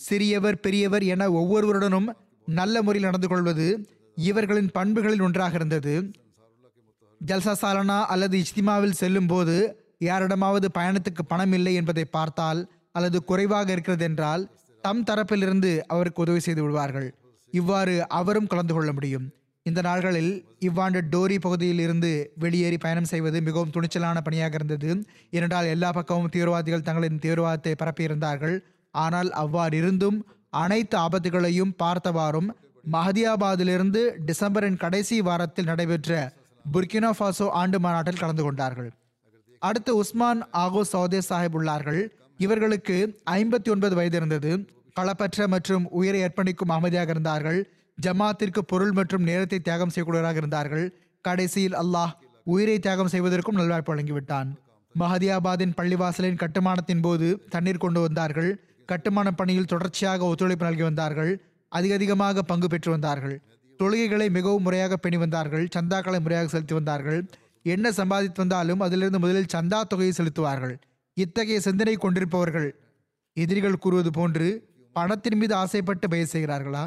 சிறியவர் 0.00 0.60
பெரியவர் 0.64 1.04
என 1.14 1.30
ஒவ்வொருவருடனும் 1.40 2.08
நல்ல 2.48 2.82
முறையில் 2.82 3.08
நடந்து 3.08 3.28
கொள்வது 3.28 3.66
இவர்களின் 4.16 4.70
பண்புகளில் 4.76 5.24
ஒன்றாக 5.26 5.54
இருந்தது. 5.60 5.94
ஜல்சா 7.20 7.54
சாலனா 7.62 7.98
அல்லது 8.12 8.36
இஜ்திமாவில் 8.42 8.98
செல்லும் 9.02 9.30
போது 9.32 9.56
யாரிடமாவது 10.08 10.66
பயணத்துக்கு 10.78 11.22
பணம் 11.32 11.54
இல்லை 11.58 11.74
என்பதை 11.80 12.04
பார்த்தால் 12.16 12.60
அல்லது 12.92 13.18
குறைவாக 13.30 13.68
இருக்கிறது 13.72 14.04
என்றால் 14.08 14.42
தம் 14.84 15.04
தரப்பிலிருந்து 15.08 15.70
அவருக்கு 15.92 16.22
உதவி 16.24 16.40
செய்து 16.46 16.62
விடுவார்கள். 16.62 17.08
இவ்வாறு 17.52 17.94
அவரும் 18.18 18.48
கலந்து 18.52 18.74
கொள்ள 18.74 18.90
முடியும். 18.92 19.26
இந்த 19.66 19.80
நாள்களில் 19.86 20.32
இவ்வாண்டு 20.68 21.00
டோரி 21.12 21.36
பகுதியில் 21.44 21.80
இருந்து 21.84 22.10
வெளியேறி 22.42 22.78
பயணம் 22.82 23.08
செய்வது 23.12 23.38
மிகவும் 23.46 23.72
துணிச்சலான 23.74 24.20
பணியாக 24.26 24.58
இருந்தது. 24.58 24.90
ஏனென்றால் 25.36 25.70
எல்லா 25.74 25.90
பக்கமும் 25.98 26.32
தீவிரவாதிகள் 26.34 26.84
தங்களின் 26.88 27.22
தீவிரவாதத்தை 27.24 27.74
பரப்பியிருந்தார்கள். 27.82 28.56
ஆனால் 28.94 29.30
அவ்வாறு 29.42 29.76
இருந்தும் 29.82 30.18
அனைத்து 30.62 30.96
ஆபத்துகளையும் 31.04 31.72
பார்த்தவாறும் 31.82 32.50
மஹதியாபாத்திலிருந்து 32.92 34.02
டிசம்பரின் 34.28 34.80
கடைசி 34.82 35.16
வாரத்தில் 35.28 35.70
நடைபெற்ற 35.70 36.18
புர்கினோ 36.64 37.12
ஃபாசோ 37.18 37.46
ஆண்டு 37.60 37.78
மாநாட்டில் 37.84 38.20
கலந்து 38.20 38.44
கொண்டார்கள். 38.46 38.90
அடுத்து 39.62 39.92
உஸ்மான் 40.02 40.42
ஆகோ 40.64 40.82
சௌதே 40.92 41.20
சாஹிப் 41.28 41.56
உள்ளார்கள். 41.58 42.02
இவர்களுக்கு 42.38 42.96
ஐம்பத்தி 43.38 43.68
ஒன்பது 43.74 43.94
வயது 43.98 44.16
இருந்தது 44.16 44.52
களப்பற்ற 44.98 45.46
மற்றும் 45.54 45.84
உயிரை 45.98 46.20
அர்ப்பணிக்கும் 46.26 46.74
அமைதியாக 46.76 47.10
இருந்தார்கள். 47.14 47.60
ஜமாத்திற்கு 47.98 48.60
பொருள் 48.70 48.92
மற்றும் 48.92 49.24
நேரத்தை 49.28 49.58
தியாகம் 49.58 49.92
செய்யக்கூடியவராக 49.94 50.38
இருந்தார்கள். 50.42 50.86
கடைசியில் 51.24 51.76
அல்லாஹ் 51.82 52.12
உயிரை 52.46 52.76
தியாகம் 52.78 53.10
செய்வதற்கும் 53.12 53.58
நல்வாய்ப்பு 53.60 53.92
வழங்கிவிட்டான். 53.92 54.48
மஹதியாபாத்தின் 54.94 55.74
பள்ளிவாசலின் 55.78 56.40
கட்டுமானத்தின் 56.42 57.02
போது 57.06 57.28
தண்ணீர் 57.54 57.82
கொண்டு 57.84 58.00
வந்தார்கள். 58.00 58.50
கட்டுமான 58.86 59.28
பணியில் 59.30 59.70
தொடர்ச்சியாக 59.72 60.24
ஒத்துழைப்பு 60.24 60.66
நல்கி 60.66 60.82
வந்தார்கள். 60.82 61.32
அதிக 61.68 61.94
அதிகமாக 61.94 62.42
பங்கு 62.42 62.68
பெற்று 62.68 62.90
வந்தார்கள். 62.90 63.36
தொழுகைகளை 63.80 64.26
மிகவும் 64.30 64.62
முறையாக 64.62 64.96
பெணி 64.96 65.16
வந்தார்கள். 65.16 65.64
சந்தாக்களை 65.76 66.18
முறையாக 66.20 66.48
செலுத்தி 66.48 66.74
வந்தார்கள். 66.74 67.20
என்ன 67.62 67.92
சம்பாதித்து 67.92 68.40
வந்தாலும் 68.42 68.80
அதிலிருந்து 68.80 69.18
முதலில் 69.18 69.52
சந்தா 69.54 69.80
தொகையை 69.92 70.12
செலுத்துவார்கள். 70.18 70.74
இத்தகைய 71.16 71.58
சிந்தனை 71.60 71.94
கொண்டிருப்பவர்கள் 71.96 72.68
எதிரிகள் 73.36 73.82
கூறுவது 73.84 74.10
போன்று 74.10 74.48
பணத்தின் 74.96 75.38
மீது 75.40 75.54
ஆசைப்பட்டு 75.54 76.06
பயிர் 76.08 76.32
செய்கிறார்களா? 76.32 76.84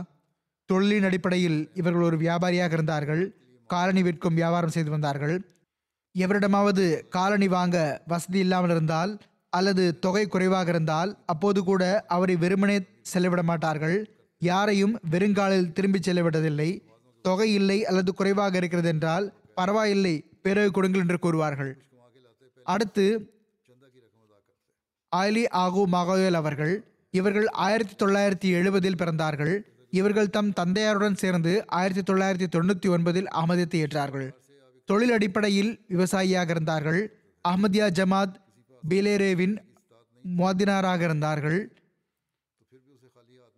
தொழிலின் 0.69 1.07
அடிப்படையில் 1.09 1.59
இவர்கள் 1.79 2.07
ஒரு 2.09 2.17
வியாபாரியாக 2.23 2.75
இருந்தார்கள் 2.77 3.23
காலனி 3.69 4.01
விற்கும் 4.07 4.37
வியாபாரம் 4.39 4.73
செய்து 4.75 4.91
வந்தார்கள். 4.95 5.35
எவரிடமாவது 6.15 6.83
காலனி 7.15 7.47
வாங்க 7.47 7.77
வசதி 8.11 8.39
இல்லாமல் 8.39 8.73
இருந்தால் 8.75 9.11
அல்லது 9.49 9.83
தொகை 10.05 10.23
குறைவாக 10.27 10.69
இருந்தால் 10.69 11.11
அப்போது 11.25 11.59
கூட 11.63 11.83
அவரை 12.15 12.35
வெறுமனே 12.35 12.77
செல்லவிட 13.11 13.41
மாட்டார்கள். 13.43 13.97
யாரையும் 14.41 14.93
வெறுங்காலில் 15.13 15.71
திரும்பிச் 15.77 16.07
செல்லவிட்டதில்லை 16.07 16.69
தொகை 17.25 17.49
இல்லை 17.59 17.79
அல்லது 17.89 18.11
குறைவாக 18.13 18.57
இருக்கிறது 18.57 18.89
என்றால் 18.93 19.25
பரவாயில்லை 19.59 20.15
பிறகு 20.45 20.71
கொடுங்கள் 20.71 21.03
என்று 21.05 21.17
கூறுவார்கள். 21.25 21.71
அடுத்து 22.65 23.05
ஆலி 25.09 25.43
ஆகு 25.43 25.83
மகோயல் 25.85 26.33
அவர்கள் 26.33 26.83
இவர்கள் 27.09 27.47
ஆயிரத்தி 27.47 28.05
தொள்ளாயிரத்தி 28.05 28.49
எழுபதில் 28.59 28.99
பிறந்தார்கள். 29.01 29.61
இவர்கள் 29.89 30.29
தம் 30.29 30.53
தந்தையாருடன் 30.59 31.13
சேர்ந்து 31.13 31.67
ஆயிரத்தி 31.67 32.13
தொள்ளாயிரத்தி 32.13 32.47
தொண்ணூற்றி 32.55 32.87
ஒன்பதில் 32.95 33.29
அகமதியத்தை 33.35 33.79
ஏற்றார்கள். 33.85 34.27
தொழில் 34.85 35.11
அடிப்படையில் 35.11 35.85
விவசாயியாக 35.87 36.49
இருந்தார்கள். 36.49 36.99
அஹமதியா 37.47 37.87
ஜமாத் 37.99 38.35
பீலேரேவின் 38.89 39.55
மோதினாராக 40.37 41.01
இருந்தார்கள். 41.01 41.59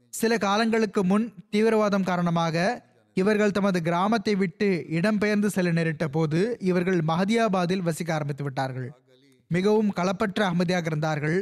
சில 0.09 0.37
காலங்களுக்கு 0.37 1.03
முன் 1.03 1.33
தீவிரவாதம் 1.51 2.03
காரணமாக 2.03 2.87
இவர்கள் 3.13 3.51
தமது 3.51 3.81
கிராமத்தை 3.81 4.35
விட்டு 4.35 4.85
இடம்பெயர்ந்து 4.89 5.45
செல்ல 5.45 5.71
நேரிட்ட 5.71 6.07
போது 6.07 6.57
இவர்கள் 6.59 6.99
மஹதியாபாத்தில் 7.07 7.85
வசிக்க 7.87 8.13
ஆரம்பித்து 8.13 8.43
விட்டார்கள். 8.43 8.89
மிகவும் 9.55 9.93
களப்பற்ற 9.95 10.39
அகமதியாக 10.47 10.89
இருந்தார்கள். 10.91 11.37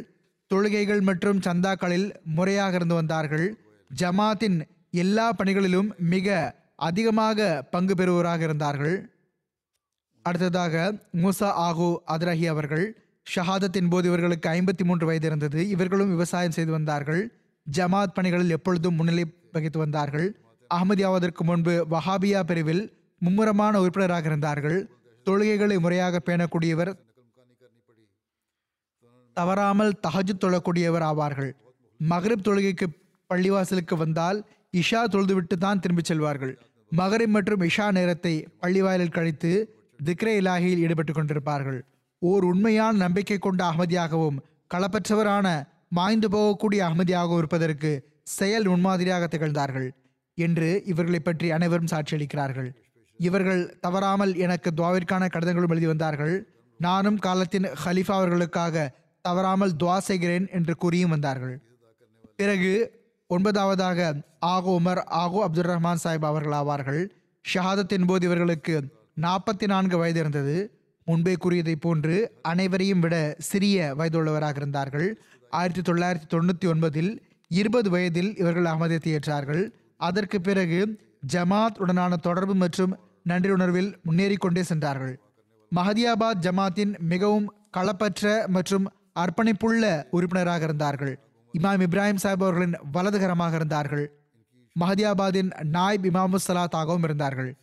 தொழுகைகள் 0.51 1.01
மற்றும் 1.01 1.39
சந்தாக்களில் 1.39 2.08
முறையாக 2.38 2.76
இருந்து 2.76 2.95
வந்தார்கள். 2.95 3.47
ஜமாத்தின் 3.91 4.58
எல்லா 4.91 5.26
பணிகளிலும் 5.32 5.89
மிக 6.14 6.38
அதிகமாக 6.76 7.47
பங்கு 7.72 7.93
பெறுவோராக 7.93 8.41
இருந்தார்கள். 8.41 8.95
அடுத்ததாக 10.26 10.76
மூசா 11.24 11.49
ஆகு 11.68 11.89
அத்ரஹி 12.08 12.45
அவர்கள் 12.45 12.86
ஷஹாதத்தின் 13.36 13.89
போது 13.89 14.08
இவர்களுக்கு 14.08 14.47
ஐம்பத்தி 14.49 14.84
மூன்று 14.84 15.05
வயது 15.05 15.28
இருந்தது. 15.28 15.70
இவர்களும் 15.70 16.10
விவசாயம் 16.10 16.55
செய்து 16.58 16.72
வந்தார்கள். 16.72 17.22
ஜமாத் 17.68 18.16
பணிகளில் 18.18 18.49
எப்பொழுதும் 18.49 18.95
முன்னிலை 18.95 19.26
வகித்து 19.51 19.80
வந்தார்கள். 19.80 20.28
அகமதியாவதற்கு 20.76 21.43
முன்பு 21.43 21.74
வஹாபியா 21.91 22.39
பிரிவில் 22.43 22.84
மும்முரமான 23.22 23.74
உறுப்பினராக 23.84 24.26
இருந்தார்கள். 24.26 24.80
தொழுகைகளை 25.26 25.78
முறையாக 25.80 26.20
பேணக்கூடியவர் 26.26 26.91
தவறாமல் 29.38 29.92
தஹஜு 30.08 30.34
தொழக்கூடியவர் 30.44 31.06
ஆவார்கள். 31.10 31.52
மகரிப் 32.00 32.46
தொழுகைக்கு 32.48 32.86
பள்ளிவாசலுக்கு 33.30 33.96
வந்தால் 34.04 34.38
இஷா 34.74 35.02
தொழுதுவிட்டு 35.14 35.56
தான் 35.66 35.80
திரும்பிச் 35.80 36.10
செல்வார்கள். 36.12 36.54
மகரிப் 36.92 37.34
மற்றும் 37.36 37.64
இஷா 37.70 37.88
நேரத்தை 37.98 38.34
பள்ளிவாயலில் 38.62 39.16
கழித்து 39.18 39.52
திக்ரே 40.00 40.34
இலாகியில் 40.42 40.84
ஈடுபட்டு 40.86 41.14
கொண்டிருப்பார்கள். 41.14 41.80
ஓர் 42.22 42.44
உண்மையான 42.44 42.94
நம்பிக்கை 42.98 43.38
கொண்ட 43.38 43.62
அகமதியாகவும் 43.70 44.38
களப்பற்றவரான 44.74 45.48
மாய்ந்து 45.98 46.28
போகக்கூடிய 46.36 46.82
அகமதியாகவும் 46.88 47.42
இருப்பதற்கு 47.44 47.92
செயல் 48.38 48.68
முன்மாதிரியாக 48.68 49.28
திகழ்ந்தார்கள் 49.34 49.88
என்று 50.38 50.70
இவர்களை 50.92 51.20
பற்றி 51.20 51.48
அனைவரும் 51.58 51.92
சாட்சியளிக்கிறார்கள். 51.92 52.70
இவர்கள் 53.20 53.62
தவறாமல் 53.86 54.34
எனக்கு 54.46 54.70
துவாவிற்கான 54.78 55.24
கடிதங்களும் 55.34 55.74
எழுதி 55.74 55.86
வந்தார்கள். 55.86 56.36
நானும் 56.80 57.20
காலத்தின் 57.26 57.68
ஹலீஃபா 57.84 58.16
அவர்களுக்காக 58.20 58.76
தவறாமல் 59.28 59.78
துவா 59.82 59.98
செய்கிறேன் 60.10 60.48
என்று 60.58 60.74
கூறியும் 60.84 61.14
வந்தார்கள். 61.16 61.56
பிறகு 62.40 62.74
ஒன்பதாவதாக 63.30 64.00
ஆகோ 64.54 64.74
உமர் 64.80 65.02
ஆகோ 65.22 65.40
அப்துல் 65.46 65.70
ரஹ்மான் 65.72 66.02
சாஹிப் 66.04 66.28
அவர்கள் 66.30 66.58
ஆவார்கள். 66.60 67.02
ஷஹாதத்தின் 67.46 68.08
போது 68.10 68.26
இவர்களுக்கு 68.28 68.76
நாற்பத்தி 69.26 69.66
நான்கு 69.74 69.96
வயது 69.98 70.20
இருந்தது. 70.20 70.58
முன்பே 71.08 71.34
கூறியதைப் 71.44 71.84
போன்று 71.86 72.16
அனைவரையும் 72.52 73.02
விட 73.04 73.16
சிறிய 73.50 73.94
வயதுள்ளவராக 74.00 74.58
இருந்தார்கள். 74.62 75.08
ஆயிரத்தி 75.60 75.84
தொள்ளாயிரத்தி 75.90 76.30
தொண்ணூற்றி 76.34 76.66
ஒன்பதில் 76.72 77.12
இருபது 77.52 77.90
வயதில் 77.90 78.32
இவர்கள் 78.42 78.70
அகமதியத்தை 78.72 79.12
ஏற்றார்கள். 79.18 79.64
அதற்கு 80.08 80.38
பிறகு 80.48 80.80
ஜமாத் 81.34 81.80
உடனான 81.84 82.18
தொடர்பு 82.28 82.56
மற்றும் 82.64 82.94
நன்றியுணர்வில் 83.30 83.92
முன்னேறி 84.08 84.36
கொண்டே 84.36 84.64
சென்றார்கள். 84.72 85.16
மஹதியாபாத் 85.72 86.44
ஜமாத்தின் 86.46 86.94
மிகவும் 87.12 87.48
களப்பற்ற 87.78 88.34
மற்றும் 88.56 88.86
அர்ப்பணிப்புள்ள 89.22 90.03
உறுப்பினராக 90.11 90.63
இருந்தார்கள். 90.63 91.20
இமாம் 91.53 91.84
இப்ராஹிம் 91.86 92.22
சாஹிப் 92.24 92.43
அவர்களின் 92.43 92.76
வலதுகரமாக 92.91 93.55
இருந்தார்கள். 93.55 94.11
மஹதியாபாதின் 94.80 95.63
நாய்ப் 95.63 96.05
இமாமு 96.05 96.36
சலாத்தாகவும் 96.47 97.03
இருந்தார்கள். 97.03 97.55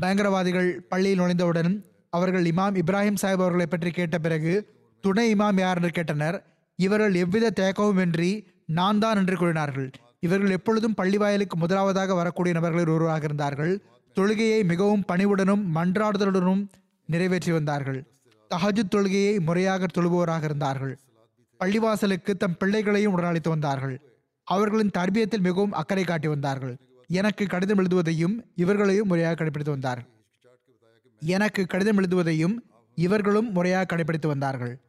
பயங்கரவாதிகள் 0.00 0.80
பள்ளியில் 0.88 1.20
நுழைந்தவுடன் 1.20 1.84
அவர்கள் 2.10 2.44
இமாம் 2.44 2.76
இப்ராஹிம் 2.82 3.20
சாஹிப் 3.22 3.42
அவர்களை 3.42 3.66
பற்றி 3.66 3.90
கேட்ட 3.90 4.18
பிறகு 4.18 4.74
துணை 5.00 5.34
இமாம் 5.34 5.58
யார் 5.58 5.82
என்று 5.82 6.02
கேட்டனர்? 6.02 6.42
இவர்கள் 6.76 7.14
எவ்வித 7.14 7.50
தேக்கமும் 7.60 8.00
இன்றி 8.00 8.46
நான் 8.66 8.98
தான் 8.98 9.16
என்று 9.16 9.36
கூறினார்கள். 9.36 9.90
இவர்கள் 10.20 10.50
எப்பொழுதும் 10.50 10.94
பள்ளி 10.94 11.16
வாயிலுக்கு 11.16 11.56
முதலாவதாக 11.56 12.14
வரக்கூடிய 12.14 12.54
நபர்களில் 12.54 12.88
ஒருவராக 12.88 13.24
இருந்தார்கள். 13.24 13.82
தொழுகையை 14.16 14.64
மிகவும் 14.64 15.04
பணிவுடனும் 15.12 15.64
மன்றாடுதலுடனும் 15.74 16.68
நிறைவேற்றி 17.06 17.52
வந்தார்கள். 17.52 18.17
தஹஜுத் 18.54 18.92
தொழுகையை 18.94 19.40
முறையாக 19.40 19.86
தொழுபவராக 19.86 20.44
இருந்தார்கள். 20.44 20.98
பள்ளிவாசலுக்கு 21.60 22.30
தம் 22.34 22.56
பிள்ளைகளையும் 22.56 23.18
உடனழைத்து 23.18 23.48
வந்தார்கள். 23.48 24.00
அவர்களின் 24.44 24.90
தர்பியத்தில் 24.98 25.40
மிகவும் 25.40 25.72
அக்கறை 25.72 26.04
காட்டி 26.04 26.28
வந்தார்கள். 26.28 26.76
எனக்கு 27.06 27.46
கடிதம் 27.46 27.78
எழுதுவதையும் 27.78 28.44
இவர்களையும் 28.54 29.06
முறையாக 29.06 29.44
கடைபிடித்து 29.44 29.68
வந்தார். 29.68 30.08
எனக்கு 31.20 31.66
கடிதம் 31.66 31.98
எழுதுவதையும் 31.98 32.56
இவர்களும் 32.94 33.52
முறையாக 33.52 33.96
கடைபிடித்து 33.96 34.26
வந்தார்கள். 34.26 34.80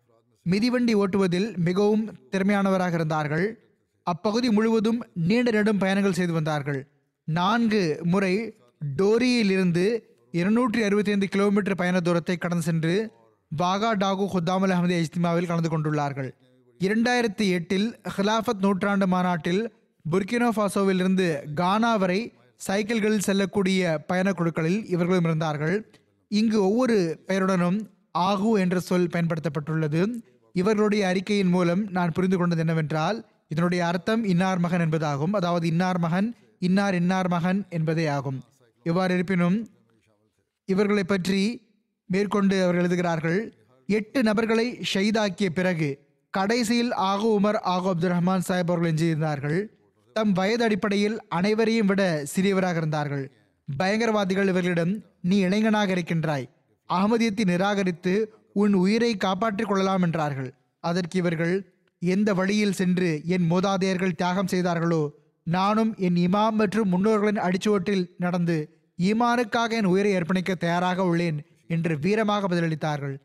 மிதிவண்டி 0.43 0.95
ஓட்டுவதில் 0.95 1.57
மிகவும் 1.57 2.19
திறமையானவராக 2.31 2.93
இருந்தார்கள். 2.93 3.75
அப்பகுதி 4.03 4.49
முழுவதும் 4.49 5.07
நீண்ட 5.13 5.51
நெடும் 5.51 5.77
பயணங்கள் 5.77 6.13
செய்து 6.13 6.33
வந்தார்கள். 6.33 6.87
நான்கு 7.23 7.99
முறை 8.03 8.57
டோரியிலிருந்து 8.97 9.99
இருநூற்றி 10.31 10.83
அறுபத்தி 10.83 11.11
ஐந்து 11.11 11.27
கிலோமீட்டர் 11.27 11.75
பயண 11.75 11.99
தூரத்தை 11.99 12.37
கடந்து 12.37 12.63
சென்று 12.63 13.11
வாகா 13.57 13.95
டாகு 13.95 14.27
ஹுத்தாமல் 14.33 14.71
அஹமதி 14.71 15.05
இஜ்திமாவில் 15.05 15.47
கலந்து 15.47 15.69
கொண்டுள்ளார்கள். 15.69 16.31
இரண்டாயிரத்தி 16.79 17.49
எட்டில் 17.49 17.99
ஹிலாஃபத் 18.17 18.59
நூற்றாண்டு 18.59 19.07
மாநாட்டில் 19.07 19.73
புர்கினோ 20.11 20.49
ஃபாசோவிலிருந்து 20.55 21.53
கானா 21.53 21.95
வரை 21.95 22.33
சைக்கிள்களில் 22.67 23.19
செல்லக்கூடிய 23.19 24.03
பயணக் 24.07 24.35
குழுக்களில் 24.35 24.87
இவர்களும் 24.87 25.23
இருந்தார்கள். 25.23 25.91
இங்கு 26.27 26.63
ஒவ்வொரு 26.63 27.23
பெயருடனும் 27.27 27.89
ஆகு 28.17 28.59
என்ற 28.59 28.79
சொல் 28.79 29.07
பயன்படுத்தப்பட்டுள்ளது. 29.07 30.23
இவர்களுடைய 30.53 31.07
அறிக்கையின் 31.07 31.49
மூலம் 31.49 31.87
நான் 31.91 32.11
புரிந்து 32.11 32.37
கொண்டது 32.37 32.59
என்னவென்றால் 32.59 33.25
இதனுடைய 33.47 33.85
அர்த்தம் 33.85 34.23
இன்னார் 34.23 34.59
மகன் 34.59 34.89
என்பதாகும். 34.89 35.31
அதாவது 35.31 35.67
இன்னார் 35.67 35.99
மகன் 35.99 36.35
இன்னார் 36.59 36.93
இன்னார் 36.93 37.27
மகன் 37.27 37.65
என்பதே 37.69 38.07
ஆகும். 38.07 38.43
இவ்வாறு 38.83 39.13
இருப்பினும் 39.13 39.69
இவர்களை 40.65 41.03
பற்றி 41.03 41.67
மேற்கொண்டு 42.11 42.55
அவர்கள் 42.63 42.83
எழுதுகிறார்கள் 42.83 43.39
எட்டு 43.89 44.19
நபர்களை 44.23 44.67
ஷைதாக்கிய 44.91 45.49
பிறகு 45.57 45.89
கடைசியில் 46.33 46.91
ஆகோ 47.09 47.29
உமர் 47.39 47.59
ஆகோ 47.73 47.89
அப்துல் 47.93 48.13
ரஹ்மான் 48.13 48.45
சாஹிப் 48.47 48.71
அவர்கள் 48.71 48.91
எஞ்சியிருந்தார்கள். 48.91 49.59
தம் 50.15 50.33
வயது 50.33 50.63
அடிப்படையில் 50.63 51.17
அனைவரையும் 51.37 51.89
விட 51.91 52.01
சிறியவராக 52.33 52.79
இருந்தார்கள். 52.81 53.25
பயங்கரவாதிகள் 53.67 54.49
இவர்களிடம் 54.51 54.93
நீ 55.21 55.37
இளைஞனாக 55.47 55.91
இருக்கின்றாய். 55.95 56.45
அகமதியத்தை 56.89 57.43
நிராகரித்து 57.51 58.13
உன் 58.61 58.73
உயிரை 58.73 59.11
காப்பாற்றிக் 59.17 59.69
கொள்ளலாம் 59.71 60.05
என்றார்கள். 60.07 60.51
அதற்கு 60.83 61.17
இவர்கள் 61.21 61.55
எந்த 62.01 62.29
வழியில் 62.39 62.77
சென்று 62.79 63.09
என் 63.35 63.45
மூதாதையர்கள் 63.51 64.17
தியாகம் 64.21 64.51
செய்தார்களோ 64.53 65.01
நானும் 65.47 65.91
என் 66.07 66.17
இமாம் 66.27 66.57
மற்றும் 66.61 66.91
முன்னோர்களின் 66.93 67.43
அடிச்சுவற்றில் 67.45 68.05
நடந்து 68.17 68.57
ஈமானுக்காக 68.99 69.71
என் 69.79 69.91
உயிரை 69.93 70.11
அர்ப்பணிக்க 70.15 70.51
தயாராக 70.55 71.05
உள்ளேன். 71.11 71.39
என்று 71.75 71.93
வீரமாக 72.03 72.49
பதிலளித்தார்கள். 72.51 73.15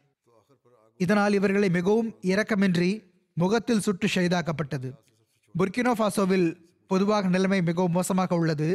இதனால் 1.03 1.37
இவர்களை 1.39 1.69
மிகவும் 1.77 2.11
இரக்கமின்றி 2.33 2.91
முகத்தில் 3.37 3.85
சுட்டு 3.87 4.07
செய்தாக்கப்பட்டது 4.15 4.89
புர்கினோ 5.59 5.93
ஃபாசோவில் 6.01 6.49
பொதுவாக 6.93 7.29
நிலைமை 7.29 7.59
மிகவும் 7.69 7.97
மோசமாக 7.97 8.37
உள்ளது. 8.41 8.69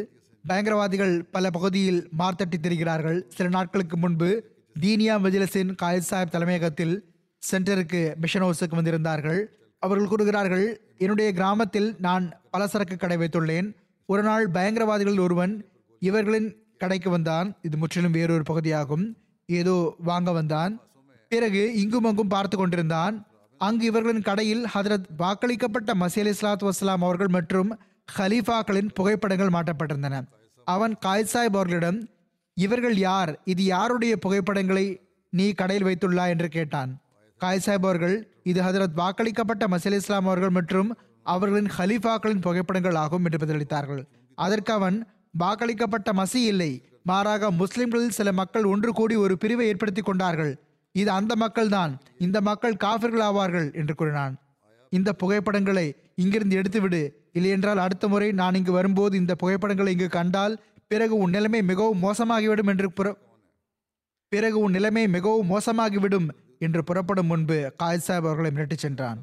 பயங்கரவாதிகள் 0.48 1.16
பல 1.36 1.50
பகுதியில் 1.56 2.02
மார்த்தட்டி 2.20 2.58
திரிகிறார்கள். 2.62 3.20
சில 3.38 3.48
நாட்களுக்கு 3.50 3.98
முன்பு 3.98 4.30
தீனியா 4.82 5.16
மஜிலசின் 5.24 5.72
காயித் 5.82 6.08
சாஹிப் 6.10 6.34
தலைமையகத்தில் 6.36 6.96
சென்டருக்கு 7.44 8.02
மிஷன் 8.24 8.46
ஹவுஸுக்கு 8.46 8.78
வந்திருந்தார்கள். 8.80 9.42
அவர்கள் 9.84 10.12
கூறுகிறார்கள் 10.12 10.66
என்னுடைய 11.04 11.30
கிராமத்தில் 11.34 11.90
நான் 12.08 12.26
பலசரக்கு 12.54 12.96
கடை 12.98 13.18
வைத்துள்ளேன். 13.18 13.68
ஒரு 14.06 14.24
நாள் 14.24 14.46
பயங்கரவாதிகளில் 14.58 15.26
ஒருவன் 15.26 15.54
இவர்களின் 16.10 16.50
கடைக்கு 16.78 17.10
வந்தான். 17.10 17.50
இது 17.62 17.78
முற்றிலும் 17.78 18.16
வேறொரு 18.18 18.44
பகுதியாகும். 18.44 19.06
ஏதோ 19.50 19.96
வாங்க 19.98 20.32
வந்தான். 20.32 20.82
பிறகு 21.30 21.74
இங்கும் 21.74 22.04
அங்கும் 22.04 22.28
பார்த்து 22.28 22.58
கொண்டிருந்தான். 22.58 23.28
அங்கு 23.58 23.86
இவர்களின் 23.86 24.22
கடையில் 24.22 24.66
ஹதரத் 24.74 25.06
வாக்களிக்கப்பட்ட 25.20 25.92
மசி 26.00 26.20
அலி 26.20 26.30
இஸ்லாத்து 26.30 26.70
வஸ்லாம் 26.70 27.02
அவர்கள் 27.02 27.28
மற்றும் 27.28 27.78
ஹலீஃபாக்களின் 28.18 28.90
புகைப்படங்கள் 28.94 29.50
மாட்டப்பட்டிருந்தன 29.50 30.22
அவன் 30.66 30.98
காயித் 31.06 31.30
சாஹிப் 31.34 31.58
அவர்களிடம் 31.58 32.10
இவர்கள் 32.54 32.98
யார்? 32.98 33.40
இது 33.44 33.64
யாருடைய 33.64 34.18
புகைப்படங்களை 34.18 35.02
நீ 35.30 35.52
கடையில் 35.52 35.86
வைத்துள்ளா? 35.86 36.28
என்று 36.28 36.48
கேட்டான். 36.48 37.02
காயித் 37.40 37.62
சாஹிப் 37.66 37.88
அவர்கள் 37.88 38.16
இது 38.44 38.62
ஹதரத் 38.62 38.98
வாக்களிக்கப்பட்ட 38.98 39.68
மசி 39.72 39.92
இஸ்லாம் 39.92 40.26
அவர்கள் 40.26 40.50
மற்றும் 40.50 40.98
அவர்களின் 41.24 41.72
ஹலீஃபாக்களின் 41.78 42.42
புகைப்படங்கள் 42.42 42.96
ஆகும் 42.96 43.26
என்று 43.26 43.46
பதிலளித்தார்கள். 43.46 44.04
அதற்கு 44.36 44.74
அவன் 44.74 45.08
வாக்களிக்கப்பட்ட 45.40 46.10
மசி 46.12 46.36
இல்லை. 46.36 46.89
மாறாக 47.10 47.52
முஸ்லிம்களில் 47.60 48.18
சில 48.18 48.30
மக்கள் 48.40 48.66
ஒன்று 48.72 48.92
கூடி 49.00 49.16
ஒரு 49.26 49.36
பிரிவை 49.42 49.66
ஏற்படுத்தி 49.72 50.02
கொண்டார்கள். 50.02 50.54
இது 50.96 51.10
அந்த 51.20 51.34
மக்கள்தான் 51.44 51.92
இந்த 52.26 52.38
மக்கள் 52.50 52.82
காஃபிர்கள் 52.86 53.26
ஆவார்கள் 53.30 53.68
என்று 53.80 53.94
கூறினான். 53.96 54.36
இந்த 54.92 55.10
புகைப்படங்களை 55.22 55.88
இங்கிருந்து 56.24 56.58
எடுத்துவிடு. 56.62 57.02
இல்லையென்றால் 57.38 57.82
அடுத்த 57.86 58.06
முறை 58.14 58.28
நான் 58.42 58.58
இங்கு 58.60 58.72
வரும்போது 58.72 59.14
இந்த 59.22 59.34
புகைப்படங்களை 59.42 59.92
இங்கு 59.96 60.10
கண்டால் 60.18 60.56
பிறகு 60.92 61.16
உன் 61.24 61.34
நிலைமை 61.36 61.62
மிகவும் 61.72 62.02
மோசமாகிவிடும் 62.06 62.70
என்று 62.74 62.88
புற 62.98 63.08
பிறகு 64.32 64.58
உன் 64.66 64.76
நிலைமை 64.78 65.04
மிகவும் 65.16 65.50
மோசமாகிவிடும் 65.52 66.28
என்று 66.66 66.82
புறப்படும் 66.84 67.30
முன்பு 67.32 67.58
காய்சாப் 67.84 68.26
அவர்களை 68.26 68.50
மிரட்டிச் 68.56 68.84
சென்றான். 68.86 69.20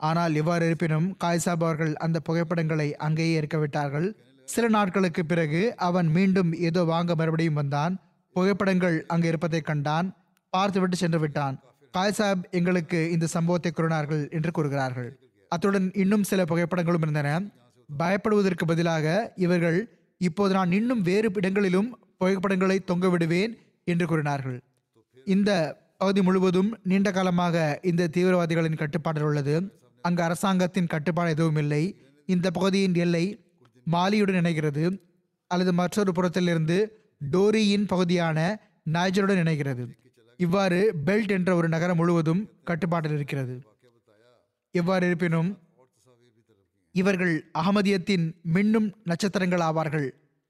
ஆனால் 0.00 0.34
இவ்வாறு 0.40 0.64
இருப்பினும் 0.68 1.06
காய்சாப் 1.24 1.62
அவர்கள் 1.62 1.92
அந்த 2.06 2.18
புகைப்படங்களை 2.26 2.88
அங்கேயே 3.06 3.36
இருக்க 3.40 3.58
விட்டார்கள் 3.62 4.08
சில 4.52 4.64
நாட்களுக்கு 4.76 5.22
பிறகு 5.30 5.60
அவன் 5.88 6.08
மீண்டும் 6.16 6.50
ஏதோ 6.68 6.80
வாங்க 6.92 7.14
மறுபடியும் 7.14 7.58
வந்தான். 7.60 7.94
புகைப்படங்கள் 8.36 8.96
அங்கு 9.12 9.28
இருப்பதை 9.30 9.60
கண்டான். 9.60 10.06
பார்த்துவிட்டு 10.52 10.96
சென்று 10.96 11.18
விட்டான் 11.18 11.56
காய் 11.96 12.14
சாஹிப் 12.18 12.44
எங்களுக்கு 12.58 12.98
இந்த 13.14 13.26
சம்பவத்தை 13.34 13.70
கூறினார்கள் 13.72 14.22
என்று 14.36 14.50
கூறுகிறார்கள். 14.56 15.08
அத்துடன் 15.52 15.86
இன்னும் 16.02 16.26
சில 16.30 16.40
புகைப்படங்களும் 16.50 17.04
இருந்தன. 17.06 17.30
பயப்படுவதற்கு 17.88 18.64
பதிலாக 18.66 19.06
இவர்கள் 19.44 19.78
இப்போது 20.20 20.52
நான் 20.54 20.72
இன்னும் 20.78 21.02
வேறு 21.02 21.28
இடங்களிலும் 21.38 21.88
புகைப்படங்களை 22.20 22.76
தொங்க 22.90 23.08
விடுவேன் 23.08 23.52
என்று 23.86 24.06
கூறினார்கள். 24.06 24.58
இந்த 25.34 25.50
பகுதி 26.02 26.20
முழுவதும் 26.22 26.70
நீண்ட 26.90 27.08
காலமாக 27.10 27.56
இந்த 27.90 28.08
தீவிரவாதிகளின் 28.16 28.80
கட்டுப்பாட்டில் 28.82 29.26
உள்ளது. 29.28 29.54
அங்கு 30.04 30.22
அரசாங்கத்தின் 30.22 30.92
கட்டுப்பாடு 30.94 31.34
எதுவும் 31.36 31.60
இல்லை. 31.62 31.82
இந்த 32.28 32.46
பகுதியின் 32.56 32.98
எல்லை 33.04 33.24
மாலியுடன் 33.92 34.38
இணைகிறது 34.40 34.84
அல்லது 35.50 35.72
மற்றொரு 35.72 36.12
புறத்திலிருந்து 36.12 36.78
டோரியின் 37.32 37.86
பகுதியான 37.86 38.38
நைஜருடன் 38.92 39.40
இணைகிறது. 39.44 39.84
இவ்வாறு 40.36 40.78
பெல்ட் 41.06 41.32
என்ற 41.38 41.50
ஒரு 41.54 41.68
நகரம் 41.68 41.96
முழுவதும் 41.96 42.42
கட்டுப்பாட்டில் 42.64 43.14
இருக்கிறது. 43.14 43.54
எவ்வாறு 44.70 45.06
இருப்பினும் 45.06 45.50
இவர்கள் 46.94 47.34
அகமதியத்தின் 47.58 48.24
மின்னும் 48.54 48.88
நட்சத்திரங்கள் 49.04 49.64
ஆவார்கள். 49.68 50.08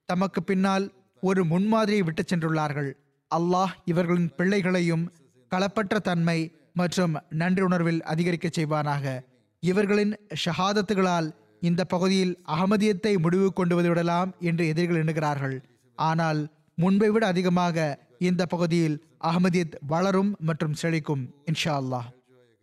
தமக்கு 0.09 0.43
பின்னால் 0.43 0.86
ஒரு 1.20 1.45
முன்மாதிரியை 1.45 2.03
விட்டு 2.05 2.22
சென்றுள்ளார்கள். 2.22 2.91
அல்லாஹ் 3.34 3.74
இவர்களின் 3.84 4.30
பிள்ளைகளையும் 4.36 5.05
களப்பற்ற 5.51 5.97
தன்மை 6.09 6.38
மற்றும் 6.74 7.14
நன்றி 7.41 7.62
உணர்வில் 7.62 8.01
அதிகரிக்கச் 8.03 8.57
செய்வானாக. 8.59 9.05
இவர்களின் 9.62 10.12
ஷஹாதத்துகளால் 10.45 11.28
இந்த 11.61 11.85
பகுதியில் 11.85 12.33
அகமதியத்தை 12.49 13.19
முடிவு 13.19 13.53
கொண்டு 13.53 13.75
வந்துவிடலாம் 13.81 14.31
என்று 14.41 14.67
எதிரிகள் 14.67 15.01
எண்ணுகிறார்கள். 15.05 15.57
ஆனால் 15.99 16.41
முன்பை 16.75 17.11
விட 17.11 17.27
அதிகமாக 17.27 17.99
இந்த 18.19 18.47
பகுதியில் 18.47 18.97
அகமதியத் 19.25 19.75
வளரும் 19.87 20.37
மற்றும் 20.41 20.75
செழிக்கும் 20.83 21.23
இன்ஷா 21.45 21.75
அல்லாஹ் 21.81 22.09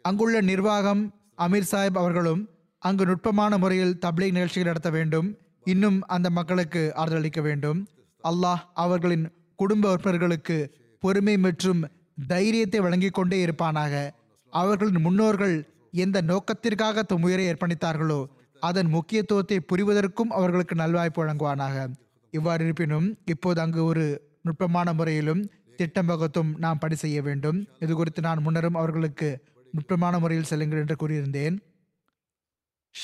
அங்குள்ள 0.01 0.41
நிர்வாகம் 0.41 1.01
அமீர் 1.37 1.69
சாஹிப் 1.71 1.99
அவர்களும் 2.01 2.49
அங்கு 2.79 3.05
நுட்பமான 3.05 3.57
முறையில் 3.57 3.97
தப்லீக் 4.05 4.35
நிகழ்ச்சிகள் 4.37 4.63
நடத்த 4.63 4.89
வேண்டும். 4.89 5.37
இன்னும் 5.63 6.01
அந்த 6.05 6.29
மக்களுக்கு 6.29 6.95
ஆறுதல் 6.95 7.19
அளிக்க 7.19 7.41
வேண்டும். 7.41 7.79
அல்லாஹ் 8.23 8.61
அவர்களின் 8.73 9.25
குடும்ப 9.55 9.89
உறுப்பினர்களுக்கு 9.89 10.57
பொறுமை 10.99 11.37
மற்றும் 11.37 11.81
தைரியத்தை 12.27 12.79
வழங்கிக் 12.79 13.13
கொண்டே 13.13 13.45
இருப்பானாக. 13.45 14.09
அவர்களின் 14.49 15.01
முன்னோர்கள் 15.01 15.55
எந்த 15.91 16.21
நோக்கத்திற்காக 16.21 17.03
தம் 17.03 17.21
உயிரை 17.21 17.45
ஏற்பணித்தார்களோ 17.47 18.19
அதன் 18.59 18.87
முக்கியத்துவத்தை 18.87 19.59
புரிவதற்கும் 19.59 20.29
அவர்களுக்கு 20.29 20.75
நல்வாய்ப்பு 20.75 21.21
வழங்குவானாக. 21.23 21.87
இவ்வாறு 22.31 22.63
இருப்பினும் 22.63 23.17
இப்போது 23.25 23.61
அங்கு 23.61 23.83
ஒரு 23.83 24.21
நுட்பமான 24.41 24.93
முறையிலும் 24.93 25.51
திட்டம் 25.75 26.05
வகுத்தும் 26.05 26.55
நாம் 26.57 26.77
பணி 26.77 26.95
செய்ய 26.95 27.21
வேண்டும். 27.21 27.67
இது 27.79 27.95
குறித்து 27.95 28.21
நான் 28.21 28.45
முன்னரும் 28.45 28.77
அவர்களுக்கு 28.77 29.43
நுட்பமான 29.71 30.19
முறையில் 30.19 30.45
செல்லுங்கள் 30.45 30.79
என்று 30.79 30.95
கூறியிருந்தேன். 30.95 31.57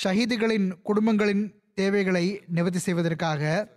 ஷஹீதுகளின் 0.03 0.71
குடும்பங்களின் 0.83 1.61
தேவைகளை 1.73 2.43
நிவர்த்தி 2.47 2.79
செய்வதற்காக 2.79 3.71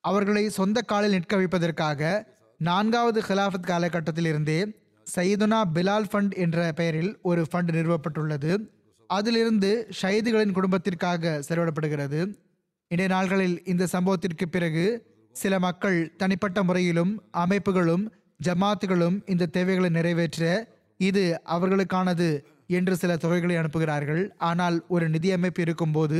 அவர்களை 0.00 0.48
சொந்த 0.48 0.80
காலில் 0.80 1.10
நிற்க 1.10 1.36
வைப்பதற்காக 1.36 2.26
நான்காவது 2.58 3.20
ஹிலாஃபத் 3.20 3.68
காலகட்டத்திலிருந்தே 3.68 4.76
சயிதுனா 5.16 5.62
பிலால் 5.74 6.08
ஃபண்ட் 6.12 6.36
என்ற 6.36 6.72
பெயரில் 6.72 7.18
ஒரு 7.22 7.46
ஃபண்ட் 7.52 7.72
நிறுவப்பட்டுள்ளது. 7.72 8.76
அதிலிருந்து 9.16 9.70
ஷஹீதுகளின் 10.00 10.54
குடும்பத்திற்காக 10.58 11.32
செலவிடப்படுகிறது. 11.48 12.20
இன்றைய 12.90 13.08
நாள்களில் 13.14 13.56
இந்த 13.72 13.88
சம்பவத்திற்கு 13.92 14.46
பிறகு 14.50 14.84
சில 15.36 15.54
மக்கள் 15.58 15.98
தனிப்பட்ட 16.16 16.58
முறையிலும் 16.62 17.12
அமைப்புகளும் 17.44 18.04
ஜமாத்துகளும் 18.40 19.16
இந்த 19.32 19.50
தேவைகளை 19.56 19.90
நிறைவேற்ற 19.98 20.42
இது 21.00 21.22
அவர்களுக்கானது 21.54 22.28
என்று 22.78 22.94
சில 22.96 23.12
தொகைகளை 23.16 23.56
அனுப்புகிறார்கள். 23.56 24.22
ஆனால் 24.48 24.76
ஒரு 24.88 25.06
நிதி 25.08 25.30
அமைப்பு 25.36 25.62
இருக்கும்போது 25.62 26.18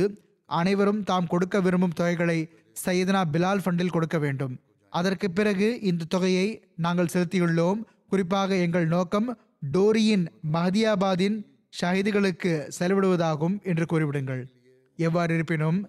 அனைவரும் 0.49 1.03
தாம் 1.03 1.27
கொடுக்க 1.27 1.55
விரும்பும் 1.65 1.97
தொகைகளை 1.99 2.39
சையதனா 2.85 3.21
பிலால் 3.33 3.63
ஃபண்டில் 3.63 3.95
கொடுக்க 3.95 4.17
வேண்டும். 4.17 4.53
அதற்கு 4.93 5.27
பிறகு 5.31 5.67
இந்த 5.89 6.09
தொகையை 6.15 6.47
நாங்கள் 6.85 7.13
செலுத்தியுள்ளோம். 7.13 7.79
குறிப்பாக 8.11 8.55
எங்கள் 8.65 8.87
நோக்கம் 8.95 9.29
டோரியின் 9.73 10.25
மஹதியாபாதின் 10.53 11.37
ஷஹீதுகளுக்கு 11.73 12.51
செலவிடுவதாகும் 12.77 13.55
என்று 13.71 13.85
கூறிவிடுங்கள். 13.91 14.43
எவ்வாறு 14.99 15.31
இருப்பினும் 15.37 15.79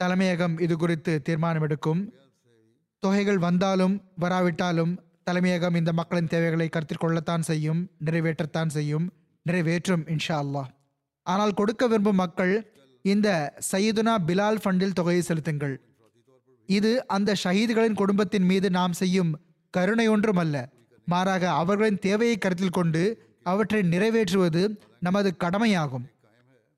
தலைமையகம் 0.00 0.54
இது 0.64 0.74
குறித்து 0.76 1.12
தீர்மானம் 1.26 1.64
எடுக்கும் 1.66 2.00
தொகைகள் 3.02 3.40
வந்தாலும் 3.46 3.94
வராவிட்டாலும் 4.22 4.92
தலைமையகம் 5.28 5.76
இந்த 5.80 5.90
மக்களின் 6.00 6.30
தேவைகளை 6.34 6.66
கருத்தில் 6.68 7.02
கொள்ளத்தான் 7.04 7.44
செய்யும் 7.50 7.80
நிறைவேற்றத்தான் 8.06 8.72
செய்யும் 8.76 9.06
நிறைவேற்றும் 9.46 10.04
இன்ஷா 10.14 10.36
அல்லாஹ். 10.44 10.70
ஆனால் 11.26 11.56
கொடுக்க 11.60 11.82
விரும்பும் 11.90 12.20
மக்கள் 12.22 12.54
இந்த 13.04 13.28
சையதுனா 13.70 14.14
பிலால் 14.28 14.60
ஃபண்டில் 14.62 14.96
தொகையை 14.98 15.22
செலுத்துங்கள். 15.28 15.76
இது 16.68 16.90
அந்த 17.16 17.30
ஷஹீதுகளின் 17.42 17.98
குடும்பத்தின் 18.00 18.46
மீது 18.50 18.68
நாம் 18.78 18.94
செய்யும் 19.00 19.32
கருணை 19.74 20.06
ஒன்றும் 20.14 20.40
அல்ல 20.42 20.56
மாறாக 21.08 21.44
அவர்களின் 21.62 22.02
தேவையை 22.06 22.36
கருத்தில் 22.38 22.76
கொண்டு 22.78 23.02
அவற்றை 23.52 23.80
நிறைவேற்றுவது 23.92 24.62
நமது 25.06 25.30
கடமையாகும். 25.42 26.06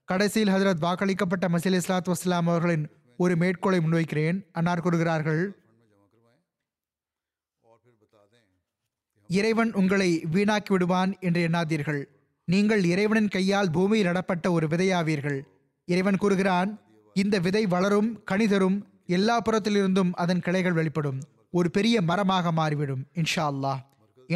கடைசியில் 0.08 0.52
ஹஜரத் 0.54 0.84
வாக்களிக்கப்பட்ட 0.86 1.46
மசீல் 1.54 1.78
இஸ்லாத் 1.78 2.10
வஸ்லாம் 2.12 2.48
அவர்களின் 2.50 2.84
ஒரு 3.22 3.34
மேற்கோளை 3.42 3.78
முன்வைக்கிறேன். 3.84 4.38
அன்னார் 4.52 4.84
கூறுகிறார்கள் 4.86 5.42
இறைவன் 9.30 9.70
உங்களை 9.80 10.08
வீணாக்கி 10.32 10.70
விடுவான் 10.74 11.10
என்று 11.26 11.40
எண்ணாதீர்கள். 11.48 12.00
நீங்கள் 12.48 12.82
இறைவனின் 12.92 13.30
கையால் 13.34 13.70
பூமியில் 13.76 14.08
நடப்பட்ட 14.10 14.46
ஒரு 14.56 14.66
விதையாவீர்கள். 14.66 15.38
இறைவன் 15.88 16.20
கூறுகிறான் 16.22 16.70
இந்த 17.16 17.36
விதை 17.46 17.62
வளரும் 17.66 18.10
கனிதரும் 18.30 18.76
எல்லா 19.16 19.36
புறத்திலிருந்தும் 19.40 20.10
அதன் 20.22 20.42
கிளைகள் 20.46 20.76
வெளிப்படும். 20.78 21.18
ஒரு 21.58 21.68
பெரிய 21.76 21.96
மரமாக 22.10 22.52
மாறிவிடும் 22.58 23.02
இன்ஷா 23.20 23.44
அல்லாஹ். 23.52 23.80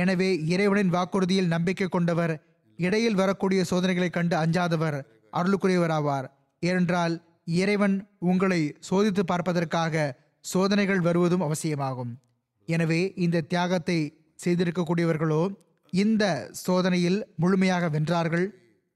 எனவே 0.00 0.30
இறைவனின் 0.54 0.94
வாக்குறுதியில் 0.94 1.52
நம்பிக்கை 1.54 1.88
கொண்டவர் 1.88 2.34
இடையில் 2.76 3.14
வரக்கூடிய 3.14 3.64
சோதனைகளைக் 3.70 4.12
கண்டு 4.12 4.36
அஞ்சாதவர் 4.36 5.04
அருளுக்குரியவராவார். 5.32 6.26
ஏனென்றால் 6.60 7.22
இறைவன் 7.44 8.08
உங்களை 8.18 8.76
சோதித்து 8.90 9.20
பார்ப்பதற்காக 9.20 10.16
சோதனைகள் 10.40 11.00
வருவதும் 11.00 11.40
அவசியமாகும். 11.40 12.18
எனவே 12.66 13.12
இந்த 13.16 13.40
தியாகத்தை 13.40 14.18
செய்திருக்கக்கூடியவர்களோ 14.44 15.54
இந்த 15.90 16.48
சோதனையில் 16.52 17.26
முழுமையாக 17.36 17.88
வென்றார்கள். 17.88 18.46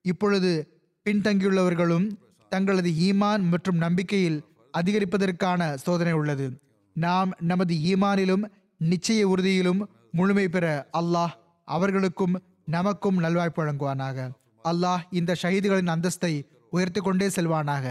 இப்பொழுது 0.02 0.80
பின்தங்கியுள்ளவர்களும் 1.04 2.10
தங்களது 2.48 2.90
ஈமான் 2.90 3.42
மற்றும் 3.42 3.76
நம்பிக்கையில் 3.76 4.44
அதிகரிப்பதற்கான 4.78 5.74
சோதனை 5.74 6.12
உள்ளது. 6.12 6.60
நாம் 6.92 7.30
நமது 7.40 7.74
ஈமானிலும் 7.74 8.44
நிச்சய 8.78 9.22
உறுதியிலும் 9.22 9.80
முழுமை 10.12 10.48
பெற 10.48 10.88
அல்லாஹ் 10.92 11.34
அவர்களுக்கும் 11.64 12.40
நமக்கும் 12.74 13.18
நல்வாய்ப்பு 13.24 13.60
வழங்குவானாக. 13.60 14.18
அல்லாஹ் 14.64 15.02
இந்த 15.10 15.36
ஷஹீதுகளின் 15.42 15.92
அந்தஸ்தை 15.94 16.32
உயர்த்தி 16.70 17.00
கொண்டே 17.00 17.26
செல்வானாக. 17.36 17.84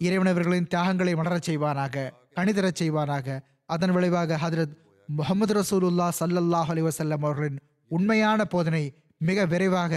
இறைவனவர்களின் 0.00 0.70
தியாகங்களை 0.72 1.12
மலரச் 1.14 1.48
செய்வானாக 1.50 2.04
கணிதரச் 2.36 2.80
செய்வானாக. 2.82 3.36
அதன் 3.74 3.92
விளைவாக 3.92 4.38
ஹதரத் 4.44 4.74
முகமது 5.18 5.52
ரசூலுல்லா 5.60 6.08
சல்லல்லாஹ் 6.20 6.70
அலி 6.72 6.82
வசல்லம் 6.82 7.22
அவர்களின் 7.26 7.58
உண்மையான 7.88 8.44
போதனை 8.44 8.84
மிக 9.18 9.46
விரைவாக 9.52 9.94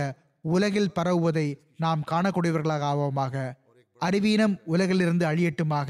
உலகில் 0.56 0.94
பரவுவதை 0.98 1.48
நாம் 1.78 2.04
காணக்கூடியவர்களாக 2.12 2.84
ஆவோமாக. 2.92 3.36
அறிவீனம் 4.00 4.56
உலகிலிருந்து 4.74 5.26
அழியட்டுமாக. 5.32 5.90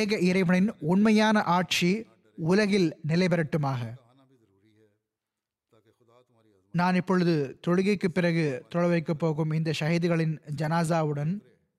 ஏக 0.00 0.18
இறைவனின் 0.28 0.68
உண்மையான 0.92 1.36
ஆட்சி 1.56 1.90
உலகில் 2.38 2.88
நிலை 3.10 3.26
பெறட்டுமாக 3.26 3.82
நான் 6.78 6.96
இப்பொழுது 7.00 7.34
தொழுகைக்கு 7.66 8.08
பிறகு 8.16 8.44
தொழ 8.68 8.82
வைக்கப் 8.86 9.18
போகும் 9.18 9.52
இந்த 9.58 9.70
ஷஹீதுகளின் 9.80 10.34
ஜனாசாவுடன் 10.60 11.32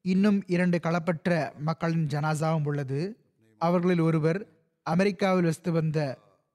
இன்னும் 0.05 0.39
இரண்டு 0.47 0.77
களப்பற்ற 0.83 1.31
மக்களின் 1.67 2.05
ஜனாசாவும் 2.13 2.67
உள்ளது. 2.69 2.99
அவர்களில் 3.61 3.99
ஒருவர் 3.99 4.39
அமெரிக்காவில் 4.85 5.43
வசித்து 5.43 5.71
வந்த 5.71 5.99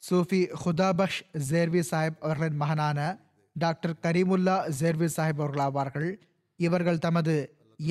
சூஃபி 0.03 0.41
ஹுதாபஷ் 0.65 1.21
ஜேர்வி 1.51 1.83
சாஹிப் 1.91 2.19
அவர்களின் 2.21 2.61
மகனான 2.63 2.99
டாக்டர் 3.57 3.95
கரீமுல்லா 4.03 4.57
ஜேர்வி 4.81 5.09
சாஹிப் 5.17 5.43
அவர்கள் 5.43 5.67
ஆவார்கள் 5.67 6.11
இவர்கள் 6.57 6.99
தமது 6.99 7.35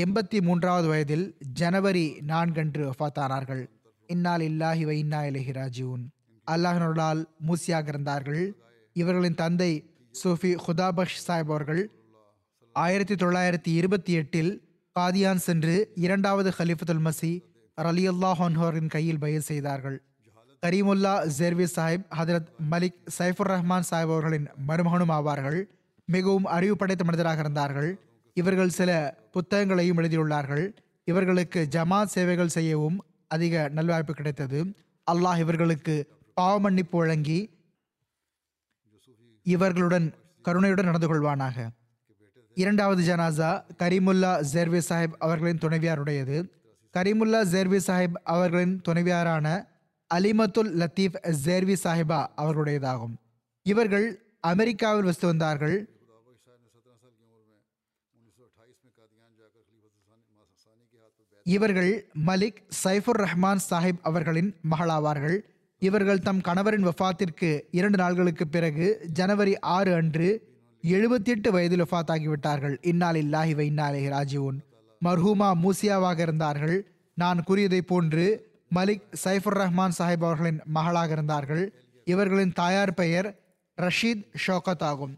எண்பத்தி 0.04 0.42
மூன்றாவது 0.42 0.88
வயதில் 0.88 1.26
ஜனவரி 1.62 2.06
நான்கன்று 2.28 2.84
ஒஃபாத்தானார்கள் 2.92 3.64
இன்னால் 4.08 4.44
இல்லாஹி 4.50 4.84
வை 4.90 4.98
இன்னா 5.00 5.22
இலஹி 5.32 5.54
ராஜியூன் 5.60 6.04
மூசியாக 7.48 7.88
இருந்தார்கள். 7.88 8.44
இவர்களின் 8.96 9.40
தந்தை 9.44 9.72
சூஃபி 10.20 10.52
ஹுதாபஷ் 10.68 11.18
சாஹிப் 11.28 11.52
அவர்கள் 11.52 11.90
ஆயிரத்தி 12.74 13.16
தொள்ளாயிரத்தி 13.16 13.72
இருபத்தி 13.80 14.14
எட்டில் 14.14 14.52
காதியான் 15.00 15.36
சென்று 15.36 15.92
இரண்டாவது 15.96 16.50
ஹலிஃபத்துல் 16.58 17.04
மசி 17.04 17.32
அலி 17.74 18.10
அல்லாஹோன்ஹோரின் 18.10 18.88
கையில் 18.88 19.20
பயிர் 19.20 19.42
செய்தார்கள். 19.42 20.02
கரீமுல்லா 20.66 21.14
ஜெர்வி 21.38 21.68
சாஹிப் 21.76 22.06
ஹதரத் 22.18 22.50
மலிக் 22.72 23.00
சைஃபுர் 23.18 23.52
ரஹ்மான் 23.54 23.88
சாஹிப் 23.92 24.12
அவர்களின் 24.12 24.48
மருமகனும் 24.68 25.14
ஆவார்கள். 25.18 25.60
மிகவும் 26.06 26.46
அறிவு 26.46 26.76
படைத்த 26.76 27.04
மனிதராக 27.04 27.40
இருந்தார்கள். 27.40 28.00
இவர்கள் 28.34 28.70
சில 28.70 28.92
புத்தகங்களையும் 29.32 29.98
எழுதியுள்ளார்கள். 29.98 30.66
இவர்களுக்கு 31.04 31.68
ஜமாத் 31.72 32.14
சேவைகள் 32.16 32.56
செய்யவும் 32.58 32.98
அதிக 33.28 33.72
நல்வாய்ப்பு 33.76 34.12
கிடைத்தது. 34.12 34.60
அல்லாஹ் 35.12 35.40
இவர்களுக்கு 35.40 35.96
பாவமன்னிப்பு 36.42 36.98
வழங்கி 36.98 37.40
இவர்களுடன் 39.44 40.14
கருணையுடன் 40.42 40.86
நடந்து 40.86 41.08
கொள்வானாக 41.08 41.68
இரண்டாவது 42.56 43.02
ஜனாசா 43.04 43.50
கரீமுல்லா 43.80 44.32
ஜெர்வி 44.54 44.82
சாஹிப் 44.90 45.14
அவர்களின் 45.20 45.58
துணைவியாருடையது. 45.58 46.50
கரீமுல்லா 46.94 47.42
ஜெர்வி 47.54 47.80
சாஹிப் 47.88 48.18
அவர்களின் 48.24 48.82
துணைவியாரான 48.88 49.68
அலிமத்துல் 50.14 50.72
லத்தீப் 50.82 51.18
ஜெர்வி 51.46 51.76
சாஹிபா 51.84 52.20
அவர்களுடையதாகும். 52.38 53.16
இவர்கள் 53.64 54.08
அமெரிக்காவில் 54.40 55.04
வசித்து 55.04 55.28
வந்தார்கள். 55.28 55.78
இவர்கள் 61.44 62.10
மலிக் 62.26 62.60
சைஃபுர் 62.84 63.26
ரஹ்மான் 63.26 63.62
சாஹிப் 63.70 64.02
அவர்களின் 64.02 64.56
மகளாவார்கள். 64.72 65.38
இவர்கள் 65.84 66.20
தம் 66.20 66.42
கணவரின் 66.42 66.88
வஃபாத்திற்கு 66.88 67.62
இரண்டு 67.72 67.98
நாள்களுக்கு 68.04 68.46
பிறகு 68.52 68.88
ஜனவரி 69.14 69.60
ஆறு 69.60 69.94
அன்று 69.94 70.28
எழுபத்தி 70.84 71.26
எட்டு 71.26 71.52
வயதில் 71.52 71.84
வஃபாத்தாகிவிட்டார்கள் 71.84 72.76
இன்னால் 72.82 73.16
இல்லாஹி 73.16 73.54
வை 73.56 73.66
இன்னாலே 73.66 74.10
ராஜீவன் 74.10 74.60
மர்ஹூமா 75.06 75.48
மூசியாவாக 75.64 76.20
இருந்தார்கள். 76.20 76.76
நான் 77.18 77.44
கூறியதைப் 77.44 77.88
போன்று 77.88 78.26
மலிக் 78.76 79.08
சைஃபுர் 79.24 79.58
ரஹ்மான் 79.62 79.98
சாஹிப் 80.00 80.26
அவர்களின் 80.28 80.62
மகளாக 80.66 81.12
இருந்தார்கள். 81.12 81.64
இவர்களின் 82.06 82.54
தாயார் 82.54 82.94
பெயர் 82.94 83.28
ரஷீத் 83.78 84.24
ஷோகத் 84.46 84.86
ஆகும். 84.92 85.18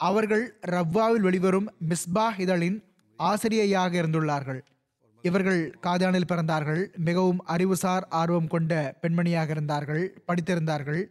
அவர்கள் 0.00 0.46
ரவ்வாவில் 0.66 1.26
வெளிவரும் 1.28 1.68
மிஸ்பா 1.88 2.28
இதழின் 2.38 2.78
ஆசிரியையாக 3.18 3.92
இருந்துள்ளார்கள். 4.02 4.62
இவர்கள் 5.22 5.78
காதானில் 5.82 6.28
பிறந்தார்கள் 6.28 6.96
மிகவும் 6.96 7.44
அறிவுசார் 7.44 8.06
ஆர்வம் 8.08 8.46
கொண்ட 8.46 8.98
பெண்மணியாக 9.02 9.48
இருந்தார்கள் 9.48 10.22
படித்திருந்தார்கள் 10.28 11.04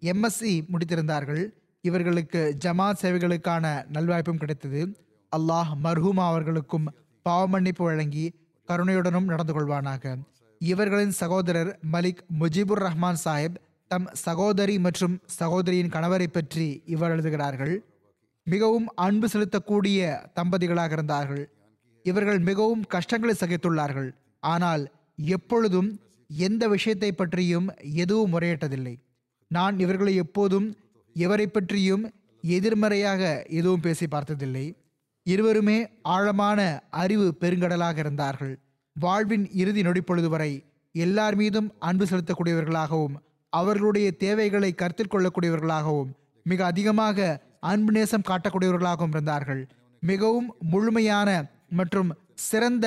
எம்எஸ்சி 0.00 0.66
முடித்திருந்தார்கள். 0.72 1.50
இவர்களுக்கு 1.80 2.56
ஜமாத் 2.64 3.00
சேவைகளுக்கான 3.02 3.84
நல்வாய்ப்பும் 3.92 4.38
கிடைத்தது. 4.38 4.96
அல்லாஹ் 5.36 5.72
மர்ஹூமா 5.84 6.26
அவர்களுக்கும் 6.26 6.92
பாவமன்னிப்பு 7.22 7.84
வழங்கி 7.84 8.34
கருணையுடனும் 8.68 9.24
நடந்து 9.24 9.54
கொள்வானாக. 9.54 10.16
இவர்களின் 10.58 11.10
சகோதரர் 11.10 11.78
மலிக் 11.92 12.18
முஜிபுர் 12.40 12.86
ரஹ்மான் 12.86 13.16
சாஹிப் 13.24 13.54
தம் 13.88 14.08
சகோதரி 14.12 14.78
மற்றும் 14.78 15.18
சகோதரியின் 15.26 15.88
கணவரை 15.88 16.26
பற்றி 16.26 16.82
இவர் 16.86 17.10
எழுதுகிறார்கள். 17.10 17.84
மிகவும் 18.42 18.88
அன்பு 18.94 19.28
செலுத்தக்கூடிய 19.32 20.26
தம்பதிகளாக 20.34 20.92
இருந்தார்கள். 20.92 21.50
இவர்கள் 22.08 22.40
மிகவும் 22.48 22.84
கஷ்டங்களை 22.94 23.34
சகித்துள்ளார்கள். 23.40 24.10
ஆனால் 24.42 24.82
எப்பொழுதும் 25.36 25.90
எந்த 26.30 26.62
விஷயத்தை 26.74 27.10
பற்றியும் 27.12 27.66
எதுவும் 28.02 28.32
முறையிட்டதில்லை. 28.34 28.94
நான் 29.50 29.76
இவர்களை 29.84 30.14
எப்போதும் 30.24 30.68
எவரை 31.16 31.46
பற்றியும் 31.46 32.04
எதிர்மறையாக 32.44 33.22
எதுவும் 33.58 33.84
பேசி 33.86 34.06
பார்த்ததில்லை. 34.06 34.66
இருவருமே 35.26 35.78
ஆழமான 36.14 36.60
அறிவு 37.02 37.26
பெருங்கடலாக 37.40 37.98
இருந்தார்கள். 38.04 38.54
வாழ்வின் 38.96 39.44
இறுதி 39.62 39.82
நொடிப்பொழுது 39.82 40.28
வரை 40.34 40.52
எல்லார் 40.94 41.36
மீதும் 41.40 41.68
அன்பு 41.88 42.04
செலுத்தக்கூடியவர்களாகவும் 42.10 43.16
அவர்களுடைய 43.52 44.08
தேவைகளை 44.24 44.70
கருத்தில் 44.80 45.12
கொள்ளக்கூடியவர்களாகவும் 45.12 46.10
மிக 46.46 46.60
அதிகமாக 46.72 47.28
அன்பு 47.70 47.92
நேசம் 47.96 48.26
காட்டக்கூடியவர்களாகவும் 48.28 49.14
இருந்தார்கள். 49.16 49.62
மிகவும் 50.02 50.48
முழுமையான 50.72 51.30
மற்றும் 51.78 52.10
சிறந்த 52.48 52.86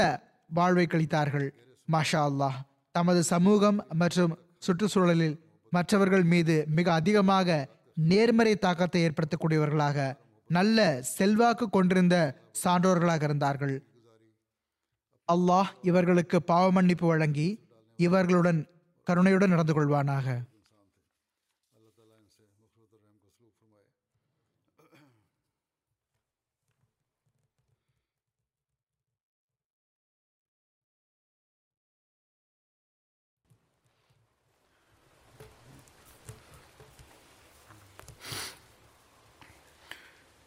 வாழ்வை 0.57 0.85
கழித்தார்கள். 0.89 1.47
மாஷா 1.87 2.21
அல்லாஹ் 2.29 2.57
தமது 2.95 3.21
சமூகம் 3.33 3.79
மற்றும் 4.01 4.33
சுற்றுச்சூழலில் 4.65 5.37
மற்றவர்கள் 5.71 6.25
மீது 6.33 6.55
மிக 6.77 6.87
அதிகமாக 6.99 7.49
நேர்மறை 8.09 8.53
தாக்கத்தை 8.65 9.01
ஏற்படுத்தக்கூடியவர்களாக 9.07 9.97
நல்ல 10.49 10.77
செல்வாக்கு 11.17 11.65
கொண்டிருந்த 11.69 12.15
சான்றோர்களாக 12.63 13.23
இருந்தார்கள். 13.29 13.75
அல்லாஹ் 15.27 15.69
இவர்களுக்கு 15.89 16.37
பாவமன்னிப்பு 16.51 17.05
வழங்கி 17.07 17.47
இவர்களுடன் 17.99 18.59
கருணையுடன் 19.07 19.53
நடந்து 19.53 19.73
கொள்வானாக. 19.77 20.27